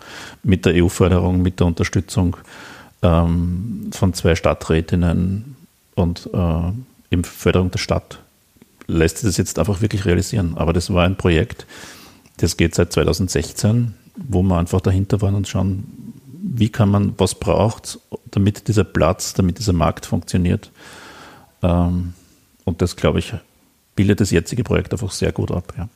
mit 0.44 0.66
der 0.66 0.84
EU-Förderung, 0.84 1.42
mit 1.42 1.60
der 1.62 1.68
Unterstützung 1.68 2.36
ähm, 3.02 3.90
von 3.94 4.14
zwei 4.14 4.36
Stadträtinnen 4.36 5.56
und 5.96 6.30
äh, 6.34 6.72
im 7.10 7.24
Förderung 7.24 7.72
der 7.72 7.80
Stadt 7.80 8.20
lässt 8.88 9.20
sich 9.20 9.30
das 9.30 9.38
jetzt 9.38 9.60
einfach 9.60 9.82
wirklich 9.82 10.06
realisieren. 10.06 10.58
Aber 10.58 10.74
das 10.74 10.94
war 10.94 11.06
ein 11.06 11.16
Projekt, 11.16 11.66
das 12.38 12.58
geht 12.58 12.76
seit 12.76 12.92
2016, 12.92 13.94
wo 14.16 14.42
wir 14.42 14.58
einfach 14.58 14.82
dahinter 14.82 15.22
waren 15.22 15.36
und 15.36 15.48
schauen, 15.48 15.86
wie 16.42 16.70
kann 16.70 16.90
man, 16.90 17.14
was 17.18 17.36
braucht, 17.36 18.00
damit 18.32 18.68
dieser 18.68 18.84
Platz, 18.84 19.34
damit 19.34 19.60
dieser 19.60 19.74
Markt 19.74 20.06
funktioniert. 20.06 20.72
Ähm, 21.64 22.14
und 22.66 22.82
das, 22.82 22.96
glaube 22.96 23.20
ich, 23.20 23.34
bildet 23.96 24.20
das 24.22 24.32
jetzige 24.32 24.64
Projekt 24.64 24.94
einfach 24.94 25.12
sehr 25.12 25.32
gut 25.32 25.52
ab. 25.52 25.74
Ja. 25.78 25.90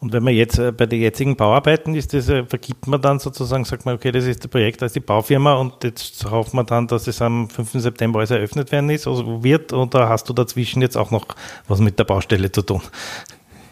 Und 0.00 0.12
wenn 0.12 0.22
man 0.22 0.34
jetzt 0.34 0.58
äh, 0.58 0.70
bei 0.70 0.86
den 0.86 1.00
jetzigen 1.00 1.36
Bauarbeiten 1.36 1.94
ist, 1.94 2.12
das, 2.12 2.28
äh, 2.28 2.44
vergibt 2.44 2.86
man 2.86 3.00
dann 3.00 3.18
sozusagen, 3.20 3.64
sagt 3.64 3.86
man, 3.86 3.94
okay, 3.94 4.12
das 4.12 4.26
ist 4.26 4.44
das 4.44 4.50
Projekt 4.50 4.82
als 4.82 4.92
die 4.92 5.00
Baufirma 5.00 5.54
und 5.54 5.82
jetzt 5.82 6.30
hofft 6.30 6.52
man 6.52 6.66
dann, 6.66 6.86
dass 6.86 7.06
es 7.06 7.22
am 7.22 7.48
5. 7.48 7.72
September 7.72 8.18
alles 8.18 8.30
eröffnet 8.30 8.70
werden 8.70 8.90
ist, 8.90 9.06
also 9.06 9.42
wird, 9.42 9.72
oder 9.72 10.08
hast 10.08 10.28
du 10.28 10.34
dazwischen 10.34 10.82
jetzt 10.82 10.96
auch 10.96 11.10
noch 11.10 11.26
was 11.68 11.80
mit 11.80 11.98
der 11.98 12.04
Baustelle 12.04 12.52
zu 12.52 12.62
tun? 12.62 12.82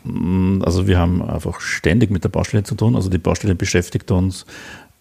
Mm, 0.05 0.63
also 0.63 0.87
wir 0.87 0.99
haben 0.99 1.23
einfach 1.23 1.61
ständig 1.61 2.11
mit 2.11 2.25
der 2.25 2.31
Baustelle 2.31 2.63
zu 2.63 2.75
tun. 2.75 2.97
Also 2.97 3.11
die 3.11 3.19
Baustelle 3.19 3.55
beschäftigt 3.55 4.11
uns, 4.11 4.47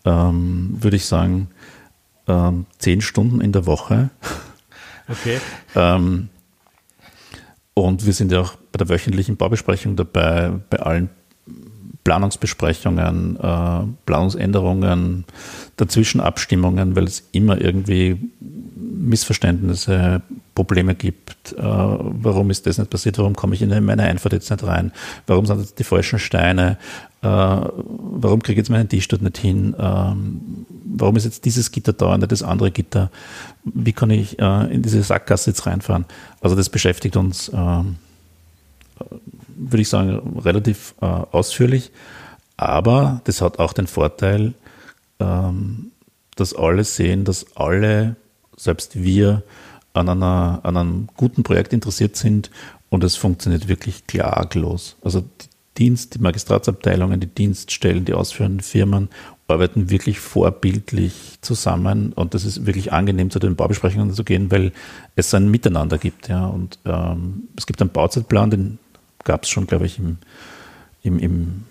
ähm, 0.06 0.76
würde 0.82 0.98
ich 0.98 1.06
sagen, 1.06 1.48
ähm, 2.28 2.66
zehn 2.78 3.02
Stunden 3.02 3.42
in 3.42 3.52
der 3.52 3.66
Woche. 3.66 4.10
Okay. 5.08 5.40
ähm, 5.76 6.30
und 7.74 8.06
wir 8.06 8.14
sind 8.14 8.32
ja 8.32 8.42
auch 8.42 8.56
bei 8.72 8.78
der 8.78 8.90
wöchentlichen 8.90 9.38
Baubesprechung 9.38 9.96
dabei, 9.96 10.52
bei 10.70 10.80
allen 10.80 11.10
Planungsbesprechungen, 12.04 13.38
äh, 13.38 13.80
Planungsänderungen, 14.06 15.26
dazwischen 15.78 16.20
Abstimmungen, 16.20 16.96
weil 16.96 17.04
es 17.04 17.28
immer 17.32 17.62
irgendwie 17.62 18.18
Missverständnisse, 18.40 20.22
Probleme 20.56 20.96
gibt. 20.96 21.54
Äh, 21.54 21.62
warum 21.62 22.50
ist 22.50 22.66
das 22.66 22.78
nicht 22.78 22.90
passiert? 22.90 23.18
Warum 23.18 23.36
komme 23.36 23.56
ich 23.56 23.62
in 23.62 23.86
meine 23.86 24.04
Einfahrt 24.04 24.34
jetzt 24.34 24.50
nicht 24.50 24.64
rein? 24.64 24.92
Warum 25.28 25.46
sind 25.46 25.60
jetzt 25.60 25.80
die 25.80 25.84
falschen 25.84 26.20
Steine? 26.20 26.78
Äh, 27.22 27.28
warum 27.28 28.42
kriege 28.42 28.54
ich 28.60 28.66
jetzt 28.66 28.70
meinen 28.70 28.90
Tisch 28.90 29.08
dort 29.08 29.22
nicht 29.22 29.38
hin? 29.38 29.76
Ähm, 29.78 30.66
warum 30.86 31.16
ist 31.16 31.26
jetzt 31.26 31.46
dieses 31.46 31.72
Gitter 31.72 31.94
da 31.94 32.14
und 32.14 32.20
nicht 32.20 32.32
das 32.32 32.44
andere 32.44 32.72
Gitter? 32.72 33.12
Wie 33.64 33.94
kann 33.94 34.10
ich 34.10 34.40
äh, 34.40 34.74
in 34.74 34.82
diese 34.82 35.04
Sackgasse 35.04 35.52
jetzt 35.52 35.66
reinfahren? 35.66 36.06
Also 36.42 36.56
das 36.56 36.70
beschäftigt 36.70 37.16
uns, 37.16 37.52
ähm, 37.54 37.98
würde 39.48 39.82
ich 39.82 39.90
sagen, 39.90 40.40
relativ 40.40 40.96
äh, 41.02 41.06
ausführlich. 41.06 41.92
Aber 42.58 43.22
das 43.26 43.42
hat 43.42 43.60
auch 43.60 43.74
den 43.74 43.88
Vorteil, 43.88 44.54
ähm, 45.20 45.92
dass 46.36 46.56
alle 46.56 46.84
sehen, 46.84 47.24
dass 47.24 47.56
alle, 47.56 48.16
selbst 48.58 49.02
wir, 49.02 49.44
an, 49.94 50.10
einer, 50.10 50.62
an 50.64 50.78
einem 50.78 51.08
guten 51.18 51.44
Projekt 51.44 51.74
interessiert 51.74 52.16
sind 52.16 52.50
und 52.90 53.04
es 53.04 53.16
funktioniert 53.16 53.68
wirklich 53.68 54.08
klaglos. 54.08 54.96
Also 55.02 55.22
die 55.22 55.51
Dienst, 55.78 56.16
die 56.16 56.20
Magistratsabteilungen, 56.20 57.20
die 57.20 57.28
Dienststellen, 57.28 58.06
die 58.06 58.14
ausführenden 58.14 58.60
Firmen 58.60 59.10
arbeiten 59.48 59.90
wirklich 59.90 60.20
vorbildlich 60.20 61.38
zusammen 61.42 62.14
und 62.14 62.34
das 62.34 62.46
ist 62.46 62.66
wirklich 62.66 62.94
angenehm, 62.94 63.30
zu 63.30 63.40
den 63.40 63.56
Baubesprechungen 63.56 64.14
zu 64.14 64.24
gehen, 64.24 64.50
weil 64.50 64.72
es 65.16 65.34
ein 65.34 65.50
Miteinander 65.50 65.98
gibt. 65.98 66.30
Ja. 66.30 66.48
Und 66.48 66.80
ähm, 66.86 67.50
es 67.58 67.66
gibt 67.66 67.82
einen 67.82 67.92
Bauzeitplan, 67.92 68.50
den 68.50 68.80
gab 69.24 69.44
es 69.44 69.50
schon, 69.50 69.68
glaube 69.68 69.86
ich, 69.86 70.00
im, 70.00 70.18
im, 71.04 71.20
im 71.20 71.64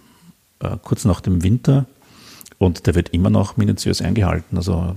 äh, 0.61 0.77
kurz 0.83 1.05
nach 1.05 1.21
dem 1.21 1.43
Winter 1.43 1.87
und 2.59 2.87
der 2.87 2.95
wird 2.95 3.11
immer 3.11 3.31
noch 3.31 3.57
minutiös 3.57 4.03
eingehalten. 4.03 4.57
Also 4.57 4.95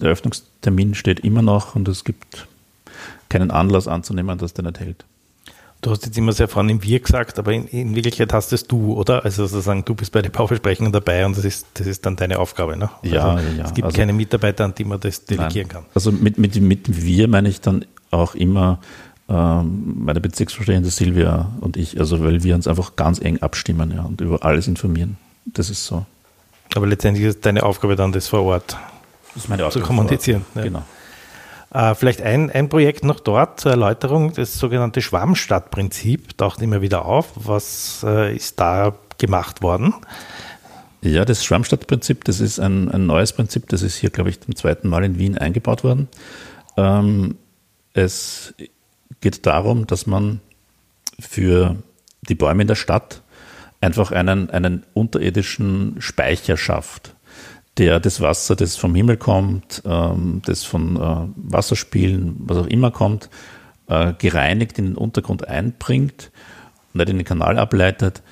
der 0.00 0.10
Öffnungstermin 0.10 0.94
steht 0.94 1.20
immer 1.20 1.42
noch 1.42 1.74
und 1.74 1.88
es 1.88 2.04
gibt 2.04 2.48
keinen 3.28 3.50
Anlass 3.50 3.88
anzunehmen, 3.88 4.38
dass 4.38 4.54
der 4.54 4.64
nicht 4.64 4.80
hält. 4.80 5.04
Du 5.80 5.92
hast 5.92 6.04
jetzt 6.04 6.18
immer 6.18 6.32
sehr 6.32 6.48
vorne 6.48 6.72
im 6.72 6.82
Wir 6.82 6.98
gesagt, 6.98 7.38
aber 7.38 7.52
in, 7.52 7.68
in, 7.68 7.94
Wirklichkeit 7.94 8.32
hast 8.32 8.52
es 8.52 8.66
du, 8.66 8.94
oder? 8.94 9.24
Also 9.24 9.46
sozusagen, 9.46 9.84
du 9.84 9.94
bist 9.94 10.10
bei 10.10 10.22
den 10.22 10.32
Baubesprechungen 10.32 10.92
dabei 10.92 11.24
und 11.24 11.36
das 11.36 11.44
ist, 11.44 11.66
das 11.74 11.86
ist 11.86 12.04
dann 12.04 12.16
deine 12.16 12.40
Aufgabe, 12.40 12.76
ne? 12.76 12.90
Ja, 13.02 13.34
also, 13.34 13.48
ja. 13.56 13.64
Es 13.64 13.74
gibt 13.74 13.84
also, 13.84 13.96
keine 13.96 14.12
Mitarbeiter, 14.12 14.64
an 14.64 14.74
die 14.74 14.84
man 14.84 14.98
das 14.98 15.24
delegieren 15.24 15.68
nein. 15.68 15.82
kann. 15.82 15.86
Also 15.94 16.10
mit, 16.10 16.36
mit, 16.36 16.60
mit 16.60 17.04
Wir 17.04 17.28
meine 17.28 17.48
ich 17.48 17.60
dann 17.60 17.84
auch 18.10 18.34
immer 18.34 18.80
ähm, 19.28 19.94
meine 20.04 20.20
Bezirksvorsteherin 20.20 20.84
Silvia 20.84 21.52
und 21.60 21.76
ich, 21.76 22.00
also 22.00 22.24
weil 22.24 22.42
wir 22.42 22.54
uns 22.54 22.66
einfach 22.66 22.96
ganz 22.96 23.20
eng 23.20 23.38
abstimmen 23.42 23.92
ja, 23.94 24.02
und 24.02 24.20
über 24.20 24.44
alles 24.44 24.66
informieren. 24.66 25.16
Das 25.44 25.70
ist 25.70 25.84
so. 25.84 26.06
Aber 26.74 26.86
letztendlich 26.86 27.26
ist 27.26 27.46
deine 27.46 27.62
Aufgabe 27.62 27.94
dann, 27.94 28.10
das 28.12 28.26
vor 28.28 28.42
Ort 28.42 28.76
zu 29.70 29.80
kommunizieren. 29.80 30.44
Ja. 30.54 30.62
Genau. 30.62 30.82
Äh, 31.72 31.94
vielleicht 31.94 32.22
ein, 32.22 32.50
ein 32.50 32.68
Projekt 32.68 33.04
noch 33.04 33.20
dort 33.20 33.60
zur 33.60 33.72
Erläuterung, 33.72 34.32
das 34.32 34.58
sogenannte 34.58 35.02
Schwammstadtprinzip 35.02 36.36
taucht 36.38 36.62
immer 36.62 36.80
wieder 36.80 37.04
auf. 37.04 37.32
Was 37.34 38.04
äh, 38.06 38.34
ist 38.34 38.58
da 38.58 38.96
gemacht 39.18 39.62
worden? 39.62 39.94
Ja, 41.02 41.24
das 41.24 41.44
Schwammstadtprinzip, 41.44 42.24
das 42.24 42.40
ist 42.40 42.58
ein, 42.58 42.90
ein 42.90 43.06
neues 43.06 43.32
Prinzip, 43.32 43.68
das 43.68 43.82
ist 43.82 43.96
hier, 43.96 44.10
glaube 44.10 44.30
ich, 44.30 44.40
zum 44.40 44.56
zweiten 44.56 44.88
Mal 44.88 45.04
in 45.04 45.18
Wien 45.18 45.38
eingebaut 45.38 45.84
worden. 45.84 46.08
Ähm, 46.76 47.36
es 47.92 48.54
geht 49.20 49.46
darum, 49.46 49.86
dass 49.86 50.06
man 50.06 50.40
für 51.20 51.76
die 52.22 52.34
Bäume 52.34 52.62
in 52.62 52.68
der 52.68 52.74
Stadt 52.74 53.22
einfach 53.80 54.10
einen, 54.10 54.50
einen 54.50 54.84
unterirdischen 54.94 55.96
Speicher 56.00 56.56
schafft, 56.56 57.14
der 57.78 58.00
das 58.00 58.20
Wasser, 58.20 58.56
das 58.56 58.76
vom 58.76 58.94
Himmel 58.94 59.16
kommt, 59.16 59.82
ähm, 59.86 60.42
das 60.44 60.64
von 60.64 60.96
äh, 60.96 61.28
Wasserspielen, 61.36 62.36
was 62.40 62.58
auch 62.58 62.66
immer 62.66 62.90
kommt, 62.90 63.30
äh, 63.86 64.12
gereinigt 64.18 64.78
in 64.78 64.86
den 64.86 64.96
Untergrund 64.96 65.48
einbringt, 65.48 66.30
nicht 66.92 67.08
in 67.08 67.16
den 67.16 67.24
Kanal 67.24 67.58
ableitet 67.58 68.22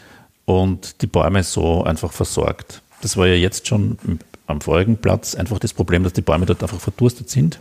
und 0.45 1.01
die 1.03 1.07
Bäume 1.07 1.45
so 1.45 1.85
einfach 1.85 2.13
versorgt. 2.13 2.83
Das 3.03 3.17
war 3.17 3.27
ja 3.27 3.35
jetzt 3.35 3.69
schon 3.69 3.99
am 4.47 4.61
vorigen 4.61 4.99
Platz 4.99 5.35
einfach 5.35 5.59
das 5.59 5.73
Problem, 5.73 6.05
dass 6.05 6.13
die 6.13 6.23
Bäume 6.23 6.47
dort 6.47 6.63
einfach 6.63 6.81
verdurstet 6.81 7.29
sind. 7.31 7.59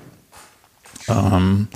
Ähm, 1.07 1.67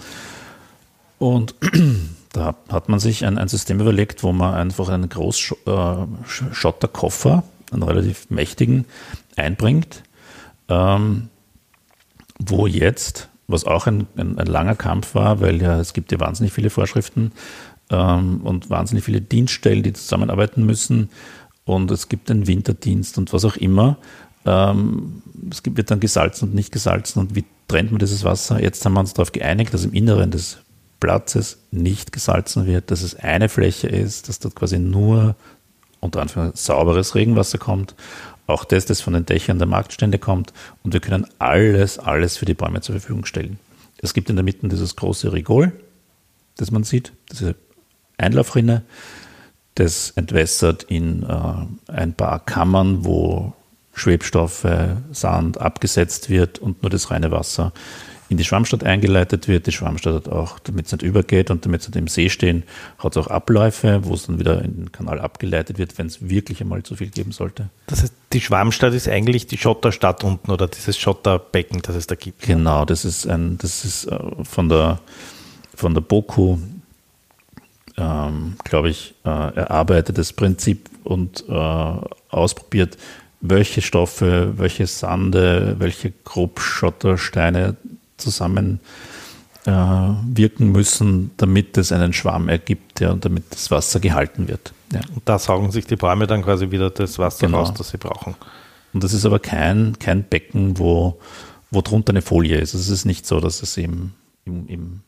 und 1.18 1.56
da 2.32 2.56
hat 2.70 2.90
man 2.90 3.00
sich 3.00 3.26
ein, 3.26 3.48
System 3.48 3.80
überlegt, 3.80 4.22
wo 4.24 4.32
man 4.32 4.54
einfach 4.54 4.90
einen 4.90 5.10
Großschotterkoffer, 5.10 7.38
äh, 7.38 7.42
einen 7.72 7.84
relativ 7.84 8.30
mächtigen, 8.30 8.86
einbringt, 9.36 10.04
ähm, 10.68 11.30
wo 12.40 12.68
jetzt, 12.68 13.30
was 13.48 13.66
auch 13.66 13.88
ein, 13.88 14.08
ein, 14.16 14.38
ein, 14.38 14.48
langer 14.48 14.76
Kampf 14.76 15.16
war, 15.16 15.42
weil 15.42 15.62
ja 15.62 15.80
es 15.80 15.94
gibt 15.94 16.12
ja 16.12 16.20
wahnsinnig 16.20 16.54
viele 16.54 16.70
Vorschriften 16.70 17.32
ähm, 17.90 18.42
und 18.44 18.70
wahnsinnig 18.70 19.04
viele 19.04 19.22
Dienststellen, 19.22 19.84
die 19.84 19.94
zusammenarbeiten 19.94 20.66
müssen 20.66 21.10
und 21.66 21.92
es 21.92 22.10
gibt 22.10 22.30
den 22.30 22.48
Winterdienst 22.48 23.18
und 23.18 23.34
was 23.34 23.46
auch 23.46 23.56
immer. 23.56 23.98
Ähm, 24.46 25.22
es 25.52 25.62
wird 25.66 25.92
dann 25.92 26.00
gesalzen 26.00 26.50
und 26.50 26.56
nicht 26.56 26.72
gesalzen 26.72 27.20
und 27.20 27.36
wie 27.36 27.46
trennt 27.68 27.92
man 27.92 28.00
dieses 28.00 28.24
Wasser? 28.24 28.62
Jetzt 28.62 28.84
haben 28.86 28.94
wir 28.94 29.00
uns 29.00 29.14
darauf 29.14 29.32
geeinigt, 29.32 29.74
dass 29.74 29.86
im 29.86 29.94
Inneren 29.94 30.32
des 30.32 30.60
Platzes 31.00 31.60
nicht 31.72 32.12
gesalzen 32.12 32.66
wird, 32.66 32.92
dass 32.92 33.02
es 33.02 33.16
eine 33.16 33.50
Fläche 33.50 33.88
ist, 33.88 34.28
dass 34.28 34.40
dort 34.40 34.56
quasi 34.56 34.80
nur 34.80 35.36
unter 36.00 36.22
Anführungszeichen 36.22 36.66
sauberes 36.66 37.16
Regenwasser 37.16 37.58
kommt. 37.58 37.96
Auch 38.48 38.66
das, 38.66 38.86
das 38.86 39.02
von 39.02 39.14
den 39.14 39.26
Dächern 39.26 39.60
der 39.60 39.68
Marktstände 39.68 40.18
kommt. 40.18 40.54
Und 40.84 40.94
wir 40.94 41.00
können 41.00 41.28
alles, 41.38 42.00
alles 42.00 42.38
für 42.38 42.46
die 42.46 42.54
Bäume 42.56 42.82
zur 42.82 42.94
Verfügung 43.00 43.26
stellen. 43.26 43.60
Es 44.02 44.14
gibt 44.14 44.30
in 44.30 44.36
der 44.36 44.44
Mitte 44.44 44.68
dieses 44.68 44.96
große 44.96 45.32
Rigol, 45.34 45.72
das 46.58 46.72
man 46.72 46.84
sieht, 46.84 47.12
diese 47.32 47.56
Einlaufrinne. 48.18 48.84
Das 49.76 50.12
entwässert 50.12 50.84
in 50.84 51.24
äh, 51.24 51.92
ein 51.92 52.14
paar 52.14 52.40
Kammern, 52.40 53.06
wo 53.06 53.54
Schwebstoffe, 53.94 54.68
Sand 55.12 55.60
abgesetzt 55.60 56.30
wird 56.30 56.60
und 56.60 56.82
nur 56.82 56.90
das 56.90 57.12
reine 57.12 57.32
Wasser 57.32 57.74
in 58.30 58.38
die 58.38 58.44
Schwammstadt 58.44 58.84
eingeleitet 58.84 59.48
wird. 59.48 59.68
Die 59.68 59.72
Schwammstadt 59.72 60.14
hat 60.14 60.30
auch, 60.30 60.60
damit 60.60 60.86
es 60.86 60.92
nicht 60.92 61.02
übergeht 61.02 61.50
und 61.50 61.66
damit 61.66 61.82
sie 61.82 61.98
im 61.98 62.08
See 62.08 62.30
stehen, 62.30 62.64
hat 63.00 63.16
es 63.16 63.18
auch 63.18 63.28
Abläufe, 63.28 64.02
wo 64.04 64.14
es 64.14 64.28
dann 64.28 64.40
wieder 64.40 64.64
in 64.64 64.76
den 64.76 64.92
Kanal 64.92 65.20
abgeleitet 65.20 65.80
wird, 65.80 65.98
wenn 65.98 66.08
es 66.08 66.30
wirklich 66.30 66.62
einmal 66.62 66.84
zu 66.84 66.96
viel 66.96 67.10
geben 67.10 67.32
sollte. 67.32 67.70
Das 67.88 68.04
heißt, 68.04 68.14
die 68.34 68.42
Schwammstadt 68.42 68.94
ist 68.94 69.10
eigentlich 69.10 69.48
die 69.48 69.58
Schotterstadt 69.58 70.24
unten 70.24 70.52
oder 70.52 70.68
dieses 70.68 70.98
Schotterbecken, 70.98 71.82
das 71.82 71.96
es 71.96 72.08
da 72.08 72.16
gibt. 72.16 72.44
Genau, 72.44 72.86
das 72.86 73.04
ist 73.04 73.28
ein, 73.28 73.58
das 73.58 73.84
ist 73.84 74.06
äh, 74.06 74.20
von 74.44 74.70
der 74.70 75.00
von 75.80 75.94
der 75.94 76.02
BOKU, 76.02 76.58
ähm, 77.98 78.56
glaube 78.66 78.90
ich, 78.90 79.16
äh, 79.24 79.30
erarbeitetes 79.30 80.34
Prinzip 80.34 80.90
und 81.04 81.46
äh, 81.48 81.54
ausprobiert, 82.30 82.98
welche 83.42 83.82
Stoffe, 83.82 84.54
welche 84.58 84.88
Sande, 84.88 85.78
welche 85.80 86.12
Grobschottersteine 86.26 87.78
zusammen 88.20 88.80
äh, 89.66 89.72
wirken 89.72 90.72
müssen, 90.72 91.32
damit 91.38 91.78
es 91.78 91.92
einen 91.92 92.14
Schwamm 92.14 92.50
ergibt 92.50 93.00
ja, 93.00 93.12
und 93.12 93.26
damit 93.26 93.46
das 93.52 93.72
Wasser 93.72 94.00
gehalten 94.00 94.48
wird. 94.48 94.74
Ja. 94.94 95.02
Und 95.14 95.28
da 95.28 95.38
saugen 95.38 95.72
sich 95.72 95.86
die 95.86 95.96
Bäume 95.96 96.28
dann 96.28 96.42
quasi 96.42 96.72
wieder 96.72 96.90
das 96.90 97.20
Wasser 97.20 97.48
genau. 97.48 97.60
raus, 97.60 97.74
das 97.74 97.90
sie 97.90 97.98
brauchen. 97.98 98.36
Und 98.94 99.04
das 99.04 99.14
ist 99.14 99.26
aber 99.26 99.40
kein, 99.40 99.98
kein 100.00 100.24
Becken, 100.24 100.80
wo, 100.80 101.20
wo 101.72 101.82
drunter 101.82 102.12
eine 102.12 102.22
Folie 102.22 102.58
ist. 102.58 102.74
Es 102.74 102.90
ist 102.90 103.06
nicht 103.06 103.28
so, 103.28 103.40
dass 103.40 103.62
es 103.62 103.78
im, 103.78 104.14
im, 104.46 104.68
im, 104.68 105.02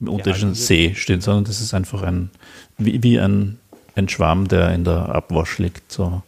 im 0.00 0.08
unterirdischen 0.08 0.50
ja, 0.50 0.54
See 0.54 0.94
steht, 0.94 1.22
sondern 1.22 1.44
das 1.44 1.60
ist 1.60 1.74
einfach 1.74 2.02
ein, 2.02 2.30
wie, 2.78 3.02
wie 3.02 3.18
ein, 3.18 3.58
ein 3.96 4.08
Schwamm, 4.08 4.46
der 4.46 4.72
in 4.72 4.84
der 4.84 5.08
Abwasch 5.14 5.58
liegt. 5.58 5.90
So 5.90 6.22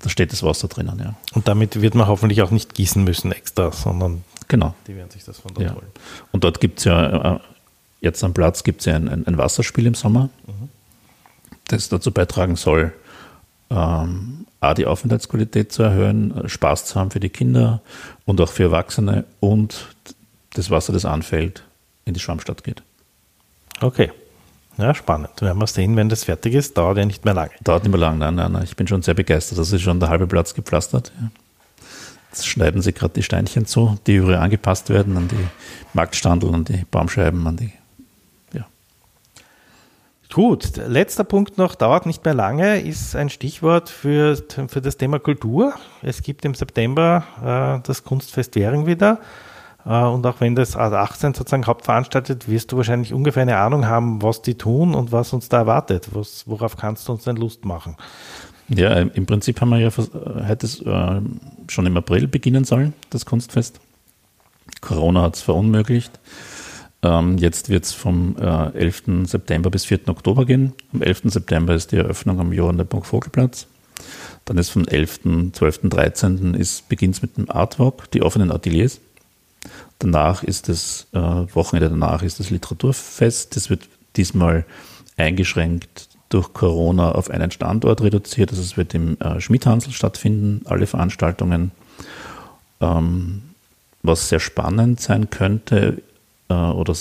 da 0.00 0.08
steht 0.08 0.32
das 0.32 0.42
Wasser 0.42 0.68
drinnen, 0.68 0.98
ja. 1.02 1.14
Und 1.34 1.48
damit 1.48 1.80
wird 1.80 1.94
man 1.94 2.06
hoffentlich 2.06 2.42
auch 2.42 2.50
nicht 2.50 2.74
gießen 2.74 3.02
müssen 3.02 3.32
extra, 3.32 3.72
sondern 3.72 4.22
genau. 4.48 4.74
die 4.86 4.96
werden 4.96 5.10
sich 5.10 5.24
das 5.24 5.38
von 5.38 5.52
dort 5.54 5.66
ja. 5.66 5.74
holen. 5.74 5.86
Und 6.32 6.44
dort 6.44 6.60
gibt 6.60 6.78
es 6.78 6.84
ja, 6.84 7.36
äh, 7.36 7.40
jetzt 8.00 8.22
am 8.24 8.34
Platz 8.34 8.64
gibt 8.64 8.80
es 8.80 8.86
ja 8.86 8.96
ein, 8.96 9.08
ein, 9.08 9.26
ein, 9.26 9.38
Wasserspiel 9.38 9.86
im 9.86 9.94
Sommer, 9.94 10.30
mhm. 10.46 10.68
das 11.68 11.88
dazu 11.88 12.10
beitragen 12.10 12.56
soll, 12.56 12.92
ähm, 13.70 14.46
A, 14.60 14.74
die 14.74 14.86
Aufenthaltsqualität 14.86 15.72
zu 15.72 15.82
erhöhen, 15.82 16.44
äh, 16.44 16.48
Spaß 16.48 16.86
zu 16.86 16.98
haben 16.98 17.10
für 17.10 17.20
die 17.20 17.28
Kinder 17.28 17.80
und 18.24 18.40
auch 18.40 18.50
für 18.50 18.64
Erwachsene 18.64 19.24
und 19.40 19.86
das 20.54 20.70
Wasser, 20.70 20.92
das 20.92 21.04
anfällt, 21.04 21.62
in 22.04 22.14
die 22.14 22.20
Schwammstadt 22.20 22.64
geht. 22.64 22.82
Okay. 23.80 24.10
Ja, 24.78 24.94
spannend. 24.94 25.40
Werden 25.40 25.58
wir 25.58 25.66
sehen, 25.66 25.96
wenn 25.96 26.08
das 26.08 26.24
fertig 26.24 26.54
ist. 26.54 26.76
Dauert 26.78 26.98
ja 26.98 27.04
nicht 27.04 27.24
mehr 27.24 27.34
lange. 27.34 27.50
Dauert 27.64 27.82
nicht 27.82 27.90
mehr 27.90 28.00
lange, 28.00 28.18
nein, 28.18 28.36
nein, 28.36 28.52
nein. 28.52 28.62
Ich 28.62 28.76
bin 28.76 28.86
schon 28.86 29.02
sehr 29.02 29.14
begeistert. 29.14 29.58
Das 29.58 29.72
ist 29.72 29.82
schon 29.82 29.98
der 29.98 30.08
halbe 30.08 30.28
Platz 30.28 30.54
gepflastert. 30.54 31.12
Ja. 31.20 31.30
Schneiden 32.46 32.82
sie 32.82 32.92
gerade 32.92 33.14
die 33.14 33.22
Steinchen 33.22 33.66
zu, 33.66 33.98
die 34.06 34.16
übrigens 34.16 34.42
angepasst 34.42 34.90
werden 34.90 35.16
an 35.16 35.28
die 35.28 35.46
Marktstandel, 35.92 36.54
an 36.54 36.64
die 36.64 36.84
Baumscheiben, 36.90 37.46
an 37.46 37.56
die. 37.56 37.72
Ja. 38.52 38.66
Gut, 40.32 40.76
letzter 40.76 41.24
Punkt 41.24 41.58
noch, 41.58 41.74
dauert 41.74 42.06
nicht 42.06 42.24
mehr 42.24 42.34
lange, 42.34 42.80
ist 42.80 43.16
ein 43.16 43.30
Stichwort 43.30 43.88
für, 43.88 44.36
für 44.68 44.80
das 44.80 44.96
Thema 44.96 45.18
Kultur. 45.18 45.74
Es 46.02 46.22
gibt 46.22 46.44
im 46.44 46.54
September 46.54 47.24
äh, 47.80 47.86
das 47.86 48.04
Kunstfest 48.04 48.54
Währing 48.54 48.86
wieder. 48.86 49.20
Äh, 49.84 50.02
und 50.04 50.26
auch 50.26 50.40
wenn 50.40 50.54
das 50.54 50.76
A18 50.76 51.36
sozusagen 51.36 51.66
hauptveranstaltet, 51.66 52.48
wirst 52.48 52.72
du 52.72 52.76
wahrscheinlich 52.76 53.14
ungefähr 53.14 53.42
eine 53.42 53.56
Ahnung 53.56 53.86
haben, 53.86 54.22
was 54.22 54.42
die 54.42 54.56
tun 54.56 54.94
und 54.94 55.12
was 55.12 55.32
uns 55.32 55.48
da 55.48 55.58
erwartet. 55.58 56.08
Was, 56.12 56.44
worauf 56.46 56.76
kannst 56.76 57.08
du 57.08 57.12
uns 57.12 57.24
denn 57.24 57.36
Lust 57.36 57.64
machen? 57.64 57.96
Ja, 58.68 58.94
im 58.96 59.26
Prinzip 59.26 59.60
haben 59.60 59.70
wir 59.70 59.78
ja, 59.78 59.90
hätte 60.44 60.66
es 60.66 60.80
äh, 60.82 61.20
schon 61.68 61.86
im 61.86 61.96
April 61.96 62.28
beginnen 62.28 62.64
sollen, 62.64 62.92
das 63.10 63.24
Kunstfest. 63.24 63.80
Corona 64.80 65.22
hat 65.22 65.36
es 65.36 65.42
verunmöglicht. 65.42 66.18
Ähm, 67.02 67.38
jetzt 67.38 67.68
wird 67.68 67.84
es 67.84 67.92
vom 67.92 68.36
äh, 68.38 68.72
11. 68.72 69.02
September 69.24 69.70
bis 69.70 69.84
4. 69.84 70.08
Oktober 70.08 70.44
gehen. 70.44 70.74
Am 70.92 71.02
11. 71.02 71.22
September 71.24 71.74
ist 71.74 71.92
die 71.92 71.96
Eröffnung 71.96 72.40
am 72.40 72.52
Johann 72.52 72.76
Nepomuc 72.76 73.06
Vogelplatz. 73.06 73.66
Dann 74.44 74.58
ist 74.58 74.70
vom 74.70 74.86
11., 74.86 75.52
12., 75.52 75.80
13. 75.84 76.54
ist 76.54 76.88
beginnt 76.88 77.20
mit 77.22 77.36
dem 77.36 77.50
Artwalk, 77.50 78.10
die 78.10 78.22
offenen 78.22 78.50
Ateliers. 78.50 79.00
Danach 79.98 80.42
ist 80.42 80.68
das 80.68 81.06
äh, 81.12 81.18
Wochenende 81.18 81.90
danach 81.90 82.22
ist 82.22 82.40
das 82.40 82.50
Literaturfest. 82.50 83.56
Das 83.56 83.70
wird 83.70 83.88
diesmal 84.16 84.64
eingeschränkt 85.16 86.07
durch 86.28 86.52
Corona 86.52 87.12
auf 87.12 87.30
einen 87.30 87.50
Standort 87.50 88.02
reduziert. 88.02 88.50
Also 88.50 88.62
es 88.62 88.76
wird 88.76 88.94
im 88.94 89.18
äh, 89.20 89.40
Schmidhansel 89.40 89.92
stattfinden, 89.92 90.62
alle 90.66 90.86
Veranstaltungen. 90.86 91.72
Ähm, 92.80 93.42
was 94.02 94.28
sehr 94.28 94.40
spannend 94.40 95.00
sein 95.00 95.30
könnte, 95.30 96.02
äh, 96.48 96.54
oder 96.54 96.94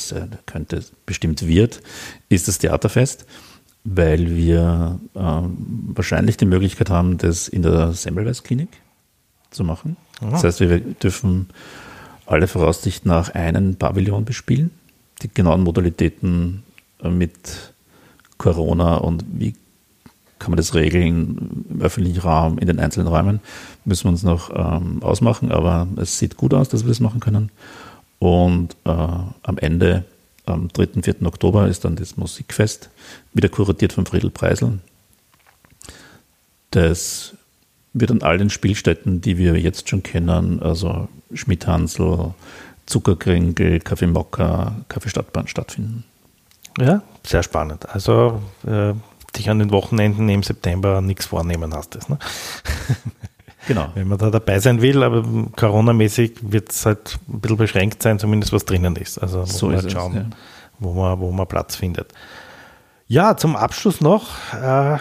könnte 0.45 0.84
bestimmt 1.05 1.45
wird, 1.47 1.82
ist 2.30 2.47
das 2.47 2.57
Theaterfest, 2.57 3.25
weil 3.84 4.36
wir 4.36 4.99
äh, 5.13 5.19
wahrscheinlich 5.19 6.38
die 6.38 6.45
Möglichkeit 6.45 6.89
haben, 6.89 7.17
das 7.17 7.47
in 7.47 7.61
der 7.61 7.93
Semmelweis 7.93 8.43
Klinik 8.43 8.69
zu 9.51 9.63
machen. 9.63 9.97
Aha. 10.21 10.32
Das 10.32 10.43
heißt, 10.43 10.59
wir 10.59 10.80
dürfen 10.80 11.49
alle 12.25 12.47
Voraussicht 12.47 13.05
nach 13.05 13.34
einen 13.34 13.78
Pavillon 13.78 14.25
bespielen. 14.25 14.71
Die 15.21 15.30
genauen 15.30 15.63
Modalitäten 15.63 16.63
äh, 17.01 17.09
mit 17.09 17.73
Corona 18.38 18.98
und 18.98 19.26
wie 19.28 19.54
kann 20.40 20.52
man 20.52 20.58
das 20.58 20.76
regeln 20.76 21.66
im 21.70 21.82
öffentlichen 21.82 22.20
Raum, 22.20 22.60
in 22.60 22.68
den 22.68 22.80
einzelnen 22.80 23.08
Räumen, 23.08 23.40
müssen 23.86 24.06
wir 24.06 24.12
uns 24.12 24.24
noch 24.24 24.52
ähm, 24.54 25.02
ausmachen, 25.02 25.52
aber 25.52 25.88
es 25.98 26.20
sieht 26.20 26.38
gut 26.38 26.54
aus, 26.54 26.70
dass 26.70 26.84
wir 26.84 26.90
das 26.90 27.00
machen 27.00 27.20
können. 27.20 27.50
Und 28.20 28.76
äh, 28.86 28.90
am 28.90 29.58
Ende, 29.58 30.06
am 30.46 30.68
3. 30.70 31.02
4. 31.02 31.26
Oktober, 31.26 31.68
ist 31.68 31.86
dann 31.86 31.96
das 31.96 32.18
Musikfest, 32.18 32.90
wieder 33.34 33.50
kuratiert 33.50 33.94
von 33.94 34.06
Friedel 34.06 34.30
Preisel. 34.30 34.80
Das 36.72 37.34
wird 37.94 38.12
an 38.12 38.22
all 38.22 38.38
den 38.38 38.50
Spielstätten, 38.50 39.22
die 39.22 39.38
wir 39.38 39.58
jetzt 39.60 39.90
schon 39.90 40.04
kennen, 40.04 40.62
also 40.62 41.08
Schmidt-Hansel, 41.34 42.34
Zuckerkringel, 42.86 43.80
Kaffee 43.80 44.08
Mokka, 44.08 44.76
Kaffee 44.88 45.10
Stadtbahn 45.10 45.48
stattfinden. 45.48 46.04
Ja, 46.80 47.01
sehr 47.23 47.43
spannend. 47.43 47.89
Also 47.89 48.41
äh, 48.65 48.93
dich 49.36 49.49
an 49.49 49.59
den 49.59 49.71
Wochenenden 49.71 50.30
im 50.30 50.43
September 50.43 51.01
nichts 51.01 51.25
vornehmen 51.25 51.73
hast. 51.73 51.95
Das, 51.95 52.09
ne? 52.09 52.17
Genau. 53.67 53.89
Wenn 53.95 54.07
man 54.07 54.17
da 54.17 54.30
dabei 54.30 54.59
sein 54.59 54.82
will, 54.82 55.03
aber 55.03 55.23
Corona-mäßig 55.55 56.38
wird 56.41 56.71
es 56.71 56.86
halt 56.86 57.19
ein 57.28 57.41
bisschen 57.41 57.57
beschränkt 57.57 58.01
sein, 58.01 58.17
zumindest 58.17 58.53
was 58.53 58.63
drinnen 58.63 58.95
ist. 58.95 59.17
Also 59.17 59.39
muss 59.39 59.57
so 59.57 59.67
man 59.67 59.75
halt 59.75 59.91
schauen, 59.91 60.11
es, 60.13 60.17
ja. 60.19 60.25
wo, 60.80 60.93
man, 60.93 61.19
wo 61.19 61.32
man 61.32 61.45
Platz 61.47 61.75
findet. 61.75 62.13
Ja, 63.07 63.36
zum 63.36 63.57
Abschluss 63.57 63.99
noch, 63.99 64.53
äh, 64.53 64.97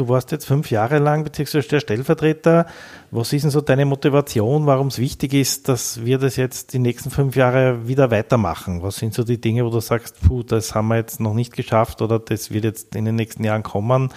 du 0.00 0.08
warst 0.08 0.32
jetzt 0.32 0.46
fünf 0.46 0.70
Jahre 0.70 0.98
lang, 0.98 1.24
beziehungsweise 1.24 1.68
der 1.68 1.80
Stellvertreter. 1.80 2.66
Was 3.10 3.32
ist 3.32 3.42
denn 3.42 3.50
so 3.50 3.60
deine 3.60 3.84
Motivation, 3.84 4.66
warum 4.66 4.86
es 4.86 4.98
wichtig 4.98 5.34
ist, 5.34 5.68
dass 5.68 6.04
wir 6.04 6.18
das 6.18 6.36
jetzt 6.36 6.72
die 6.72 6.78
nächsten 6.78 7.10
fünf 7.10 7.36
Jahre 7.36 7.86
wieder 7.86 8.10
weitermachen? 8.10 8.82
Was 8.82 8.96
sind 8.96 9.12
so 9.12 9.24
die 9.24 9.40
Dinge, 9.40 9.64
wo 9.64 9.70
du 9.70 9.80
sagst, 9.80 10.20
puh, 10.22 10.42
das 10.42 10.74
haben 10.74 10.88
wir 10.88 10.96
jetzt 10.96 11.20
noch 11.20 11.34
nicht 11.34 11.54
geschafft 11.54 12.00
oder 12.00 12.18
das 12.18 12.50
wird 12.50 12.64
jetzt 12.64 12.96
in 12.96 13.04
den 13.04 13.16
nächsten 13.16 13.44
Jahren 13.44 13.62
kommen? 13.62 14.10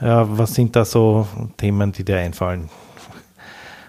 Äh, 0.00 0.04
was 0.06 0.54
sind 0.54 0.74
da 0.74 0.86
so 0.86 1.28
Themen, 1.58 1.92
die 1.92 2.04
dir 2.04 2.16
einfallen? 2.16 2.70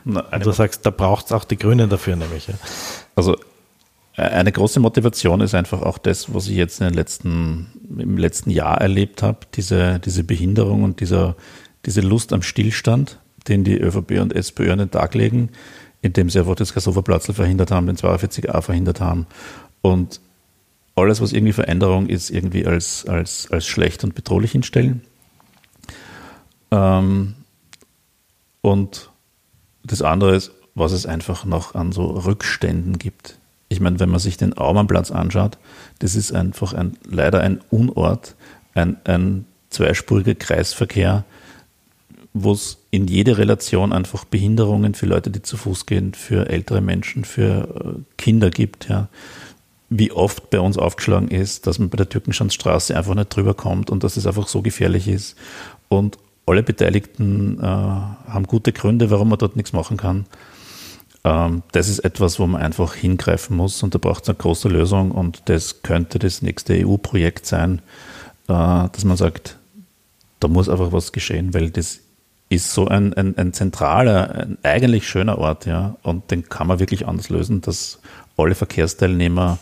Na, 0.04 0.22
du 0.40 0.52
sagst, 0.52 0.86
da 0.86 0.90
braucht 0.90 1.28
es 1.28 1.32
auch 1.32 1.46
die 1.46 1.58
Grünen 1.58 1.90
dafür, 1.90 2.16
nämlich. 2.16 2.48
Ja. 2.48 2.56
Also 3.16 3.38
eine 4.18 4.52
große 4.52 4.80
Motivation 4.80 5.42
ist 5.42 5.54
einfach 5.54 5.84
auch 5.84 6.00
das, 6.00 6.34
was 6.34 6.48
ich 6.48 6.56
jetzt 6.56 6.82
in 6.82 6.88
den 6.88 6.96
letzten, 6.96 7.68
im 7.98 8.18
letzten 8.18 8.50
Jahr 8.50 8.82
erlebt 8.82 9.22
habe, 9.22 9.40
diese, 9.54 10.00
diese 10.00 10.24
Behinderung 10.24 10.84
und 10.84 11.02
dieser, 11.02 11.36
diese 11.86 12.02
Lust 12.02 12.34
am 12.34 12.42
Stillstand, 12.42 13.20
den 13.48 13.64
die 13.64 13.78
ÖVP 13.78 14.20
und 14.20 14.34
SPÖ 14.34 14.72
an 14.72 14.80
den 14.80 14.92
Tag 14.92 15.14
legen, 15.14 15.50
indem 16.02 16.32
sie 16.32 16.40
einfach 16.40 16.56
das 16.56 16.74
Kassoverplatzel 16.74 17.36
verhindert 17.36 17.70
haben, 17.70 17.86
den 17.86 17.96
42a 17.96 18.60
verhindert 18.62 19.02
haben. 19.02 19.28
Und 19.82 20.20
alles, 20.96 21.22
was 21.22 21.32
irgendwie 21.32 21.54
Veränderung 21.54 22.08
ist, 22.08 22.32
irgendwie 22.32 22.66
als, 22.66 23.06
als, 23.06 23.52
als 23.52 23.68
schlecht 23.68 24.04
und 24.04 24.16
bedrohlich 24.16 24.52
hinstellen. 24.52 25.02
Ähm, 26.72 27.36
und 28.62 29.12
das 29.84 30.02
andere 30.02 30.36
ist, 30.36 30.52
was 30.74 30.92
es 30.92 31.06
einfach 31.06 31.46
noch 31.46 31.76
an 31.76 31.92
so 31.92 32.06
Rückständen 32.06 32.98
gibt. 32.98 33.38
Ich 33.70 33.80
meine, 33.80 34.00
wenn 34.00 34.10
man 34.10 34.20
sich 34.20 34.38
den 34.38 34.54
Aumannplatz 34.54 35.12
anschaut, 35.12 35.58
das 36.00 36.16
ist 36.16 36.32
einfach 36.32 36.74
ein, 36.74 36.98
leider 37.04 37.42
ein 37.42 37.60
Unort, 37.70 38.36
ein, 38.74 38.98
ein 39.04 39.46
zweispuriger 39.70 40.36
Kreisverkehr, 40.36 41.26
wo 42.34 42.52
es 42.52 42.78
in 42.92 43.08
jede 43.08 43.38
Relation 43.38 43.94
einfach 43.94 44.26
Behinderungen 44.26 44.94
für 44.94 45.06
Leute, 45.06 45.32
die 45.32 45.42
zu 45.42 45.58
Fuß 45.58 45.86
gehen, 45.86 46.14
für 46.14 46.50
ältere 46.50 46.82
Menschen, 46.82 47.26
für 47.26 47.96
äh, 47.98 48.02
Kinder 48.18 48.50
gibt. 48.50 48.90
Ja. 48.90 49.10
Wie 49.90 50.12
oft 50.12 50.50
bei 50.50 50.60
uns 50.60 50.78
aufgeschlagen 50.78 51.30
ist, 51.30 51.68
dass 51.68 51.80
man 51.80 51.90
bei 51.90 51.98
der 51.98 52.10
Türkenschanzstraße 52.10 52.96
einfach 52.96 53.16
nicht 53.16 53.36
drüber 53.36 53.54
kommt 53.54 53.90
und 53.90 54.04
dass 54.04 54.18
es 54.18 54.28
einfach 54.28 54.48
so 54.48 54.62
gefährlich 54.62 55.08
ist. 55.08 55.36
Und 55.90 56.18
alle 56.46 56.64
Beteiligten 56.64 57.60
äh, 57.60 57.64
haben 57.64 58.48
gute 58.48 58.72
Gründe, 58.72 59.10
warum 59.12 59.30
man 59.30 59.40
dort 59.40 59.56
nichts 59.56 59.74
machen 59.74 59.98
kann. 59.98 60.26
Ähm, 61.24 61.64
das 61.72 61.90
ist 61.90 62.00
etwas, 62.00 62.40
wo 62.40 62.48
man 62.48 62.62
einfach 62.62 62.94
hingreifen 62.96 63.58
muss 63.58 63.84
und 63.84 63.94
da 63.94 64.00
braucht 64.00 64.24
es 64.24 64.30
eine 64.30 64.38
große 64.38 64.70
Lösung 64.70 65.12
und 65.12 65.44
das 65.46 65.82
könnte 65.82 66.20
das 66.20 66.42
nächste 66.42 66.74
EU-Projekt 66.86 67.46
sein, 67.46 67.82
äh, 68.48 68.54
dass 68.54 69.04
man 69.04 69.18
sagt, 69.18 69.58
da 70.40 70.48
muss 70.48 70.70
einfach 70.70 70.92
was 70.92 71.12
geschehen, 71.12 71.54
weil 71.54 71.70
das 71.70 72.00
ist 72.50 72.72
so 72.72 72.88
ein, 72.88 73.14
ein, 73.14 73.38
ein 73.38 73.54
zentraler, 73.54 74.32
ein 74.32 74.58
eigentlich 74.64 75.08
schöner 75.08 75.38
Ort, 75.38 75.66
ja, 75.66 75.96
und 76.04 76.32
den 76.32 76.48
kann 76.48 76.68
man 76.68 76.80
wirklich 76.80 77.08
anders 77.08 77.30
lösen, 77.30 77.62
dass 77.62 78.00
alle 78.38 78.56
Verkehrsteilnehmer 78.56 79.58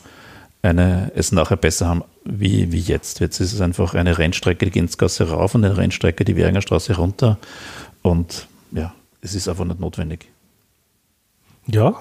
eine, 0.62 1.12
es 1.16 1.32
nachher 1.32 1.58
besser 1.58 1.88
haben 1.88 2.04
wie, 2.26 2.72
wie 2.72 2.80
jetzt. 2.80 3.20
Jetzt 3.20 3.40
ist 3.40 3.54
es 3.54 3.62
einfach 3.62 3.94
eine 3.94 4.18
Rennstrecke, 4.18 4.66
die 4.66 4.72
Ginzgasse 4.72 5.30
rauf 5.30 5.56
und 5.56 5.64
eine 5.64 5.78
Rennstrecke 5.78 6.26
die 6.26 6.36
Währinger 6.36 6.62
Straße 6.62 6.96
runter. 6.96 7.38
Und 8.02 8.48
ja, 8.72 8.94
es 9.22 9.36
ist 9.36 9.48
einfach 9.48 9.66
nicht 9.66 9.80
notwendig. 9.80 10.28
Ja. 11.68 11.96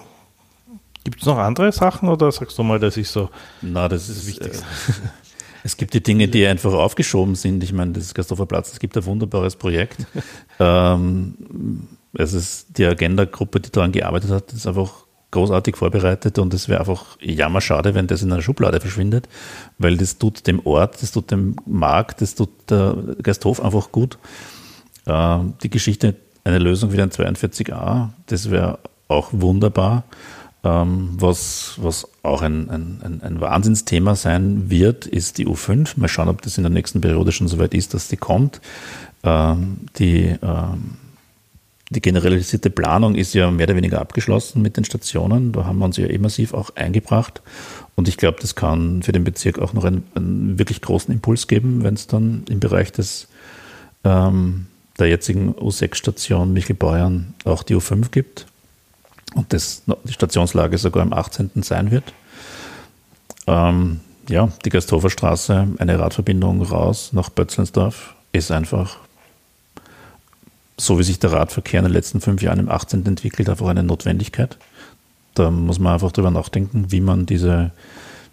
Gibt 1.05 1.21
es 1.21 1.27
noch 1.27 1.39
andere 1.39 1.71
Sachen 1.73 2.09
oder 2.09 2.33
sagst 2.33 2.59
du 2.59 2.63
mal, 2.63 2.79
das 2.79 2.97
ist 2.97 3.13
so 3.13 3.29
Na, 3.61 3.89
das, 3.89 4.09
ist 4.09 4.27
wichtig. 4.27 4.55
Äh, 4.55 4.93
es 5.63 5.77
gibt 5.77 5.93
die 5.93 6.03
Dinge, 6.03 6.29
die 6.29 6.47
einfach 6.47 6.73
aufgeschoben 6.73 7.35
sind. 7.35 7.63
Ich 7.63 7.73
meine, 7.73 7.93
das 7.93 8.05
ist 8.05 8.15
Gasthofer 8.15 8.47
Platz, 8.47 8.73
es 8.73 8.79
gibt 8.79 8.97
ein 8.97 9.05
wunderbares 9.05 9.57
Projekt. 9.57 10.07
ähm, 10.59 11.89
es 12.15 12.33
ist 12.33 12.79
die 12.79 12.87
Agenda-Gruppe, 12.87 13.61
die 13.61 13.71
daran 13.71 13.93
gearbeitet 13.93 14.31
hat, 14.31 14.53
ist 14.53 14.67
einfach 14.67 15.05
großartig 15.35 15.77
vorbereitet 15.77 16.39
und 16.39 16.55
es 16.55 16.69
wäre 16.69 16.79
einfach 16.81 17.19
jammerschade, 17.21 17.95
wenn 17.95 18.07
das 18.07 18.23
in 18.23 18.33
einer 18.33 18.41
Schublade 18.41 18.81
verschwindet, 18.81 19.29
weil 19.79 19.97
das 19.97 20.17
tut 20.17 20.47
dem 20.47 20.65
Ort, 20.65 21.03
das 21.03 21.11
tut 21.11 21.33
dem 21.33 21.57
Markt, 21.67 22.23
das 22.23 22.37
tut 22.37 22.51
der 22.71 22.97
Gasthof 23.21 23.61
einfach 23.61 23.91
gut. 23.91 24.17
Äh, 25.07 25.39
die 25.63 25.71
Geschichte, 25.71 26.15
eine 26.45 26.59
Lösung 26.59 26.93
wie 26.93 27.03
ein 27.03 27.11
42a, 27.11 28.11
das 28.27 28.51
wäre 28.51 28.79
auch 29.09 29.29
wunderbar. 29.33 30.05
Ähm, 30.65 31.11
was, 31.19 31.75
was 31.77 32.09
auch 32.23 32.41
ein, 32.41 32.71
ein, 32.71 33.21
ein 33.23 33.41
Wahnsinnsthema 33.41 34.15
sein 34.15 34.71
wird, 34.71 35.07
ist 35.07 35.39
die 35.39 35.47
U5. 35.47 35.99
Mal 36.01 36.09
schauen, 36.09 36.29
ob 36.29 36.41
das 36.43 36.57
in 36.57 36.65
der 36.65 36.71
nächsten 36.71 37.01
Periode 37.01 37.33
schon 37.33 37.49
soweit 37.49 37.75
ist, 37.75 37.93
dass 37.93 38.09
die 38.09 38.17
kommt. 38.17 38.61
Ähm, 39.23 39.77
die 39.99 40.37
ähm, 40.43 40.97
die 41.91 42.01
generalisierte 42.01 42.71
Planung 42.71 43.15
ist 43.15 43.35
ja 43.35 43.51
mehr 43.51 43.67
oder 43.67 43.77
weniger 43.77 44.01
abgeschlossen 44.01 44.63
mit 44.63 44.77
den 44.77 44.85
Stationen. 44.85 45.53
Da 45.53 45.65
haben 45.65 45.79
wir 45.79 45.85
uns 45.85 45.97
ja 45.97 46.07
eh 46.07 46.19
massiv 46.19 46.55
auch 46.55 46.71
eingebracht. 46.77 47.43
Und 47.95 48.09
ich 48.09 48.17
glaube, 48.17 48.39
das 48.41 48.55
kann 48.55 49.03
für 49.03 49.13
den 49.13 49.23
Bezirk 49.23 49.59
auch 49.59 49.75
noch 49.75 49.85
einen, 49.85 50.05
einen 50.15 50.59
wirklich 50.59 50.81
großen 50.81 51.13
Impuls 51.13 51.47
geben, 51.47 51.85
wenn 51.85 51.95
es 51.95 52.07
dann 52.07 52.45
im 52.49 52.59
Bereich 52.59 52.91
des, 52.91 53.29
ähm, 54.03 54.67
der 54.99 55.09
jetzigen 55.09 55.55
U6-Station 55.55 56.53
Michelbeuern 56.53 57.35
auch 57.45 57.63
die 57.63 57.77
U5 57.77 58.11
gibt 58.11 58.47
und 59.35 59.53
das, 59.53 59.83
die 60.05 60.13
Stationslage 60.13 60.79
sogar 60.79 61.03
am 61.03 61.13
18. 61.13 61.51
sein 61.63 61.91
wird. 61.91 62.13
Ähm, 63.47 64.01
ja, 64.29 64.49
die 64.65 64.71
Gasthofer 64.71 65.11
Straße, 65.11 65.69
eine 65.79 65.99
Radverbindung 65.99 66.63
raus 66.63 67.11
nach 67.13 67.29
Bötzlensdorf, 67.29 68.15
ist 68.33 68.51
einfach 68.51 68.99
so 70.77 70.99
wie 70.99 71.05
sich 71.05 71.19
der 71.19 71.33
Radverkehr 71.33 71.81
in 71.81 71.85
den 71.85 71.93
letzten 71.93 72.21
fünf 72.21 72.43
Jahren 72.43 72.59
im 72.59 72.69
18. 72.69 73.07
entwickelt, 73.07 73.49
einfach 73.49 73.69
eine 73.69 73.83
Notwendigkeit. 73.83 74.57
da 75.35 75.51
muss 75.51 75.81
man 75.81 75.95
einfach 75.95 76.13
drüber 76.13 76.31
nachdenken, 76.31 76.93
wie 76.93 77.01
man 77.01 77.27
diese, 77.27 77.73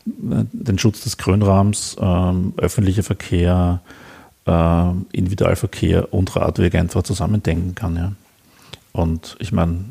äh, 0.07 0.45
den 0.51 0.77
Schutz 0.77 1.01
des 1.01 1.17
Grünraums, 1.17 1.97
ähm, 1.99 2.53
öffentlicher 2.57 3.01
Verkehr, 3.03 3.81
äh, 4.45 4.91
Individualverkehr 5.11 6.13
und 6.13 6.35
Radwege 6.35 6.79
einfach 6.79 7.01
zusammendenken 7.03 7.73
kann. 7.73 7.95
Ja. 7.95 8.11
Und 8.93 9.35
ich 9.39 9.51
meine, 9.51 9.85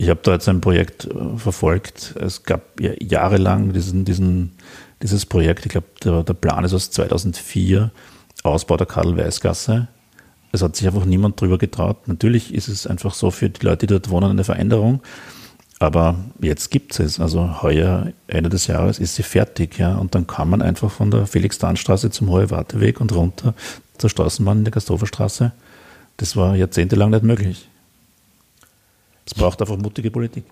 ich 0.00 0.08
habe 0.08 0.20
da 0.22 0.32
jetzt 0.32 0.48
ein 0.48 0.62
Projekt 0.62 1.04
äh, 1.04 1.36
verfolgt. 1.36 2.14
Es 2.18 2.44
gab 2.44 2.80
ja 2.80 2.92
jahrelang 3.00 3.74
diesen, 3.74 4.06
diesen, 4.06 4.52
dieses 5.02 5.26
Projekt, 5.26 5.66
ich 5.66 5.72
glaube, 5.72 5.88
der, 6.02 6.22
der, 6.22 6.32
Plan 6.32 6.64
ist 6.64 6.72
aus 6.72 6.90
2004, 6.90 7.90
Ausbau 8.42 8.78
der 8.78 8.86
Karl-Weiß-Gasse. 8.86 9.88
Es 10.52 10.62
hat 10.62 10.74
sich 10.74 10.86
einfach 10.86 11.04
niemand 11.04 11.38
drüber 11.38 11.58
getraut. 11.58 12.08
Natürlich 12.08 12.54
ist 12.54 12.68
es 12.68 12.86
einfach 12.86 13.12
so 13.12 13.30
für 13.30 13.50
die 13.50 13.64
Leute, 13.64 13.86
die 13.86 13.92
dort 13.92 14.08
wohnen, 14.08 14.30
eine 14.30 14.42
Veränderung. 14.42 15.02
Aber 15.80 16.16
jetzt 16.40 16.70
gibt 16.70 16.98
es. 16.98 17.20
Also 17.20 17.60
heuer, 17.60 18.10
Ende 18.26 18.48
des 18.48 18.68
Jahres, 18.68 18.98
ist 18.98 19.16
sie 19.16 19.22
fertig. 19.22 19.78
Ja? 19.78 19.96
Und 19.96 20.14
dann 20.14 20.26
kann 20.26 20.48
man 20.48 20.62
einfach 20.62 20.90
von 20.90 21.10
der 21.10 21.26
Felix-Dahn-Straße 21.26 22.10
zum 22.10 22.30
Hohe 22.30 22.50
Warteweg 22.50 23.02
und 23.02 23.14
runter 23.14 23.52
zur 23.98 24.08
Straßenbahn 24.08 24.58
in 24.58 24.64
der 24.64 24.72
Gasthoferstraße. 24.72 25.52
Das 26.16 26.36
war 26.36 26.56
jahrzehntelang 26.56 27.10
nicht 27.10 27.22
möglich. 27.22 27.69
Es 29.26 29.34
braucht 29.34 29.60
einfach 29.60 29.76
mutige 29.76 30.10
Politik. 30.10 30.44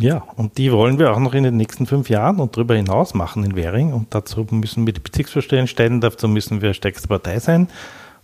Ja, 0.00 0.24
und 0.36 0.58
die 0.58 0.72
wollen 0.72 0.98
wir 0.98 1.12
auch 1.12 1.18
noch 1.18 1.34
in 1.34 1.44
den 1.44 1.56
nächsten 1.56 1.86
fünf 1.86 2.08
Jahren 2.08 2.40
und 2.40 2.56
darüber 2.56 2.74
hinaus 2.74 3.14
machen 3.14 3.44
in 3.44 3.56
Währing. 3.56 3.92
Und 3.92 4.14
dazu 4.14 4.46
müssen 4.50 4.86
wir 4.86 4.92
die 4.92 5.00
Bezirksvorsteher 5.00 5.66
stellen, 5.66 6.00
dazu 6.00 6.28
müssen 6.28 6.62
wir 6.62 6.74
stärkste 6.74 7.08
Partei 7.08 7.38
sein 7.38 7.68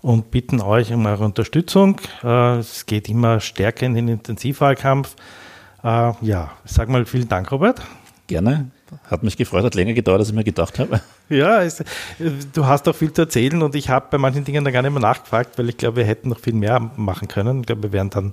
und 0.01 0.31
bitten 0.31 0.61
euch 0.61 0.93
um 0.93 1.05
eure 1.07 1.25
Unterstützung. 1.25 2.01
Äh, 2.23 2.59
es 2.59 2.87
geht 2.87 3.09
immer 3.09 3.41
stärker 3.41 3.87
in 3.87 3.95
den 3.95 4.09
Intensivwahlkampf. 4.09 5.17
Äh, 5.83 6.13
ja, 6.23 6.53
sag 6.65 6.89
mal 6.89 7.05
vielen 7.05 7.29
Dank, 7.29 7.53
Robert. 7.53 7.83
Gerne. 8.27 8.71
Hat 9.11 9.23
mich 9.23 9.37
gefreut, 9.37 9.65
hat 9.65 9.75
länger 9.75 9.93
gedauert, 9.93 10.21
als 10.21 10.29
ich 10.29 10.35
mir 10.35 10.45
gedacht 10.45 10.79
habe. 10.79 11.01
Ja, 11.29 11.63
es, 11.63 11.85
du 12.55 12.67
hast 12.67 12.89
auch 12.89 12.95
viel 12.95 13.13
zu 13.13 13.23
erzählen 13.23 13.63
und 13.63 13.75
ich 13.75 13.91
habe 13.91 14.07
bei 14.11 14.19
manchen 14.19 14.45
Dingen 14.45 14.65
da 14.65 14.71
gar 14.71 14.81
nicht 14.83 14.93
mehr 14.93 15.03
nachgefragt, 15.03 15.59
weil 15.59 15.69
ich 15.69 15.77
glaube, 15.77 15.99
wir 15.99 16.05
hätten 16.05 16.31
noch 16.31 16.39
viel 16.39 16.55
mehr 16.55 16.81
machen 16.97 17.29
können. 17.29 17.61
Ich 17.61 17.67
glaube, 17.67 17.83
wir 17.83 17.93
werden 17.93 18.11
dann 18.11 18.33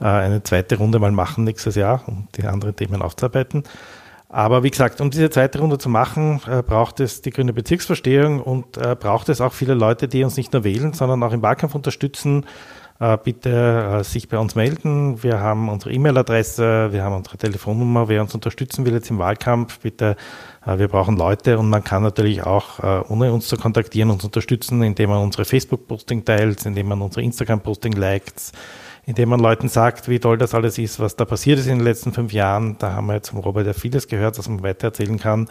äh, 0.00 0.04
eine 0.04 0.42
zweite 0.42 0.76
Runde 0.76 1.00
mal 1.00 1.10
machen 1.10 1.44
nächstes 1.44 1.74
Jahr, 1.74 2.04
um 2.06 2.28
die 2.36 2.44
anderen 2.44 2.76
Themen 2.76 3.02
aufzuarbeiten. 3.02 3.64
Aber 4.28 4.62
wie 4.62 4.70
gesagt, 4.70 5.00
um 5.00 5.10
diese 5.10 5.30
zweite 5.30 5.58
Runde 5.58 5.78
zu 5.78 5.88
machen, 5.88 6.40
äh, 6.46 6.62
braucht 6.62 7.00
es 7.00 7.22
die 7.22 7.30
grüne 7.30 7.52
Bezirksverstehung 7.52 8.40
und 8.40 8.76
äh, 8.76 8.94
braucht 8.94 9.30
es 9.30 9.40
auch 9.40 9.52
viele 9.52 9.74
Leute, 9.74 10.06
die 10.06 10.22
uns 10.22 10.36
nicht 10.36 10.52
nur 10.52 10.64
wählen, 10.64 10.92
sondern 10.92 11.22
auch 11.22 11.32
im 11.32 11.42
Wahlkampf 11.42 11.74
unterstützen 11.74 12.44
bitte 12.98 14.00
äh, 14.00 14.04
sich 14.04 14.28
bei 14.28 14.38
uns 14.38 14.54
melden. 14.54 15.22
Wir 15.22 15.40
haben 15.40 15.68
unsere 15.68 15.92
E-Mail-Adresse, 15.92 16.88
wir 16.90 17.04
haben 17.04 17.14
unsere 17.14 17.36
Telefonnummer. 17.38 18.08
Wer 18.08 18.22
uns 18.22 18.34
unterstützen 18.34 18.84
will 18.84 18.92
jetzt 18.92 19.10
im 19.10 19.18
Wahlkampf, 19.18 19.78
bitte, 19.78 20.16
äh, 20.66 20.78
wir 20.78 20.88
brauchen 20.88 21.16
Leute 21.16 21.58
und 21.58 21.70
man 21.70 21.84
kann 21.84 22.02
natürlich 22.02 22.42
auch, 22.42 22.80
ohne 23.08 23.32
uns 23.32 23.48
zu 23.48 23.56
kontaktieren, 23.56 24.10
uns 24.10 24.24
unterstützen, 24.24 24.82
indem 24.82 25.10
man 25.10 25.22
unsere 25.22 25.44
Facebook-Posting 25.44 26.24
teilt, 26.24 26.66
indem 26.66 26.88
man 26.88 27.00
unsere 27.00 27.22
Instagram-Posting 27.22 27.92
liked, 27.92 28.52
indem 29.06 29.30
man 29.30 29.40
Leuten 29.40 29.68
sagt, 29.68 30.08
wie 30.08 30.18
toll 30.18 30.36
das 30.36 30.54
alles 30.54 30.76
ist, 30.76 31.00
was 31.00 31.16
da 31.16 31.24
passiert 31.24 31.58
ist 31.58 31.66
in 31.66 31.78
den 31.78 31.84
letzten 31.84 32.12
fünf 32.12 32.32
Jahren. 32.32 32.76
Da 32.78 32.92
haben 32.92 33.06
wir 33.06 33.14
jetzt 33.14 33.30
vom 33.30 33.38
Robert 33.40 33.66
ja 33.66 33.72
vieles 33.72 34.08
gehört, 34.08 34.38
was 34.38 34.48
man 34.48 34.62
weitererzählen 34.62 35.18
kann. 35.18 35.48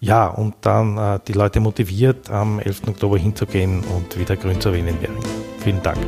Ja, 0.00 0.26
und 0.26 0.54
dann 0.62 0.98
äh, 0.98 1.20
die 1.26 1.32
Leute 1.32 1.60
motiviert, 1.60 2.30
am 2.30 2.58
11. 2.58 2.88
Oktober 2.88 3.18
hinzugehen 3.18 3.84
und 3.84 4.18
wieder 4.18 4.36
grün 4.36 4.60
zu 4.60 4.70
in 4.70 4.86
Währing. 4.86 5.22
Vielen 5.60 5.82
Dank. 5.82 5.98